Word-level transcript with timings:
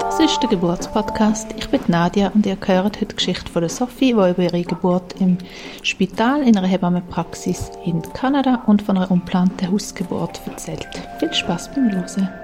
Das 0.00 0.20
ist 0.20 0.42
der 0.42 0.50
Geburtspodcast. 0.50 1.54
Ich 1.56 1.68
bin 1.70 1.80
Nadia 1.88 2.30
und 2.34 2.44
ihr 2.44 2.58
hört 2.64 2.84
heute 2.84 3.06
die 3.06 3.16
Geschichte 3.16 3.50
von 3.50 3.62
der 3.62 3.70
Sophie, 3.70 4.12
die 4.12 4.12
über 4.12 4.38
ihre 4.38 4.62
Geburt 4.62 5.14
im 5.20 5.38
Spital 5.82 6.42
in 6.42 6.56
einer 6.56 6.68
Hebammenpraxis 6.68 7.70
in 7.86 8.02
Kanada 8.12 8.62
und 8.66 8.82
von 8.82 8.98
einer 8.98 9.10
unplanten 9.10 9.70
Hausgeburt 9.72 10.40
erzählt. 10.46 10.88
Viel 11.18 11.32
Spaß 11.32 11.70
beim 11.74 11.90
Hören. 11.90 12.41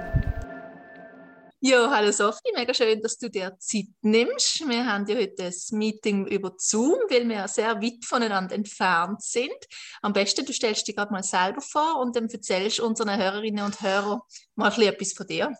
Ja, 1.61 1.91
hallo 1.91 2.09
Sophie, 2.13 2.53
mega 2.55 2.73
schön, 2.73 3.01
dass 3.01 3.17
du 3.17 3.29
dir 3.29 3.53
Zeit 3.59 3.87
nimmst. 4.01 4.65
Wir 4.65 4.85
haben 4.85 5.05
ja 5.07 5.17
heute 5.17 5.43
ein 5.43 5.77
Meeting 5.77 6.25
über 6.27 6.53
Zoom, 6.57 6.97
weil 7.09 7.27
wir 7.27 7.49
sehr 7.49 7.81
weit 7.81 8.05
voneinander 8.05 8.55
entfernt 8.55 9.21
sind. 9.21 9.57
Am 10.01 10.13
besten, 10.13 10.45
du 10.45 10.53
stellst 10.53 10.87
dich 10.87 10.95
gerade 10.95 11.11
mal 11.11 11.21
selber 11.21 11.59
vor 11.59 11.99
und 11.99 12.15
dann 12.15 12.29
erzählst 12.29 12.79
unseren 12.79 13.13
Hörerinnen 13.17 13.65
und 13.65 13.81
Hörern 13.81 14.21
mal 14.55 14.71
ein 14.71 14.81
etwas 14.83 15.11
von 15.11 15.27
dir. 15.27 15.53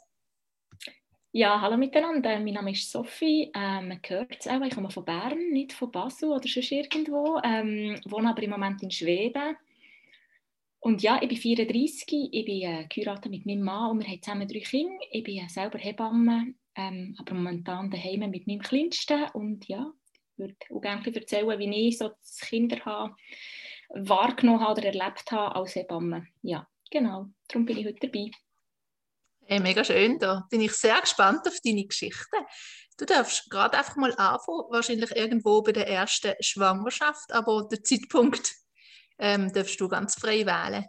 Ja, 1.34 1.60
hallo 1.60 1.76
miteinander. 1.76 2.40
Mein 2.40 2.54
Name 2.54 2.72
ist 2.72 2.90
Sophie. 2.90 3.52
Ähm, 3.54 3.90
man 3.90 4.00
hört 4.08 4.38
es 4.40 4.48
auch, 4.48 4.62
ich 4.62 4.74
komme 4.74 4.92
von 4.92 5.04
Bern, 5.04 5.50
nicht 5.52 5.74
von 5.74 5.92
Basel 5.92 6.30
oder 6.30 6.48
sonst 6.48 6.72
irgendwo. 6.72 7.42
Ähm, 7.44 8.00
wohne 8.06 8.30
aber 8.30 8.42
im 8.42 8.52
Moment 8.52 8.82
in 8.84 8.90
Schweden. 8.90 9.58
Und 10.82 11.02
ja, 11.02 11.22
ich 11.22 11.28
bin 11.28 11.38
34, 11.38 12.30
ich 12.32 12.46
bin 12.46 12.62
äh, 12.62 13.30
mit 13.30 13.46
meinem 13.46 13.62
Mann 13.62 13.92
und 13.92 14.00
wir 14.00 14.08
haben 14.08 14.22
zusammen 14.22 14.48
drei 14.48 14.60
Kinder. 14.60 14.96
Ich 15.12 15.24
bin 15.24 15.38
äh, 15.38 15.50
selber 15.50 15.78
Hebamme, 15.78 16.54
ähm, 16.76 17.16
aber 17.20 17.34
momentan 17.34 17.92
daheim 17.92 18.30
mit 18.30 18.48
meinem 18.48 18.62
Kleinsten. 18.62 19.26
Und 19.34 19.68
ja, 19.68 19.92
ich 20.14 20.40
würde 20.40 20.56
auch 20.74 20.80
gerne 20.80 21.14
erzählen, 21.14 21.60
wie 21.60 21.88
ich 21.90 21.98
so 21.98 22.10
das 22.10 22.38
Kinderhaben 22.40 23.16
wahrgenommen 23.90 24.62
habe 24.62 24.80
oder 24.80 24.88
erlebt 24.88 25.32
habe 25.32 25.56
als 25.56 25.76
Hebamme. 25.76 26.28
Ja, 26.44 26.66
genau, 26.90 27.28
darum 27.50 27.66
bin 27.66 27.78
ich 27.78 27.86
heute 27.86 28.08
dabei. 28.08 28.32
Hey, 29.46 29.60
mega 29.60 29.84
schön, 29.84 30.20
da 30.20 30.48
bin 30.50 30.62
ich 30.62 30.74
sehr 30.74 31.02
gespannt 31.02 31.48
auf 31.48 31.58
deine 31.66 31.86
Geschichte. 31.86 32.38
Du 32.98 33.06
darfst 33.06 33.50
gerade 33.50 33.78
einfach 33.78 33.96
mal 33.96 34.12
anfangen, 34.12 34.66
wahrscheinlich 34.70 35.16
irgendwo 35.16 35.62
bei 35.62 35.72
der 35.72 35.88
ersten 35.88 36.36
Schwangerschaft, 36.40 37.34
aber 37.34 37.68
der 37.68 37.84
Zeitpunkt 37.84 38.54
ähm, 39.20 39.52
darfst 39.54 39.80
du 39.80 39.88
ganz 39.88 40.16
frei 40.16 40.46
wählen. 40.46 40.86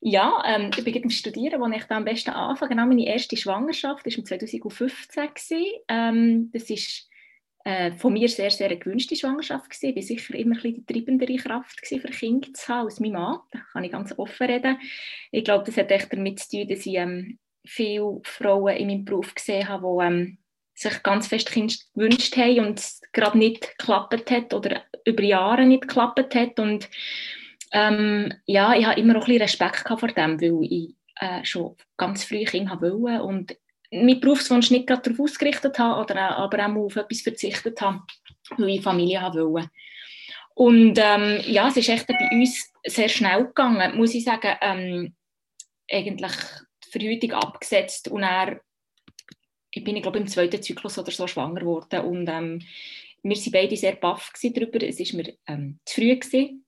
Ja, 0.00 0.42
ähm, 0.46 0.70
ich 0.76 0.84
bin 0.84 1.10
Studieren, 1.10 1.60
wo 1.60 1.66
ich 1.68 1.84
da 1.84 1.96
am 1.96 2.04
besten 2.04 2.30
anfange. 2.30 2.70
Genau, 2.70 2.86
meine 2.86 3.06
erste 3.06 3.36
Schwangerschaft 3.36 4.04
war 4.04 4.24
2015. 4.24 5.30
Ähm, 5.88 6.50
das 6.52 6.68
ist 6.68 7.08
äh, 7.64 7.92
von 7.92 8.12
mir 8.12 8.28
sehr, 8.28 8.50
sehr 8.50 8.68
eine 8.68 8.78
gewünschte 8.78 9.16
Schwangerschaft 9.16 9.70
gewesen. 9.70 9.88
Ich 9.88 9.96
war 9.96 10.02
sicher 10.02 10.34
immer 10.34 10.56
ein 10.56 10.62
bisschen 10.62 10.84
die 10.86 10.92
treibendere 10.92 11.36
Kraft 11.36 11.82
gewesen, 11.82 12.02
für 12.02 12.08
Kinder 12.08 12.52
zu 12.52 12.68
haben 12.68 12.84
als 12.86 13.00
mein 13.00 13.12
Mann. 13.12 13.38
Da 13.50 13.60
kann 13.72 13.84
ich 13.84 13.92
ganz 13.92 14.16
offen 14.18 14.46
reden. 14.46 14.78
Ich 15.30 15.44
glaube, 15.44 15.64
das 15.64 15.78
hat 15.78 15.90
echt 15.90 16.12
damit 16.12 16.40
zu 16.40 16.50
tun, 16.50 16.68
dass 16.68 16.84
ich 16.84 16.94
ähm, 16.96 17.38
viele 17.64 18.20
Frauen 18.24 18.76
in 18.76 18.86
meinem 18.86 19.04
Beruf 19.06 19.34
gesehen 19.34 19.66
habe, 19.66 19.86
die 19.86 20.04
ähm, 20.04 20.38
sich 20.74 21.02
ganz 21.02 21.28
fest 21.28 21.50
Kinder 21.50 21.74
gewünscht 21.94 22.36
haben 22.36 22.66
und 22.66 22.78
es 22.78 23.00
gerade 23.12 23.38
nicht 23.38 23.78
geklappt 23.78 24.30
hat 24.30 24.52
oder 24.52 24.82
über 25.04 25.22
Jahre 25.22 25.64
nicht 25.64 25.82
geklappt 25.82 26.34
hat. 26.34 26.58
Und 26.58 26.88
ähm, 27.72 28.32
ja, 28.46 28.74
ich 28.74 28.84
habe 28.84 29.00
immer 29.00 29.16
auch 29.16 29.22
ein 29.22 29.26
bisschen 29.26 29.42
Respekt 29.42 29.88
vor 29.88 30.08
dem, 30.08 30.40
weil 30.40 30.58
ich 30.70 30.94
äh, 31.20 31.44
schon 31.44 31.76
ganz 31.96 32.24
früh 32.24 32.44
Kinder 32.44 32.80
wollte 32.80 33.22
und 33.22 33.56
meinen 33.90 34.20
Berufswunsch 34.20 34.70
nicht 34.70 34.86
gerade 34.86 35.02
darauf 35.02 35.20
ausgerichtet 35.20 35.78
habe, 35.78 36.00
oder, 36.00 36.36
aber 36.36 36.66
auch 36.66 36.76
auf 36.76 36.96
etwas 36.96 37.22
verzichtet 37.22 37.80
habe, 37.80 38.02
weil 38.56 38.70
ich 38.70 38.82
Familie 38.82 39.20
wollte. 39.20 39.70
Und 40.54 40.98
ähm, 40.98 41.40
ja, 41.46 41.68
es 41.68 41.76
ist 41.76 41.88
echt 41.88 42.06
bei 42.06 42.16
uns 42.32 42.72
sehr 42.86 43.08
schnell 43.08 43.46
gegangen, 43.46 43.96
muss 43.96 44.14
ich 44.14 44.24
sagen, 44.24 44.56
ähm, 44.60 45.14
eigentlich 45.90 46.32
die 46.84 46.90
Verhütung 46.90 47.32
abgesetzt 47.32 48.08
und 48.08 48.22
er 48.22 48.60
ich 49.74 49.84
bin, 49.84 49.96
ich 49.96 50.06
im 50.06 50.26
zweiten 50.26 50.62
Zyklus 50.62 50.98
oder 50.98 51.10
so 51.10 51.26
schwanger 51.26 51.60
geworden 51.60 52.00
und 52.04 52.28
ähm, 52.28 52.62
wir 53.22 53.36
waren 53.36 53.52
beide 53.52 53.76
sehr 53.76 53.96
baff 53.96 54.32
darüber. 54.42 54.82
Es 54.82 55.00
war 55.00 55.16
mir 55.16 55.34
ähm, 55.46 55.78
zu 55.84 55.94
früh. 56.00 56.18
Gewesen, 56.18 56.64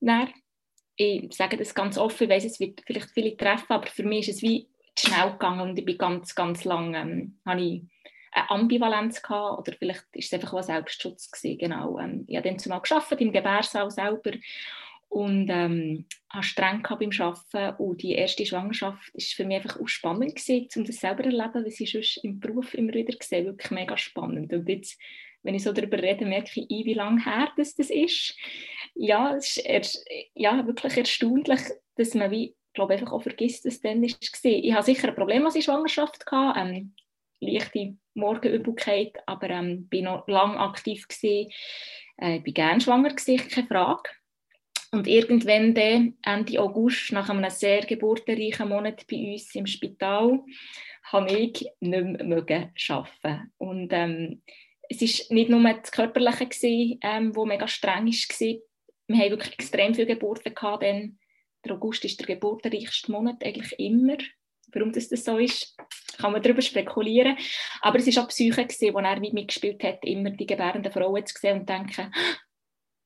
ich 0.95 1.33
sage 1.33 1.57
das 1.57 1.75
ganz 1.75 1.97
offen, 1.97 2.23
ich 2.23 2.29
weiss, 2.29 2.45
es 2.45 2.59
wird 2.59 2.81
vielleicht 2.85 3.11
viele 3.11 3.37
treffen, 3.37 3.71
aber 3.71 3.87
für 3.87 4.03
mich 4.03 4.27
ist 4.27 4.37
es 4.37 4.41
wie 4.41 4.67
zu 4.95 5.07
schnell 5.07 5.31
gegangen 5.31 5.61
und 5.61 5.77
ich 5.77 5.85
bin 5.85 5.97
ganz, 5.97 6.33
ganz 6.33 6.65
lange, 6.65 6.97
ähm, 6.97 7.39
ich 7.59 7.83
eine 8.31 8.49
Ambivalenz 8.49 9.21
gehabt, 9.21 9.59
oder 9.59 9.77
vielleicht 9.77 10.05
ist 10.13 10.25
es 10.25 10.33
einfach 10.33 10.53
auch 10.53 10.57
ein 10.57 10.63
Selbstschutz 10.63 11.31
gewesen, 11.31 11.59
genau. 11.59 11.99
Ähm, 11.99 12.25
ich 12.27 12.35
habe 12.35 12.49
dann 12.49 12.59
zumal 12.59 12.81
gearbeitet, 12.81 13.21
im 13.21 13.31
Gebärsaal 13.31 13.89
selber 13.91 14.31
und 15.09 15.49
ähm, 15.49 16.05
habe 16.29 16.43
streng 16.43 16.83
beim 16.83 17.11
Arbeiten 17.19 17.81
und 17.81 18.01
die 18.01 18.13
erste 18.13 18.45
Schwangerschaft 18.45 19.13
war 19.13 19.21
für 19.21 19.45
mich 19.45 19.57
einfach 19.57 19.79
auch 19.79 19.87
spannend 19.87 20.35
gewesen, 20.35 20.67
um 20.75 20.85
das 20.85 20.97
selber 20.97 21.23
zu 21.23 21.29
erleben, 21.29 21.65
was 21.65 21.79
ich 21.79 21.91
sonst 21.91 22.17
im 22.23 22.39
Beruf 22.39 22.73
immer 22.73 22.93
wieder 22.93 23.15
sehe, 23.21 23.45
wirklich 23.45 23.71
mega 23.71 23.97
spannend 23.97 24.51
und 24.53 24.67
jetzt 24.67 24.99
wenn 25.43 25.55
ich 25.55 25.63
so 25.63 25.71
darüber 25.71 25.97
rede, 26.01 26.25
merke 26.25 26.59
ich, 26.59 26.85
wie 26.85 26.93
lange 26.93 27.23
her 27.23 27.49
das, 27.55 27.73
ist. 27.73 28.35
Ja, 28.95 29.33
es 29.33 29.55
ist 29.57 30.05
ja, 30.35 30.65
wirklich 30.67 30.97
erstaunlich, 30.97 31.61
dass 31.95 32.13
man 32.15 32.31
wie, 32.31 32.53
glaube 32.73 32.93
einfach 32.93 33.13
auch 33.13 33.23
vergisst, 33.23 33.63
dass 33.63 33.75
es 33.75 33.81
dann 33.81 34.03
ist. 34.03 34.43
Ich 34.43 34.73
hatte 34.73 34.85
sicher 34.85 35.07
ein 35.07 35.15
Problem, 35.15 35.45
als 35.45 35.55
ich 35.55 35.63
Schwangerschaft 35.63 36.25
hatte, 36.29 36.59
ähm, 36.59 36.95
leichte 37.39 37.95
Morgenübelkeit, 38.13 39.13
aber 39.25 39.49
ähm, 39.49 39.87
bin 39.87 40.05
noch 40.05 40.27
lange 40.27 40.59
aktiv 40.59 41.07
gewesen. 41.07 41.51
Äh, 42.17 42.37
ich 42.37 42.45
war 42.45 42.53
gerne 42.53 42.81
schwanger 42.81 43.09
gewesen, 43.09 43.47
keine 43.47 43.67
Frage. 43.67 44.09
Und 44.91 45.07
irgendwann 45.07 45.73
dann, 45.73 46.17
Ende 46.23 46.61
August, 46.61 47.11
nach 47.11 47.29
einem 47.29 47.49
sehr 47.49 47.81
geburtenreichen 47.81 48.69
Monat 48.69 49.05
bei 49.09 49.33
uns 49.33 49.53
im 49.53 49.67
Spital, 49.67 50.39
habe 51.11 51.31
ich 51.31 51.67
nicht 51.79 52.23
mehr 52.23 52.71
arbeiten. 52.89 53.51
Und 53.57 53.91
ähm, 53.91 54.41
es 54.89 55.01
war 55.01 55.35
nicht 55.35 55.49
nur 55.49 55.73
das 55.73 55.91
Körperliche, 55.91 56.45
gewesen, 56.45 56.99
ähm, 57.01 57.33
mega 57.45 57.67
streng 57.67 58.07
war. 58.07 58.57
Wir 59.09 59.17
haben 59.17 59.31
wirklich 59.31 59.53
extrem 59.53 59.93
viele 59.93 60.07
Geburten 60.07 60.53
gehabt, 60.53 60.83
denn 60.83 61.17
der 61.65 61.73
August 61.73 62.05
ist 62.05 62.19
der 62.19 62.27
geburtenreichste 62.27 63.11
Monat 63.11 63.43
eigentlich 63.43 63.77
immer. 63.79 64.17
Warum 64.73 64.91
das, 64.91 65.07
das 65.09 65.23
so 65.23 65.37
ist, 65.37 65.77
kann 66.17 66.33
man 66.33 66.41
darüber 66.41 66.61
spekulieren. 66.61 67.37
Aber 67.81 67.99
es 67.99 68.15
war 68.15 68.23
auch 68.23 68.27
die 68.27 68.49
Psyche, 68.49 68.93
wo 68.93 68.99
er 68.99 69.21
wie 69.21 69.31
mitgespielt 69.31 69.81
hat, 69.83 70.03
immer 70.03 70.29
die 70.29 70.45
gebärenden 70.45 70.91
Frauen 70.91 71.25
zu 71.25 71.35
sehen 71.39 71.59
und 71.59 71.69
zu 71.69 71.73
denken, 71.73 72.13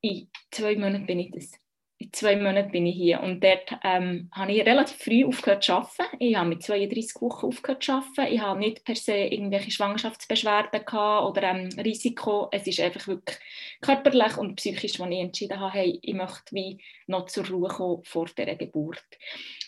in 0.02 0.30
zwei 0.50 0.75
Monaten 0.75 1.06
bin 1.06 1.19
ich 1.19 1.31
das 1.31 1.60
in 2.01 2.13
zwei 2.13 2.35
Monaten 2.35 2.72
bin 2.72 2.85
ich 2.85 2.95
hier. 2.95 3.22
Und 3.22 3.44
dort 3.44 3.72
ähm, 3.84 4.29
habe 4.31 4.51
ich 4.51 4.66
relativ 4.66 4.97
früh 4.97 5.25
aufgehört 5.25 5.63
zu 5.63 5.73
arbeiten. 5.73 6.17
Ich 6.19 6.35
habe 6.35 6.50
mit 6.50 6.63
32 6.63 7.22
Wochen 7.22 7.45
aufgehört 7.45 7.84
zu 7.84 7.94
arbeiten. 7.94 8.34
Ich 8.34 8.41
habe 8.41 8.59
nicht 8.59 8.84
per 8.84 8.95
se 8.95 9.16
irgendwelche 9.16 9.72
Schwangerschaftsbeschwerden 9.72 10.85
gehabt 10.85 11.29
oder 11.29 11.44
ähm, 11.44 11.69
Risiko. 11.78 12.50
Es 12.51 12.66
ist 12.66 12.79
einfach 12.79 13.07
wirklich 13.07 13.38
körperlich 13.81 14.38
und 14.38 14.56
psychisch, 14.56 15.00
wo 15.00 15.06
ich 15.06 15.19
entschieden 15.19 15.59
habe, 15.59 15.73
hey, 15.73 16.00
ich 16.01 16.13
möchte 16.13 16.56
wie 16.56 16.81
noch 17.07 17.28
zur 17.28 17.47
Ruhe 17.47 17.69
kommen 17.69 18.03
vor 18.03 18.25
dieser 18.25 18.56
Geburt. 18.56 19.06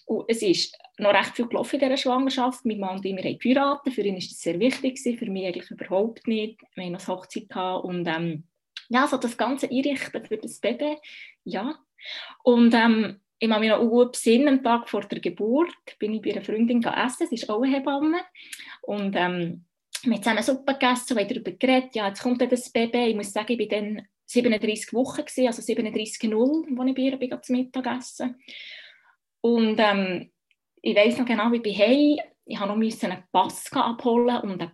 Und 0.05 0.25
es 0.27 0.41
ist 0.41 0.77
noch 0.97 1.13
recht 1.13 1.35
viel 1.35 1.47
gelaufen 1.47 1.75
in 1.75 1.81
dieser 1.81 1.97
Schwangerschaft. 1.97 2.65
Mein 2.65 2.79
Mann 2.79 2.97
und 2.97 3.05
ich, 3.05 3.15
wir 3.15 3.23
haben 3.23 3.39
geheiratet. 3.39 3.93
Für 3.93 4.01
ihn 4.01 4.15
war 4.15 4.21
das 4.21 4.39
sehr 4.39 4.59
wichtig, 4.59 4.99
für 4.99 5.29
mich 5.29 5.45
eigentlich 5.45 5.71
überhaupt 5.71 6.27
nicht. 6.27 6.59
Wir 6.75 6.85
haben 6.85 6.93
noch 6.93 7.07
Hochzeit 7.07 7.49
gehabt 7.49 7.85
und 7.85 8.07
ähm, 8.07 8.43
ja, 8.89 9.07
so 9.07 9.17
das 9.17 9.37
ganze 9.37 9.69
Einrichten 9.69 10.25
für 10.25 10.37
das 10.37 10.59
Baby, 10.59 10.97
ja, 11.45 11.75
und 12.43 12.73
ähm, 12.73 13.19
ich 13.43 13.49
habe 13.49 13.59
mich 13.59 13.69
noch 13.69 13.79
gut 13.79 14.13
besinnen, 14.13 14.47
am 14.47 14.63
Tag 14.63 14.89
vor 14.89 15.01
der 15.01 15.19
Geburt 15.19 15.75
bin 15.99 16.13
ich 16.13 16.21
bei 16.21 16.31
einer 16.31 16.41
Freundin 16.41 16.81
essen, 16.81 17.27
sie 17.27 17.35
ist 17.35 17.49
auch 17.49 17.61
eine 17.61 17.75
Hebamme. 17.75 18.21
Und 18.81 19.15
ähm, 19.17 19.65
wir 20.03 20.13
haben 20.13 20.23
zusammen 20.23 20.43
Suppe 20.43 20.73
gegessen, 20.73 21.17
haben 21.17 21.27
darüber 21.27 21.51
geredet, 21.51 21.93
ja, 21.93 22.07
jetzt 22.07 22.23
kommt 22.23 22.39
dann 22.39 22.49
das 22.49 22.69
Baby. 22.69 23.07
Ich 23.07 23.15
muss 23.15 23.33
sagen, 23.33 23.51
ich 23.51 23.59
war 23.59 23.79
dann 23.79 24.07
37 24.25 24.93
Wochen, 24.93 25.25
gewesen, 25.25 25.47
also 25.47 25.61
37,0, 25.61 26.79
als 26.79 26.89
ich 26.89 26.95
bei 26.95 27.01
ihr 27.01 27.17
bin, 27.17 27.41
zum 27.41 27.55
Mittagessen. 27.57 28.41
Und 29.41 29.75
ähm, 29.77 30.31
ich 30.81 30.95
weiß 30.95 31.17
noch 31.17 31.25
genau, 31.25 31.51
wie 31.51 31.57
ich 31.57 31.63
bin 31.63 31.73
Ich 32.45 32.59
musste 32.59 33.07
noch 33.07 33.15
einen 33.15 33.23
Pass 33.31 33.71
abholen 33.73 34.37
und 34.41 34.61
eine 34.61 34.71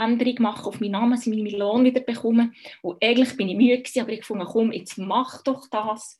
Bankänderung 0.00 0.42
machen 0.42 0.64
auf 0.64 0.80
meinen 0.80 0.92
Namen, 0.92 1.16
sie 1.16 1.30
meinen 1.30 1.58
Lohn 1.58 1.84
wieder 1.84 2.00
bekommen. 2.00 2.54
Und 2.82 3.02
eigentlich 3.02 3.36
bin 3.36 3.48
ich 3.48 3.56
müde, 3.56 3.78
gewesen, 3.78 4.00
aber 4.00 4.12
ich 4.12 4.24
fand, 4.24 4.44
komm, 4.46 4.72
jetzt 4.72 4.96
mach 4.98 5.42
doch 5.42 5.68
das. 5.70 6.18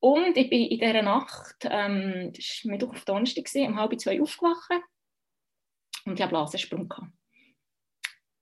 Und 0.00 0.36
ich 0.36 0.48
bin 0.50 0.66
in 0.66 0.78
dieser 0.78 1.02
Nacht, 1.02 1.56
ähm, 1.64 2.32
das 2.34 2.60
war 2.62 2.72
Mittwoch 2.72 2.90
auf 2.90 3.04
Donnerstag, 3.04 3.46
um 3.54 3.76
halb 3.76 3.98
zwei 3.98 4.20
aufgewacht 4.20 4.70
und 6.04 6.14
ich 6.14 6.22
hatte 6.22 6.30
Blasensprung. 6.30 6.88
Gehabt. 6.88 7.12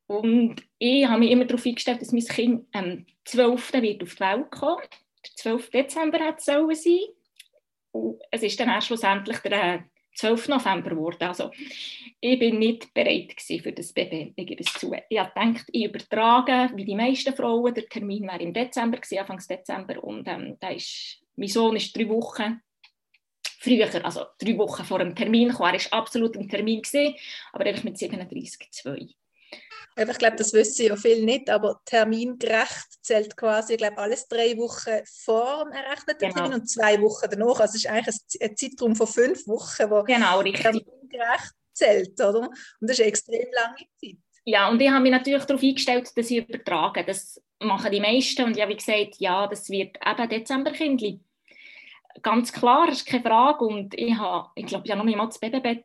Und 0.06 0.62
ich 0.78 1.06
habe 1.06 1.20
mich 1.20 1.30
immer 1.30 1.46
darauf 1.46 1.66
eingestellt, 1.66 2.00
dass 2.00 2.12
mein 2.12 2.24
Kind 2.24 2.66
am 2.72 3.06
12. 3.24 3.72
wird 3.74 4.02
auf 4.02 4.14
die 4.14 4.20
Welt 4.20 4.50
kommen. 4.50 4.82
Der 5.24 5.32
12. 5.36 5.70
Dezember 5.70 6.20
hat 6.20 6.38
es 6.38 6.44
sein. 6.44 6.64
Und 7.90 8.22
es 8.30 8.42
ist 8.42 8.60
dann 8.60 8.68
erst 8.68 8.88
schlussendlich 8.88 9.38
der 9.38 9.84
12. 10.16 10.48
November 10.48 10.90
geworden. 10.90 11.24
Also, 11.24 11.50
ich 12.20 12.38
bin 12.38 12.58
nicht 12.58 12.92
bereit 12.94 13.34
für 13.40 13.72
das 13.72 13.92
Baby, 13.92 14.32
ich 14.34 14.46
gebe 14.46 14.62
es 14.62 14.72
zu. 14.72 14.94
Ich 15.08 15.18
habe 15.18 15.32
gedacht, 15.34 15.66
ich 15.70 15.84
übertrage, 15.84 16.70
wie 16.74 16.84
die 16.84 16.94
meisten 16.94 17.34
Frauen, 17.34 17.74
der 17.74 17.86
Termin 17.86 18.24
wäre 18.24 18.42
im 18.42 18.52
Dezember, 18.52 18.98
Anfang 19.18 19.40
Dezember, 19.48 20.02
und 20.02 20.26
ähm, 20.26 20.56
da 20.58 20.70
ist 20.70 21.22
mein 21.36 21.48
Sohn 21.48 21.76
ist 21.76 21.96
drei 21.96 22.08
Wochen 22.08 22.60
früher, 23.58 24.04
also 24.04 24.24
drei 24.38 24.56
Wochen 24.58 24.84
vor 24.84 24.98
dem 24.98 25.14
Termin. 25.14 25.50
Er 25.50 25.58
war 25.58 25.74
absolut 25.90 26.36
im 26.36 26.48
Termin, 26.48 26.82
aber 27.52 27.64
einfach 27.66 27.84
mit 27.84 27.96
37,2. 27.96 29.14
Ich 29.98 30.18
glaube, 30.18 30.36
das 30.36 30.52
wissen 30.52 30.86
ja 30.86 30.96
viele 30.96 31.24
nicht, 31.24 31.48
aber 31.48 31.80
termingerecht 31.86 33.02
zählt 33.02 33.34
quasi, 33.34 33.74
ich 33.74 33.78
glaube, 33.78 33.96
alles 33.96 34.28
drei 34.28 34.56
Wochen 34.58 35.02
vor 35.24 35.64
dem 35.64 35.72
errechneten 35.72 36.28
genau. 36.28 36.34
Termin 36.34 36.54
und 36.60 36.68
zwei 36.68 37.00
Wochen 37.00 37.26
danach. 37.30 37.60
Also 37.60 37.76
es 37.76 37.84
ist 37.84 37.86
eigentlich 37.86 38.16
ein 38.42 38.56
Zeitraum 38.56 38.94
von 38.94 39.06
fünf 39.06 39.46
Wochen, 39.46 39.90
wo 39.90 40.02
genau, 40.02 40.42
termingerecht 40.42 41.54
zählt, 41.72 42.20
oder? 42.20 42.40
Und 42.40 42.50
das 42.80 42.92
ist 42.92 43.00
eine 43.00 43.08
extrem 43.08 43.46
lange 43.52 43.86
Zeit. 44.00 44.18
Ja, 44.44 44.68
und 44.68 44.80
ich 44.80 44.90
habe 44.90 45.00
mich 45.00 45.12
natürlich 45.12 45.44
darauf 45.44 45.62
eingestellt, 45.62 46.10
dass 46.14 46.30
ich 46.30 46.46
übertrage. 46.46 47.04
Das 47.04 47.42
machen 47.58 47.90
die 47.90 48.00
meisten 48.00 48.44
und 48.44 48.56
ich 48.56 48.62
habe 48.62 48.76
gesagt, 48.76 49.16
ja, 49.18 49.46
das 49.46 49.68
wird 49.70 49.96
eben 50.06 50.28
Dezemberkindli. 50.28 51.20
Ganz 52.22 52.52
klar, 52.52 52.88
ist 52.88 53.06
keine 53.06 53.24
Frage. 53.24 53.64
Und 53.64 53.94
ich 53.94 54.14
habe, 54.14 54.50
ich 54.54 54.66
glaube, 54.66 54.84
ich 54.84 54.90
habe 54.90 54.98
noch 54.98 55.04
nicht 55.06 55.16
mal 55.16 55.26
das 55.26 55.40
Babybett 55.40 55.84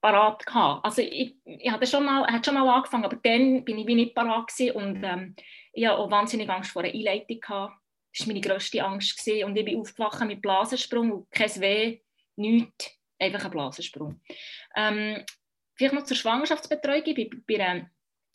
parat 0.00 0.44
gehabt. 0.46 0.84
Also 0.84 1.02
ich, 1.02 1.36
ich 1.44 1.70
hatte 1.70 1.86
schon 1.86 2.04
mal, 2.04 2.26
hatte 2.26 2.50
schon 2.50 2.54
mal 2.54 2.68
angefangen, 2.68 3.04
aber 3.04 3.16
dann 3.16 3.64
bin 3.64 3.78
ich 3.78 3.86
wie 3.86 3.94
nicht 3.94 4.14
parat 4.14 4.52
und 4.74 5.02
ähm, 5.04 5.34
ich 5.72 5.86
hatte 5.86 5.98
auch 5.98 6.10
wahnsinnig 6.10 6.48
Angst 6.48 6.72
vor 6.72 6.82
einer 6.82 6.94
Einleitung. 6.94 7.40
Gehabt. 7.40 7.74
Das 8.12 8.26
war 8.26 8.34
meine 8.34 8.40
grösste 8.40 8.84
Angst. 8.84 9.24
Gewesen. 9.24 9.44
Und 9.44 9.56
ich 9.56 9.64
bin 9.64 9.80
aufgewacht 9.80 10.24
mit 10.24 10.42
Blasensprung 10.42 11.12
und 11.12 11.30
kein 11.30 11.60
Weh, 11.60 12.00
nichts, 12.36 12.98
einfach 13.18 13.44
ein 13.44 13.50
Blasensprung. 13.50 14.20
Ähm, 14.74 15.24
vielleicht 15.74 15.94
noch 15.94 16.04
zur 16.04 16.16
Schwangerschaftsbetreuung. 16.16 17.02
Ich 17.04 17.32
war 17.32 17.40
bei 17.46 17.64
einer 17.64 17.90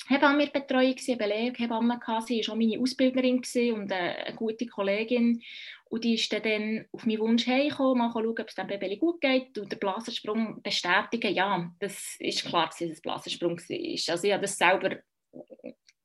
Hebammenbetreuung, 0.07 0.95
eine 1.07 1.17
Beleghebamme, 1.17 1.99
sie 2.25 2.41
war 2.45 2.53
auch 2.53 2.57
meine 2.57 2.79
Ausbilderin 2.79 3.41
und 3.73 3.91
eine 3.91 4.35
gute 4.35 4.67
Kollegin. 4.67 5.41
Und 5.89 6.03
die 6.03 6.15
ist 6.15 6.31
dann 6.33 6.85
auf 6.91 7.05
meinen 7.05 7.19
Wunsch 7.19 7.47
hergekommen, 7.47 7.99
mal 7.99 8.11
schauen, 8.11 8.27
ob 8.27 8.47
es 8.47 8.55
dem 8.55 8.67
Baby 8.67 8.97
gut 8.97 9.21
geht 9.21 9.57
und 9.57 9.71
den 9.71 9.79
Blasensprung 9.79 10.61
bestätigen. 10.61 11.33
Ja, 11.33 11.71
das 11.79 12.15
ist 12.19 12.45
klar, 12.45 12.67
dass 12.67 12.81
es 12.81 12.97
ein 12.97 13.01
Blasensprung 13.01 13.57
war. 13.57 14.13
Also 14.13 14.27
ich 14.27 14.33
habe 14.33 14.41
das 14.41 14.57
selber 14.57 14.97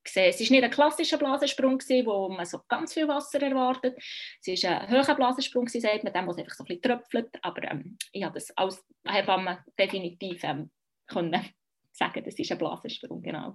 gesehen. 0.05 0.31
Es 0.31 0.41
war 0.41 0.51
nicht 0.51 0.65
ein 0.65 0.71
klassischer 0.71 1.19
Blasensprung, 1.19 1.79
wo 1.81 2.29
man 2.29 2.47
so 2.47 2.61
ganz 2.69 2.95
viel 2.95 3.09
Wasser 3.09 3.43
erwartet. 3.43 3.97
Es 4.45 4.63
war 4.63 4.81
ein 4.83 4.91
hoher 4.91 5.15
Blasensprung, 5.15 5.69
sagt 5.69 6.05
man, 6.05 6.13
dem, 6.13 6.27
wo 6.27 6.31
es 6.31 6.39
einfach 6.39 6.55
so 6.55 6.65
ein 6.65 6.67
bisschen 6.67 6.83
tröpfelt. 6.83 7.39
Aber 7.43 7.63
ähm, 7.71 7.97
ich 8.13 8.23
habe 8.23 8.35
das 8.35 8.51
als 8.57 8.85
Hebamme 9.07 9.65
definitiv 9.79 10.43
ähm, 10.45 10.71
können 11.07 11.53
sagen, 11.93 12.23
das 12.25 12.39
ist 12.39 12.53
ein 12.53 12.59
Blasensprung, 12.59 13.23
genau. 13.23 13.55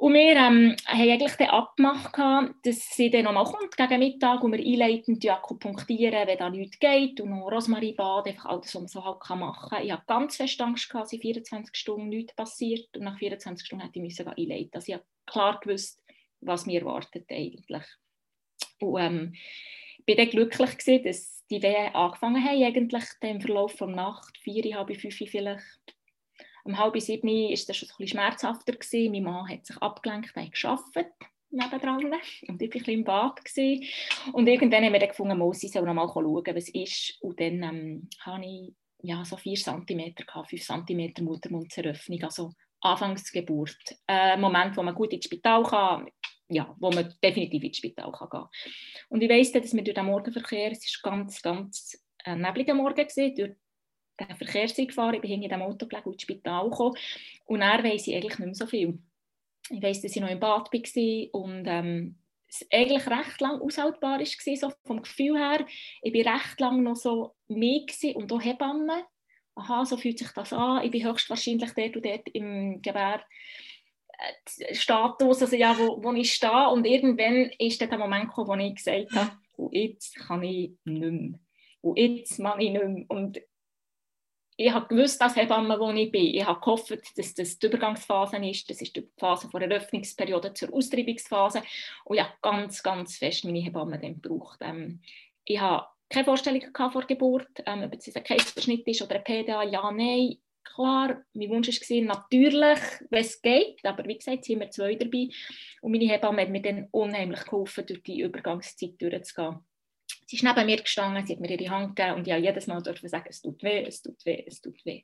Und 0.00 0.14
wir 0.14 0.30
ähm, 0.30 0.38
haben 0.38 0.76
eigentlich 0.86 1.34
den 1.34 1.50
abgemacht, 1.50 2.16
dass 2.64 2.88
sie 2.96 3.10
dann 3.10 3.24
nochmal 3.24 3.44
kommt 3.44 3.76
gegen 3.76 3.98
Mittag 3.98 4.42
und 4.42 4.52
wir 4.52 4.58
einleitend 4.58 5.28
akupunktieren, 5.28 6.26
wenn 6.26 6.38
da 6.38 6.48
nichts 6.48 6.78
geht 6.78 7.20
und 7.20 7.28
noch 7.28 7.52
Rosmarinbad, 7.52 8.26
einfach 8.26 8.46
alles, 8.46 8.74
was 8.74 8.80
man 8.80 8.88
so 8.88 9.04
halt 9.04 9.38
machen 9.38 9.68
kann. 9.68 9.84
Ich 9.84 9.92
hatte 9.92 10.04
ganz 10.06 10.36
fest 10.36 10.58
Angst, 10.62 10.88
dass 10.94 11.12
in 11.12 11.20
24 11.20 11.76
Stunden 11.76 12.08
nichts 12.08 12.34
passiert 12.34 12.96
und 12.96 13.04
nach 13.04 13.18
24 13.18 13.66
Stunden 13.66 13.84
hätte 13.84 13.98
ich 13.98 14.04
müssen 14.04 14.26
einleiten 14.26 14.70
Also 14.72 14.88
ich 14.88 14.94
habe 14.94 15.04
klar 15.26 15.60
gewusst, 15.60 16.02
was 16.40 16.64
mir 16.64 16.80
erwartet 16.80 17.26
eigentlich. 17.30 17.84
Und 18.80 19.02
ähm, 19.02 19.34
ich 20.06 20.16
war 20.16 20.24
dann 20.24 20.30
glücklich, 20.30 20.78
gewesen, 20.78 21.04
dass 21.04 21.44
die 21.50 21.62
Wehen 21.62 21.94
angefangen 21.94 22.42
haben, 22.42 22.62
eigentlich 22.62 23.04
im 23.20 23.40
Verlauf 23.42 23.76
der 23.76 23.88
Nacht, 23.88 24.38
vier, 24.38 24.76
halb 24.76 24.96
fünf 24.96 25.14
vielleicht, 25.14 25.94
um 26.64 26.78
halb 26.78 27.00
sieben 27.00 27.28
war 27.28 27.52
es 27.52 27.64
schon 27.64 27.88
ein 27.88 27.96
bisschen 27.98 28.08
schmerzhafter. 28.08 28.72
Gewesen. 28.72 29.12
Mein 29.12 29.22
Mann 29.24 29.48
hat 29.48 29.66
sich 29.66 29.76
abgelenkt, 29.78 30.34
hat 30.34 30.52
gearbeitet 30.52 31.12
und 31.52 32.62
ich 32.62 32.74
war 32.74 32.88
ein 32.88 32.94
im 32.94 33.04
Bad. 33.04 33.44
Gewesen. 33.44 33.84
Und 34.32 34.46
irgendwann 34.46 34.84
haben 34.84 34.92
wir 34.92 35.00
dann 35.00 35.08
gefunden, 35.08 35.38
Mosi 35.38 35.68
soll 35.68 35.84
noch 35.84 35.94
mal 35.94 36.08
schauen, 36.08 36.54
was 36.54 36.68
ist. 36.68 37.18
Und 37.20 37.40
dann 37.40 37.62
ähm, 37.62 38.08
hatte 38.20 38.44
ich 38.44 38.74
ja, 39.02 39.24
so 39.24 39.36
4 39.36 39.56
cm, 39.56 40.14
5 40.48 40.62
cm 40.62 41.24
Muttermundseröffnung, 41.24 42.22
also 42.22 42.52
Anfangsgeburt. 42.80 43.96
Ein 44.06 44.38
äh, 44.38 44.40
Moment, 44.40 44.76
wo 44.76 44.82
man 44.82 44.94
gut 44.94 45.12
ins 45.12 45.24
Spital 45.24 45.62
kann, 45.64 46.08
ja, 46.48 46.74
wo 46.78 46.90
man 46.90 47.14
definitiv 47.22 47.62
ins 47.62 47.78
Spital 47.78 48.12
kann 48.12 48.28
gehen 48.30 48.44
Und 49.08 49.22
ich 49.22 49.30
weiss, 49.30 49.52
dass 49.52 49.74
wir 49.74 49.82
durch 49.82 49.94
den 49.94 50.06
Morgenverkehr, 50.06 50.72
es 50.72 51.02
war 51.02 51.12
ganz, 51.12 51.42
ganz 51.42 52.04
ein 52.24 52.40
nebliger 52.40 52.74
Morgen, 52.74 53.06
gewesen, 53.06 53.34
durch 53.34 53.52
den 54.20 54.36
Verkehr 54.36 54.66
gefahren, 54.66 55.14
ich 55.14 55.20
bin 55.20 55.42
in 55.42 55.48
dem 55.48 55.62
Auto 55.62 55.86
gelegen 55.86 56.12
ins 56.12 56.22
Spital 56.22 56.70
gekommen. 56.70 56.96
Und 57.46 57.60
dann 57.60 57.84
weiss 57.84 58.06
ich 58.06 58.14
eigentlich 58.14 58.38
nicht 58.38 58.46
mehr 58.46 58.54
so 58.54 58.66
viel. 58.66 58.98
Ich 59.70 59.82
weiss, 59.82 60.00
dass 60.00 60.14
ich 60.14 60.20
noch 60.20 60.30
im 60.30 60.40
Bad 60.40 60.72
war 60.72 61.40
und 61.40 61.64
ähm, 61.66 62.16
es 62.48 62.66
eigentlich 62.72 63.06
recht 63.06 63.40
lang 63.40 63.60
aushaltbar 63.60 64.18
war, 64.18 64.56
so 64.56 64.72
vom 64.84 65.02
Gefühl 65.02 65.38
her. 65.38 65.64
Ich 66.02 66.12
war 66.12 66.34
recht 66.34 66.60
lang 66.60 66.82
noch 66.82 66.96
so 66.96 67.34
mehr 67.48 67.82
und 68.14 68.32
auch 68.32 68.42
Hebamme. 68.42 69.04
Aha, 69.54 69.84
so 69.84 69.96
fühlt 69.96 70.18
sich 70.18 70.30
das 70.30 70.52
an. 70.52 70.84
Ich 70.84 70.90
bin 70.90 71.06
höchstwahrscheinlich 71.06 71.72
dort 71.72 71.96
und 71.96 72.04
dort 72.04 72.28
im 72.30 72.82
Gebär. 72.82 73.22
Äh, 74.08 74.74
Status, 74.74 75.42
also 75.42 75.56
ja, 75.56 75.76
wo, 75.78 76.02
wo 76.02 76.12
ich 76.12 76.32
stehe. 76.32 76.68
Und 76.70 76.86
irgendwann 76.86 77.50
ist 77.58 77.80
dann 77.80 77.90
der 77.90 77.98
Moment 77.98 78.28
gekommen, 78.28 78.48
wo 78.48 78.54
ich 78.54 78.74
gesagt 78.74 79.12
habe, 79.12 79.32
und 79.56 79.74
jetzt 79.74 80.16
kann 80.16 80.42
ich 80.42 80.72
nicht 80.84 81.00
mehr. 81.00 81.38
Und 81.82 81.98
jetzt 81.98 82.38
mache 82.38 82.62
ich 82.62 82.70
nicht 82.70 82.84
mehr. 82.84 83.04
Und 83.08 83.40
ich 84.56 84.72
habe 84.72 84.94
gewusst, 84.94 85.20
dass 85.20 85.36
Hebamme, 85.36 85.78
wo 85.80 85.90
ich 85.90 86.10
bin. 86.10 86.34
Ich 86.34 86.44
habe 86.44 86.60
gehofft, 86.60 86.90
dass 87.16 87.34
das 87.34 87.58
die 87.58 87.66
Übergangsphase 87.66 88.36
ist. 88.36 88.68
Das 88.68 88.82
ist 88.82 88.94
die 88.94 89.08
Phase 89.16 89.48
von 89.48 89.60
der 89.60 89.70
Öffnungsperiode 89.70 90.52
zur 90.52 90.74
Austreibungsphase. 90.74 91.62
Und 92.04 92.16
ich 92.16 92.22
habe 92.22 92.34
ganz, 92.42 92.82
ganz 92.82 93.16
fest 93.16 93.44
meine 93.44 93.60
Hebamme 93.60 93.98
dann 93.98 94.20
gebraucht. 94.20 94.58
Ähm, 94.60 95.00
ich 95.44 95.58
habe 95.58 95.86
keine 96.10 96.24
Vorstellung 96.24 96.62
vor 96.74 97.02
der 97.02 97.16
Geburt, 97.16 97.48
ähm, 97.64 97.84
ob 97.84 97.94
es 97.94 98.14
ein 98.14 98.24
Kaiserschnitt 98.24 98.86
ist 98.86 99.00
oder 99.00 99.16
ein 99.16 99.24
PDA. 99.24 99.62
Ja, 99.62 99.90
nein. 99.90 100.36
Klar, 100.62 101.22
mein 101.32 101.48
Wunsch 101.48 101.68
war 101.68 102.02
natürlich, 102.02 102.78
wenn 103.08 103.20
es 103.20 103.40
geht, 103.40 103.84
aber 103.84 104.04
wie 104.06 104.18
gesagt, 104.18 104.44
sind 104.44 104.60
wir 104.60 104.70
zwei 104.70 104.94
dabei. 104.94 105.28
Und 105.80 105.92
meine 105.92 106.04
Hebamme 106.04 106.42
hat 106.42 106.50
mir 106.50 106.62
dann 106.62 106.86
unheimlich 106.90 107.44
geholfen, 107.44 107.86
durch 107.86 108.02
die 108.02 108.20
Übergangszeit 108.20 109.00
durchzugehen. 109.00 109.60
Sie 110.30 110.36
ist 110.36 110.44
neben 110.44 110.64
mir 110.64 110.80
gestanden, 110.80 111.26
sie 111.26 111.32
hat 111.32 111.40
mir 111.40 111.50
ihre 111.50 111.70
Hand 111.70 111.96
gegeben 111.96 112.18
und 112.18 112.28
ich 112.28 112.32
jedes 112.32 112.68
Mal 112.68 112.80
durfte 112.80 113.08
sagen, 113.08 113.26
es 113.28 113.42
tut 113.42 113.60
weh, 113.64 113.84
es 113.84 114.00
tut 114.00 114.24
weh, 114.24 114.44
es 114.46 114.60
tut 114.60 114.86
weh. 114.86 115.02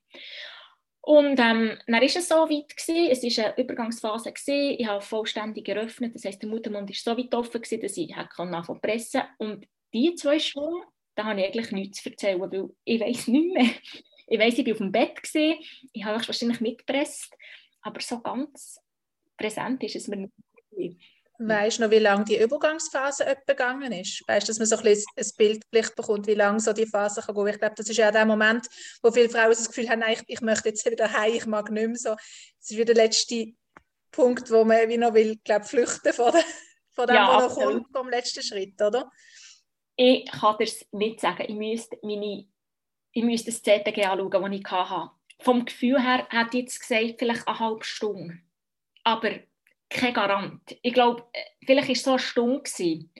Und 1.00 1.40
ähm, 1.40 1.76
dann 1.84 1.94
war 1.94 2.02
es 2.04 2.28
so 2.28 2.36
weit, 2.48 2.76
gewesen, 2.76 3.10
es 3.10 3.36
war 3.36 3.46
eine 3.46 3.58
Übergangsphase, 3.58 4.32
gewesen, 4.32 4.76
ich 4.78 4.86
habe 4.86 5.00
vollständig 5.00 5.64
geöffnet, 5.64 6.14
das 6.14 6.24
heisst, 6.24 6.42
der 6.42 6.48
Muttermund 6.48 6.88
war 6.88 6.94
so 6.94 7.18
weit 7.18 7.34
offen, 7.34 7.60
gewesen, 7.60 7.80
dass 7.80 7.96
ich 7.96 8.14
anfangen 8.14 8.80
pressen 8.80 9.22
Und 9.38 9.66
diese 9.92 10.14
zwei 10.14 10.38
Stunden, 10.38 10.84
da 11.16 11.24
habe 11.24 11.40
ich 11.40 11.46
eigentlich 11.46 11.72
nichts 11.72 12.04
zu 12.04 12.10
erzählen, 12.10 12.40
weil 12.40 12.70
ich 12.84 13.00
weiß 13.00 13.26
nicht 13.26 13.52
mehr. 13.52 13.70
Ich 14.28 14.38
weiß, 14.38 14.58
ich 14.58 14.66
war 14.66 14.72
auf 14.74 14.78
dem 14.78 14.92
Bett, 14.92 15.20
gewesen, 15.20 15.58
ich 15.92 16.04
habe 16.04 16.24
wahrscheinlich 16.24 16.60
mitgepresst, 16.60 17.34
aber 17.82 18.00
so 18.00 18.20
ganz 18.20 18.80
präsent 19.36 19.82
ist 19.82 19.96
es 19.96 20.06
mir 20.06 20.30
nicht. 20.70 21.00
Weißt 21.38 21.78
du 21.78 21.82
noch, 21.82 21.90
wie 21.90 21.98
lange 21.98 22.24
die 22.24 22.40
Übergangsphase 22.40 23.24
gegangen 23.46 23.92
ist? 23.92 24.22
Weißt 24.26 24.48
du, 24.48 24.50
dass 24.50 24.58
man 24.58 24.66
so 24.66 24.76
ein, 24.76 24.84
bisschen 24.84 25.06
ein 25.16 25.30
Bild 25.70 25.96
bekommt, 25.96 26.26
wie 26.26 26.34
lange 26.34 26.60
so 26.60 26.72
die 26.72 26.86
Phase 26.86 27.20
kann 27.20 27.34
gehen? 27.34 27.48
Ich 27.48 27.58
glaube, 27.58 27.74
das 27.76 27.88
ist 27.88 27.96
ja 27.96 28.10
der 28.10 28.24
Moment, 28.24 28.66
wo 29.02 29.10
viele 29.10 29.28
Frauen 29.28 29.50
das 29.50 29.68
Gefühl 29.68 29.88
haben, 29.90 30.02
ich, 30.10 30.22
ich 30.26 30.40
möchte 30.40 30.70
jetzt 30.70 30.90
wieder 30.90 31.12
heim, 31.12 31.34
ich 31.34 31.46
mag 31.46 31.70
nicht 31.70 31.86
mehr 31.86 31.96
so. 31.96 32.10
Das 32.10 32.70
ist 32.70 32.76
wieder 32.76 32.94
der 32.94 33.04
letzte 33.04 33.52
Punkt, 34.10 34.50
wo 34.50 34.64
man 34.64 34.88
wie 34.88 34.96
noch 34.96 35.12
will, 35.12 35.36
glaube 35.44 35.66
flüchten 35.66 36.12
vor, 36.12 36.32
der, 36.32 36.44
vor 36.92 37.06
dem, 37.06 37.16
ja, 37.16 37.36
was 37.36 37.56
noch 37.56 37.64
kommt, 37.64 37.86
vom 37.92 38.08
letzten 38.08 38.42
Schritt, 38.42 38.80
oder? 38.80 39.10
Ich 39.96 40.30
kann 40.30 40.56
dir 40.58 40.70
nicht 40.92 41.20
sagen. 41.20 41.44
Ich 41.48 41.54
müsste, 41.54 41.98
meine, 42.02 42.46
ich 43.12 43.24
müsste 43.24 43.50
das 43.50 43.62
ZTG 43.62 44.06
anschauen, 44.06 44.30
das 44.30 44.60
ich 44.60 44.70
hatte. 44.70 45.10
Vom 45.40 45.64
Gefühl 45.66 46.02
her 46.02 46.26
hätte 46.30 46.56
ich 46.56 46.64
jetzt 46.64 46.80
gesagt, 46.80 47.16
vielleicht 47.18 47.46
eine 47.46 47.58
halbe 47.58 47.84
Stunde. 47.84 48.38
Aber 49.04 49.30
kein 49.88 50.14
Garant. 50.14 50.60
Ich 50.82 50.92
glaube, 50.92 51.24
vielleicht 51.64 51.88
war 51.88 51.92
es 51.94 52.02
so 52.02 52.10
eine 52.10 52.18
Stunde. 52.18 52.60
Gewesen. 52.60 53.12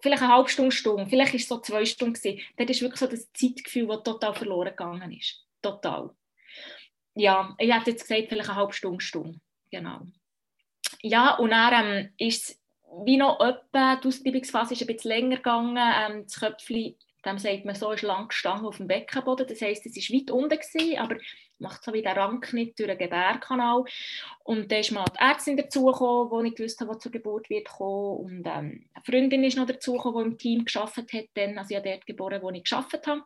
Vielleicht 0.00 0.22
eine 0.22 0.32
halbe 0.32 0.48
Stunde, 0.48 0.72
Stunde. 0.72 1.06
Vielleicht 1.06 1.32
war 1.32 1.40
es 1.40 1.48
so 1.48 1.60
zwei 1.60 1.84
Stunden. 1.84 2.14
Gewesen. 2.14 2.40
Das 2.56 2.70
ist 2.70 2.82
wirklich 2.82 3.00
so 3.00 3.06
das 3.06 3.32
Zeitgefühl, 3.32 3.86
das 3.86 4.02
total 4.02 4.34
verloren 4.34 4.70
gegangen 4.70 5.12
ist. 5.12 5.44
Total. 5.62 6.10
Ja, 7.14 7.54
ich 7.58 7.72
hätte 7.72 7.90
jetzt 7.90 8.06
gesagt, 8.06 8.28
vielleicht 8.28 8.50
eine 8.50 8.58
halbe 8.58 8.72
Stunde, 8.72 9.00
Stunde. 9.00 9.40
Genau. 9.70 10.02
Ja, 11.02 11.36
und 11.36 11.50
dann 11.50 11.86
ähm, 11.86 12.12
ist 12.18 12.50
es 12.50 12.62
wie 13.04 13.16
noch 13.16 13.40
etwa, 13.40 13.96
die 13.96 14.08
Ausbildungsphase 14.08 14.74
ist 14.74 14.80
ein 14.80 14.86
bisschen 14.86 15.10
länger 15.10 15.36
gegangen. 15.36 15.76
Ähm, 15.76 16.22
das 16.24 16.40
Köpfchen, 16.40 16.94
dem 17.24 17.38
sagt 17.38 17.64
man 17.64 17.74
so, 17.74 17.92
ist 17.92 18.02
lang 18.02 18.28
gestanden 18.28 18.66
auf 18.66 18.76
dem 18.76 18.86
Beckenboden. 18.86 19.46
Das 19.46 19.60
heisst, 19.60 19.86
es 19.86 19.96
war 19.96 20.18
weit 20.18 20.30
unten, 20.30 20.58
gewesen, 20.58 20.98
aber 20.98 21.16
macht 21.58 21.84
so 21.84 21.92
wie 21.92 22.02
den 22.02 22.12
Rangknitt 22.12 22.78
durch 22.78 22.88
den 22.88 22.98
Gebärkanal. 22.98 23.84
Und 24.44 24.70
dann 24.70 24.80
ist 24.80 24.92
mal 24.92 25.04
die 25.04 25.18
Ärztin 25.18 25.56
dazugekommen, 25.56 26.44
die 26.44 26.50
ich 26.50 26.56
gewusst 26.56 26.80
habe, 26.80 26.92
die 26.92 26.98
zur 26.98 27.12
Geburt 27.12 27.50
wird 27.50 27.68
kommen. 27.68 28.18
Und 28.18 28.46
ähm, 28.46 28.88
eine 28.94 29.04
Freundin 29.04 29.44
ist 29.44 29.56
noch 29.56 29.66
dazugekommen, 29.66 30.24
die 30.24 30.30
im 30.30 30.38
Team 30.38 30.64
geschafft 30.64 30.96
hat. 30.96 31.24
Dann, 31.34 31.58
also 31.58 31.70
ich 31.70 31.76
habe 31.76 31.90
dort 31.90 32.06
geboren, 32.06 32.42
wo 32.42 32.50
ich 32.50 32.62
geschafft 32.62 33.06
habe. 33.06 33.22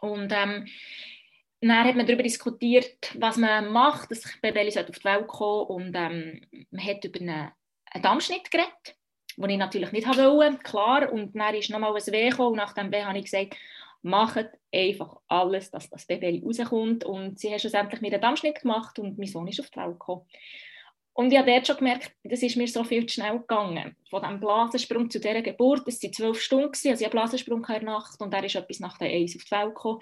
Und 0.00 0.32
ähm, 0.32 0.66
dann 1.68 1.84
hat 1.84 1.96
man 1.96 2.06
darüber 2.06 2.22
diskutiert, 2.22 3.12
was 3.18 3.36
man 3.36 3.72
macht, 3.72 4.10
dass 4.10 4.22
Baby 4.42 4.68
auf 4.68 4.86
die 4.86 5.04
Welt 5.04 5.26
kommen 5.28 5.66
und 5.66 5.96
ähm, 5.96 6.40
man 6.70 6.84
hat 6.84 7.04
über 7.04 7.20
einen, 7.20 7.52
einen 7.90 8.02
Dammschnitt 8.02 8.50
geredet, 8.50 8.96
den 9.36 9.50
ich 9.50 9.58
natürlich 9.58 9.92
nicht 9.92 10.06
wollte, 10.06 10.58
klar. 10.58 11.10
Und 11.10 11.34
dann 11.34 11.54
ist 11.54 11.70
nochmal 11.70 11.94
ein 11.94 12.12
Weh 12.12 12.28
gekommen 12.28 12.50
und 12.50 12.56
nach 12.56 12.74
dem 12.74 12.92
Weh 12.92 13.04
habe 13.04 13.18
ich 13.18 13.24
gesagt, 13.24 13.56
macht 14.04 14.50
einfach 14.72 15.16
alles, 15.28 15.70
dass 15.70 15.88
das 15.88 16.06
Baby 16.06 16.42
rauskommt. 16.44 17.04
Und 17.04 17.38
sie 17.38 17.52
hat 17.52 17.60
schlussendlich 17.60 18.00
mir 18.00 18.12
einen 18.12 18.20
Dammschnitt 18.20 18.60
gemacht 18.60 18.98
und 18.98 19.18
mein 19.18 19.26
Sohn 19.26 19.48
ist 19.48 19.60
auf 19.60 19.70
die 19.70 19.80
Welt 19.80 19.92
gekommen. 19.92 20.26
Und 21.14 21.32
ich 21.32 21.38
habe 21.38 21.50
dort 21.50 21.66
schon 21.66 21.76
gemerkt, 21.76 22.12
das 22.24 22.42
ist 22.42 22.56
mir 22.56 22.66
so 22.66 22.84
viel 22.84 23.06
zu 23.06 23.14
schnell 23.14 23.38
gegangen. 23.38 23.96
Von 24.10 24.20
diesem 24.20 24.40
Blasensprung 24.40 25.08
zu 25.08 25.20
dieser 25.20 25.42
Geburt, 25.42 25.86
das 25.86 26.02
waren 26.02 26.12
zwölf 26.12 26.40
Stunden, 26.40 26.72
also 26.72 26.86
ich 26.86 27.02
einen 27.02 27.10
Blasensprung 27.10 27.64
in 27.64 27.72
der 27.72 27.82
Nacht 27.82 28.20
und 28.20 28.34
er 28.34 28.44
ist 28.44 28.56
etwas 28.56 28.80
nach 28.80 28.98
der 28.98 29.08
Eins 29.08 29.36
auf 29.36 29.44
die 29.44 29.50
Welt 29.52 29.74
gekommen 29.74 30.00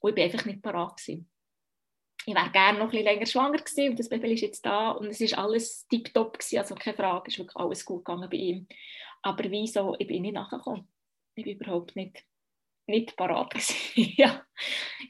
und 0.00 0.10
ich 0.10 0.16
war 0.16 0.24
einfach 0.24 0.44
nicht 0.44 0.62
parat. 0.62 1.00
Ich 1.06 2.34
wäre 2.34 2.50
gerne 2.50 2.78
noch 2.78 2.86
ein 2.86 2.90
bisschen 2.90 3.04
länger 3.04 3.26
schwanger 3.26 3.58
gewesen 3.58 3.90
und 3.90 3.98
das 3.98 4.08
Baby 4.08 4.34
ist 4.34 4.40
jetzt 4.40 4.66
da 4.66 4.90
und 4.90 5.06
es 5.06 5.20
ist 5.20 5.38
alles 5.38 5.86
tiptop 5.88 6.38
also 6.56 6.74
keine 6.74 6.96
Frage, 6.96 7.24
es 7.28 7.34
ist 7.34 7.38
wirklich 7.38 7.56
alles 7.56 7.84
gut 7.84 8.04
gegangen 8.04 8.28
bei 8.28 8.36
ihm. 8.36 8.66
Aber 9.22 9.44
wieso, 9.44 9.94
ich 9.98 10.06
bin 10.08 10.22
nicht 10.22 10.34
nachgekommen. 10.34 10.88
Ich 11.34 11.44
bin 11.44 11.56
überhaupt 11.56 11.94
nicht 11.94 12.24
nicht 12.88 13.16
parat 13.16 13.54
ja, 13.94 14.42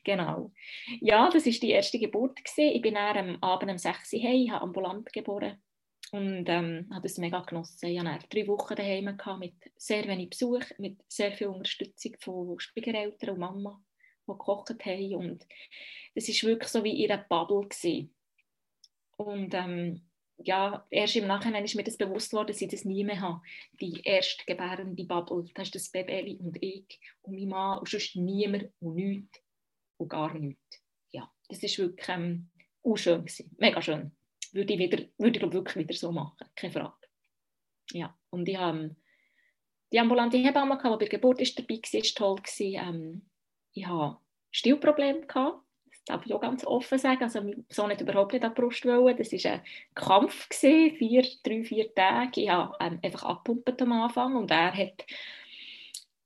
genau. 0.05 0.53
Ja, 1.01 1.31
das 1.31 1.47
war 1.47 1.53
die 1.53 1.71
erste 1.71 1.99
Geburt. 1.99 2.37
Gewesen. 2.45 2.75
Ich 2.75 2.83
bin 2.83 2.95
dann 2.95 3.17
am 3.17 3.43
Abend 3.43 3.71
um 3.71 3.79
6 3.79 4.13
Uhr 4.13 4.23
heim, 4.23 4.51
habe 4.51 4.65
ambulant 4.65 5.13
geboren 5.13 5.63
und 6.13 6.49
ähm, 6.49 6.89
habe 6.91 7.03
das 7.03 7.19
mega 7.19 7.41
genossen. 7.41 7.89
Ich 7.89 8.01
hatte 8.01 8.29
drei 8.29 8.47
Wochen 8.47 8.75
daheim 8.75 9.17
gehabt, 9.17 9.41
mit 9.41 9.55
sehr 9.77 10.07
wenig 10.07 10.31
Besuch, 10.31 10.65
mit 10.79 11.01
sehr 11.09 11.33
viel 11.33 11.49
Unterstützung 11.49 12.17
von 12.21 12.59
Schwiegereltern 12.59 13.31
und 13.31 13.39
Mama, 13.39 13.83
die 14.27 14.33
gekocht 14.33 14.85
haben. 14.85 15.15
Und 15.15 15.47
das 16.15 16.29
war 16.29 16.51
wirklich 16.51 16.71
so 16.71 16.85
wie 16.85 16.93
ihre 16.93 17.25
Bubble. 17.29 17.69
Gewesen. 17.69 18.15
Und 19.17 19.53
ähm, 19.55 20.08
ja, 20.39 20.87
erst 20.91 21.17
im 21.17 21.27
Nachhinein 21.27 21.65
ist 21.65 21.75
mir 21.75 21.85
das 21.85 21.97
bewusst 21.97 22.33
worden, 22.33 22.49
dass 22.49 22.61
ich 22.61 22.69
das 22.69 22.85
nie 22.85 23.05
mehr 23.05 23.21
habe. 23.21 23.41
Die 23.81 24.01
erstgebärende 24.05 25.05
Bubble, 25.05 25.45
das 25.55 25.69
ist 25.69 25.75
das 25.75 25.91
Baby 25.91 26.39
und 26.41 26.57
ich 26.63 27.01
und 27.23 27.35
mein 27.35 27.49
Mann 27.49 27.79
und 27.79 27.89
sonst 27.89 28.17
niemand 28.17 28.71
und 28.81 28.95
nichts 28.95 29.43
und 29.97 30.09
gar 30.09 30.33
nichts. 30.35 30.83
Ja, 31.11 31.31
das 31.49 31.63
war 31.63 31.87
wirklich 31.87 32.09
ähm, 32.09 32.51
schön 32.95 33.27
mega 33.59 33.83
schön. 33.83 34.13
Würde 34.53 34.73
ich, 34.73 34.79
wieder, 34.79 35.05
würde 35.19 35.39
ich 35.39 35.53
wirklich 35.53 35.89
wieder 35.89 35.99
so 35.99 36.13
machen, 36.13 36.49
keine 36.55 36.73
Frage. 36.73 36.95
Ja, 37.93 38.17
und 38.31 38.49
ich 38.49 38.57
habe 38.57 38.79
ähm, 38.79 38.97
die 39.93 39.99
ambulante 39.99 40.39
Hebamme, 40.39 40.79
die 40.83 40.89
bei 40.89 40.97
der 40.97 41.09
Geburt 41.09 41.41
ist 41.41 41.59
dabei 41.59 41.77
war, 41.77 42.01
war 42.01 42.15
toll. 42.15 42.43
Ähm, 42.59 43.31
ich 43.73 43.87
hatte 43.87 44.19
Stillprobleme. 44.51 45.27
Gehabt 45.27 45.68
darf 46.09 46.25
ich 46.27 46.35
auch 46.35 46.41
ganz 46.41 46.65
offen 46.65 46.99
sagen. 46.99 47.23
Also 47.23 47.41
mein 47.41 47.65
Sohn 47.69 47.91
überhaupt 47.91 48.33
nicht 48.33 48.45
an 48.45 48.55
die 48.55 48.61
Brust 48.61 48.85
wollen. 48.85 49.17
Das 49.17 49.33
war 49.33 49.53
ein 49.53 49.61
Kampf, 49.95 50.49
gewesen, 50.49 50.97
vier, 50.97 51.27
drei, 51.43 51.65
vier 51.65 51.95
Tage. 51.95 52.43
Ich 52.43 52.49
habe 52.49 52.77
ähm, 52.81 52.99
einfach 53.03 53.25
abgepumpt 53.25 53.83
am 53.83 53.93
Anfang 53.93 54.37
und 54.37 54.51
er 54.51 54.75
hat 54.75 55.05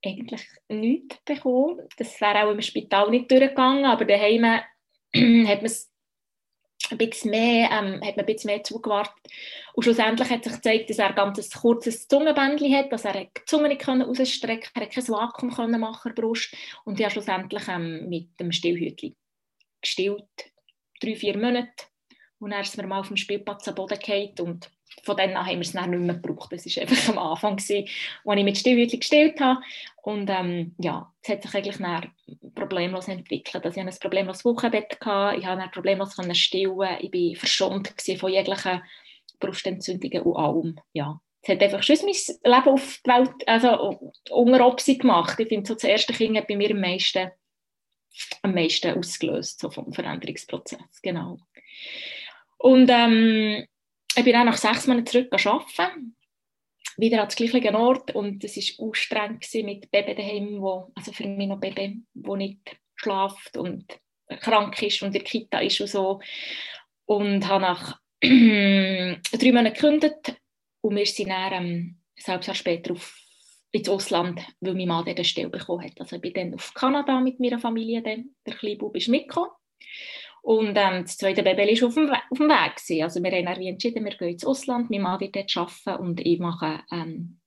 eigentlich 0.05 0.43
nichts 0.69 1.19
bekommen. 1.25 1.81
Das 1.97 2.21
wäre 2.21 2.45
auch 2.45 2.53
im 2.53 2.61
Spital 2.61 3.11
nicht 3.11 3.31
durchgegangen, 3.31 3.85
aber 3.85 4.05
daheim 4.05 4.45
hat 5.47 5.59
man 5.59 5.65
es 5.67 5.93
ein 6.91 6.99
bisschen 6.99 7.31
mehr, 7.31 7.71
ähm, 7.71 7.95
hat 8.05 8.17
man 8.17 8.21
ein 8.21 8.27
bisschen 8.27 8.49
mehr 8.49 8.63
zugewartet. 8.65 9.15
Und 9.75 9.85
schlussendlich 9.85 10.29
hat 10.29 10.45
sich 10.45 10.53
gezeigt, 10.53 10.91
dass 10.91 10.99
er 10.99 11.09
ein 11.09 11.15
ganz 11.15 11.51
kurzes 11.51 12.09
Zungenbändchen 12.09 12.75
hat, 12.75 12.93
dass 12.93 13.05
er 13.05 13.13
die 13.13 13.31
Zunge 13.47 13.69
nicht 13.69 13.87
rausstrecken 13.89 14.71
konnte, 14.75 14.81
er 14.81 14.87
kein 14.87 15.09
Vakuum 15.09 15.81
machen 15.81 16.15
Brust. 16.15 16.55
Und 16.85 16.99
ja 16.99 17.09
schlussendlich 17.09 17.67
ähm, 17.69 18.09
mit 18.09 18.39
dem 18.39 18.53
Stillhütchen 18.53 19.17
gestillt, 19.83 20.25
drei, 21.01 21.15
vier 21.15 21.37
Monate. 21.37 21.85
Und 22.39 22.51
dann 22.51 22.63
ist 22.63 22.77
mir 22.77 22.87
mal 22.87 23.01
auf 23.01 23.09
dem 23.09 23.17
Spielplatz 23.17 23.69
am 23.69 23.75
Boden 23.75 23.99
gefallen 23.99 24.35
und 24.41 24.71
von 25.05 25.17
dann 25.17 25.37
an 25.37 25.47
haben 25.47 25.55
wir 25.55 25.61
es 25.61 25.73
dann 25.73 25.91
nicht 25.91 26.01
mehr 26.01 26.17
gebraucht. 26.17 26.53
Das 26.53 26.67
war 26.67 26.83
einfach 26.83 27.09
am 27.17 27.19
Anfang, 27.19 27.55
als 27.55 27.71
ich 27.71 27.91
mit 28.25 28.59
Stillhütchen 28.59 29.01
gestillt 29.01 29.41
habe. 29.41 29.61
Und 30.03 30.29
ähm, 30.29 30.75
ja, 30.79 31.13
es 31.23 31.29
hat 31.29 31.43
sich 31.43 31.55
eigentlich 31.55 31.79
dann 31.79 32.13
problemlos 32.55 33.09
entwickelt. 33.09 33.65
Also 33.65 33.81
ich 33.81 33.87
hatte 33.87 33.97
ein 33.97 34.01
problemloses 34.01 34.45
Wochenbett, 34.45 35.01
gehabt, 35.01 35.39
ich 35.39 35.45
konnte 35.45 35.69
problemlos 35.73 36.17
stillen, 36.37 36.99
ich 37.01 37.13
war 37.13 37.39
verschont 37.39 37.95
von 38.19 38.33
jeglichen 38.33 38.83
Brustentzündungen 39.39 40.23
und 40.23 40.37
allem. 40.37 40.81
Ja. 40.93 41.21
Es 41.43 41.49
hat 41.49 41.63
einfach 41.63 41.83
schon 41.83 41.97
mein 42.03 42.55
Leben 42.55 42.69
auf 42.69 43.01
die 43.05 43.11
Welt, 43.11 43.49
also 43.49 43.99
unter 44.31 44.67
Opsi 44.67 44.97
gemacht. 44.97 45.41
Ich 45.41 45.49
finde, 45.49 45.67
so 45.67 45.75
das 45.75 45.85
erste 45.85 46.13
Kind 46.13 46.37
hat 46.37 46.47
bei 46.47 46.57
mir 46.57 46.71
am 46.71 46.81
meisten 46.81 47.33
am 48.43 48.55
meisten 48.55 48.99
ausgelöst 48.99 49.61
so 49.61 49.71
vom 49.71 49.93
Veränderungsprozess. 49.93 51.01
Genau. 51.03 51.39
Und 52.59 52.89
ähm, 52.91 53.67
ich 54.15 54.25
bin 54.25 54.33
dann 54.33 54.47
nach 54.47 54.57
sechs 54.57 54.87
Monaten 54.87 55.07
zurück 55.07 55.33
arbeiten, 55.33 56.17
wieder 56.97 57.23
an 57.23 57.29
den 57.29 57.49
gleichen 57.49 57.75
Ort 57.75 58.15
und 58.15 58.45
es 58.45 58.57
war 58.57 58.89
anstrengend 58.89 59.47
mit 59.65 59.91
Baby 59.91 60.15
daheim, 60.15 60.61
wo, 60.61 60.93
also 60.95 61.13
für 61.13 61.27
mich 61.27 61.49
noch 61.49 61.61
Baby, 61.61 62.03
wo 62.15 62.37
nicht 62.37 62.77
schläft 62.95 63.57
und 63.57 63.99
krank 64.41 64.81
ist 64.83 65.03
und 65.03 65.09
in 65.09 65.13
der 65.15 65.23
Kita 65.23 65.61
ist 65.61 65.81
und 65.81 65.89
so. 65.89 66.21
Und 67.07 67.49
habe 67.49 67.63
nach 67.63 68.01
drei 68.23 69.19
Monaten 69.53 69.75
gekündigt 69.75 70.37
und 70.81 70.97
wir 70.97 71.07
sind 71.07 71.31
dann 71.31 71.53
ähm, 71.53 72.01
ein 72.27 72.55
später 72.55 72.93
auf 72.93 73.22
ins 73.73 73.89
Ausland, 73.89 74.41
weil 74.61 74.75
mein 74.75 74.89
Mann 74.89 75.07
eine 75.07 75.25
Stelle 75.25 75.49
bekommen 75.49 75.85
hat. 75.85 75.99
Also 75.99 76.17
ich 76.17 76.23
bin 76.23 76.35
dann 76.35 76.55
auf 76.55 76.75
Kanada 76.75 77.21
mit 77.21 77.41
meiner 77.41 77.59
Familie, 77.59 78.03
dann, 78.03 78.35
der 78.47 78.55
kleine 78.55 78.77
Bub 78.77 78.95
ist 78.97 79.09
mitgekommen. 79.09 79.51
Und 80.43 80.77
ähm, 80.77 81.03
das 81.05 81.17
zweite 81.17 81.43
Baby 81.43 81.81
war 81.81 81.89
auf 81.89 81.95
dem, 81.95 82.11
auf 82.11 82.39
dem 82.39 82.49
Weg. 82.49 82.77
Gewesen. 82.77 83.03
Also 83.03 83.23
wir 83.23 83.31
haben 83.31 83.47
dann 83.47 83.63
entschieden, 83.63 84.05
wir 84.05 84.17
gehen 84.17 84.29
ins 84.29 84.45
Ausland, 84.45 84.91
mein 84.91 85.03
Mann 85.03 85.21
wird 85.21 85.37
dort 85.37 85.57
arbeiten 85.57 86.03
und 86.03 86.21
ich 86.21 86.39
mache, 86.39 86.81
ähm, 86.91 87.41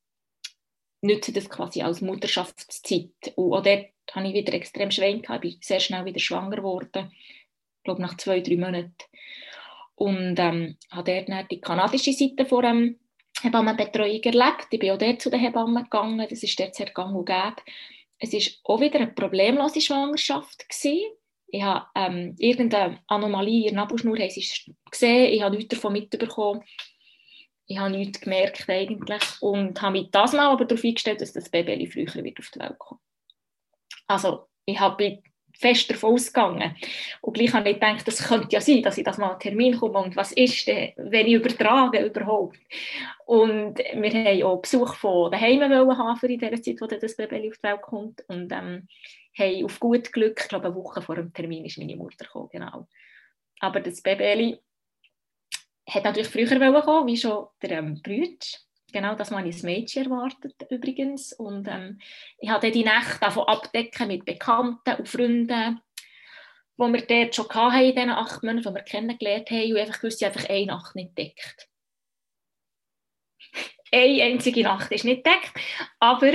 nutze 1.02 1.32
das 1.32 1.48
quasi 1.48 1.82
als 1.82 2.00
Mutterschaftszeit. 2.00 3.32
Und 3.36 3.52
auch 3.52 3.62
dort 3.62 3.86
habe 4.12 4.28
ich 4.28 4.34
wieder 4.34 4.54
extrem 4.54 4.90
Schwein 4.90 5.22
ich 5.22 5.40
bin 5.40 5.58
sehr 5.60 5.80
schnell 5.80 6.04
wieder 6.06 6.20
schwanger 6.20 6.56
geworden, 6.56 7.12
ich 7.12 7.84
glaube 7.84 8.02
nach 8.02 8.16
zwei, 8.16 8.40
drei 8.40 8.56
Monaten. 8.56 8.94
Und 9.94 10.38
ähm, 10.38 10.76
habe 10.90 11.12
dort 11.12 11.28
dann 11.28 11.48
die 11.48 11.60
kanadische 11.60 12.12
Seite 12.12 12.46
vor 12.46 12.64
ähm, 12.64 12.98
Hebammenbetreuung 13.42 14.22
erlebt. 14.22 14.68
Ich 14.70 14.78
bin 14.78 14.90
auch 14.90 14.98
dort 14.98 15.20
zu 15.20 15.30
den 15.30 15.40
Hebammen 15.40 15.84
gegangen. 15.84 16.26
Das 16.28 16.42
ist 16.42 16.58
dort 16.58 16.74
sehr 16.74 16.90
gang 16.90 17.14
und 17.14 17.26
gäbe. 17.26 17.56
Es 18.18 18.32
war 18.32 18.74
auch 18.74 18.80
wieder 18.80 18.98
eine 18.98 19.08
problemlose 19.08 19.80
Schwangerschaft. 19.80 20.68
Gewesen. 20.68 21.12
Ich 21.48 21.62
habe 21.62 21.86
ähm, 21.94 22.34
irgendeine 22.38 22.98
Anomalie 23.06 23.68
in 23.68 23.74
der 23.74 23.84
Nabelschnur 23.84 24.16
gesehen. 24.16 25.32
Ich 25.32 25.42
habe 25.42 25.56
nichts 25.56 25.74
davon 25.74 25.92
mitbekommen. 25.92 26.64
Ich 27.66 27.78
habe 27.78 27.90
nichts 27.90 28.20
gemerkt 28.20 28.68
eigentlich 28.68 29.22
und 29.40 29.80
habe 29.82 29.98
mich 29.98 30.10
das 30.10 30.32
mal 30.32 30.50
aber 30.50 30.64
darauf 30.64 30.84
eingestellt, 30.84 31.20
dass 31.20 31.32
das 31.32 31.48
Baby 31.48 31.86
früher 31.86 32.24
wird 32.24 32.38
auf 32.38 32.50
die 32.50 32.60
Welt 32.60 32.78
kommen. 32.78 33.00
Also 34.06 34.46
ich 34.64 34.78
habe 34.78 35.22
fest 35.58 35.90
davon 35.90 36.14
ausgegangen. 36.14 36.76
Und 37.20 37.34
gleich 37.34 37.52
habe 37.52 37.70
ich 37.70 37.74
gedacht, 37.76 38.06
das 38.06 38.26
könnte 38.26 38.48
ja 38.50 38.60
sein, 38.60 38.82
dass 38.82 38.98
ich 38.98 39.04
das 39.04 39.18
mal 39.18 39.30
einen 39.30 39.40
Termin 39.40 39.76
komme 39.76 39.98
und 39.98 40.16
was 40.16 40.32
ist 40.32 40.66
denn, 40.66 40.92
wenn 40.96 41.26
ich 41.26 41.34
übertrage 41.34 42.04
überhaupt. 42.04 42.58
Und 43.24 43.78
wir 43.78 44.12
haben 44.12 44.42
auch 44.42 44.60
Besuch 44.60 44.94
von 44.94 45.30
daheim 45.30 45.62
haben 45.62 46.16
für 46.16 46.26
in 46.26 46.38
der 46.38 46.62
Zeit, 46.62 46.80
wo 46.80 46.86
das 46.86 47.16
Baby 47.16 47.48
auf 47.48 47.56
die 47.56 47.62
Welt 47.62 47.82
kommt 47.82 48.24
und 48.28 48.52
ähm, 48.52 48.86
haben 49.38 49.64
auf 49.64 49.80
gut 49.80 50.12
Glück, 50.12 50.40
ich 50.40 50.48
glaube 50.48 50.66
eine 50.66 50.74
Woche 50.74 51.02
vor 51.02 51.16
dem 51.16 51.32
Termin 51.32 51.64
ist 51.64 51.78
meine 51.78 51.96
Mutter 51.96 52.24
gekommen, 52.24 52.48
genau. 52.52 52.86
Aber 53.60 53.80
das 53.80 54.02
Baby 54.02 54.58
hat 55.88 56.04
natürlich 56.04 56.28
früher 56.28 56.82
kommen, 56.82 57.06
wie 57.06 57.16
schon 57.16 57.46
der 57.62 57.70
ähm, 57.72 58.00
Brütsch 58.02 58.65
genau 58.92 59.14
das 59.14 59.30
habe 59.30 59.48
ich 59.48 59.54
als 59.54 59.62
Mädchen 59.62 60.04
erwartet 60.04 60.54
übrigens. 60.70 61.32
Und 61.32 61.68
ähm, 61.68 62.00
ich 62.38 62.50
habe 62.50 62.70
die 62.70 62.84
Nächte 62.84 63.20
davon 63.20 63.48
abdecken 63.48 64.08
mit 64.08 64.24
Bekannten 64.24 64.94
und 64.98 65.08
Freunden, 65.08 65.80
die 66.78 66.92
wir 66.92 67.06
dort 67.06 67.34
schon 67.34 67.48
hatten 67.48 67.84
in 67.84 67.94
diesen 67.94 68.10
acht 68.10 68.42
Monaten, 68.42 68.68
die 68.68 68.74
wir 68.74 68.82
kennengelernt 68.82 69.50
haben 69.50 69.72
und 69.72 69.78
einfach 69.78 70.00
gewusst, 70.00 70.22
einfach 70.22 70.48
eine 70.48 70.66
Nacht 70.66 70.94
nicht 70.94 71.16
deckt. 71.16 71.68
eine 73.92 74.22
einzige 74.22 74.62
Nacht 74.62 74.92
ist 74.92 75.04
nicht 75.04 75.24
deckt, 75.26 75.52
aber 75.98 76.32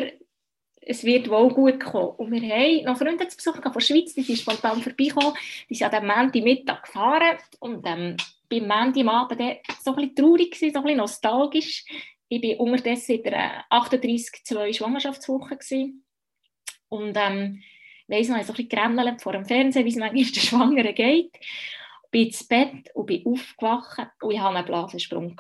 es 0.82 1.04
wird 1.04 1.30
wohl 1.30 1.50
gut 1.50 1.80
kommen. 1.80 2.16
Und 2.16 2.32
wir 2.32 2.42
haben 2.42 2.86
noch 2.86 2.98
Freunde 2.98 3.28
zu 3.28 3.38
Besuch 3.38 3.62
von 3.62 3.72
der 3.72 3.80
Schweiz, 3.80 4.14
die 4.14 4.24
sind 4.24 4.40
spontan 4.40 4.82
vorbeigekommen, 4.82 5.34
die 5.70 5.76
sind 5.76 5.94
an 5.94 6.32
dem 6.32 6.44
Mittag 6.44 6.84
gefahren 6.84 7.38
und 7.60 7.86
ähm, 7.86 8.18
beim 8.50 8.68
Montag 8.68 9.02
am 9.02 9.10
Abend 9.10 9.42
so 9.82 9.92
ein 9.92 9.96
bisschen 9.96 10.16
traurig, 10.16 10.56
so 10.56 10.66
ein 10.66 10.74
bisschen 10.74 10.98
nostalgisch, 10.98 11.86
ich 12.32 12.42
war 12.42 12.60
unterdessen 12.62 13.18
in 13.18 13.24
der 13.24 13.66
38,2 13.70 14.74
Schwangerschaftswoche. 14.74 15.58
Gewesen. 15.58 16.06
Und 16.88 17.18
ähm, 17.18 17.62
weiss 18.08 18.30
noch, 18.30 18.38
ich 18.38 18.46
so 18.46 18.54
ein 18.54 18.56
bisschen 18.56 18.70
vor 19.20 19.34
dem 19.34 19.46
Fernsehen, 19.46 19.86
wie 19.86 19.90
es 19.90 19.98
manchmal 19.98 20.24
der 20.24 20.40
Schwangeren 20.40 20.96
geht. 20.96 21.32
Bin 22.10 22.28
ins 22.28 22.46
Bett 22.46 22.90
und 22.94 23.08
bin 23.08 23.26
aufgewacht 23.26 24.08
und 24.22 24.32
ich 24.32 24.40
hatte 24.40 24.56
einen 24.56 24.66
Blasensprung. 24.66 25.40